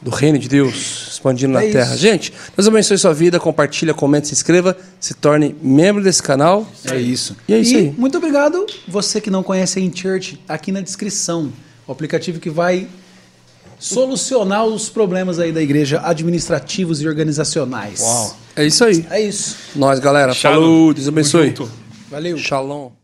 [0.00, 1.94] do reino de Deus, expandindo na É terra.
[1.94, 1.98] isso.
[2.02, 6.66] Gente, Deus abençoe sua vida, compartilha, comenta, se inscreva, se torne membro desse canal.
[6.90, 7.36] É isso.
[7.48, 7.94] E é isso aí.
[7.96, 11.52] muito obrigado, você que não conhece a InChurch, aqui na descrição.
[11.86, 12.86] O aplicativo que vai
[13.78, 18.00] solucionar os problemas aí da igreja administrativos e organizacionais.
[18.00, 18.36] Uau.
[18.56, 19.06] É isso aí.
[19.10, 19.56] É isso.
[19.76, 20.34] Nós, galera.
[20.34, 20.54] Fechado.
[20.54, 21.54] Falou, Deus abençoe.
[22.10, 22.38] Valeu.
[22.38, 22.95] Shalom.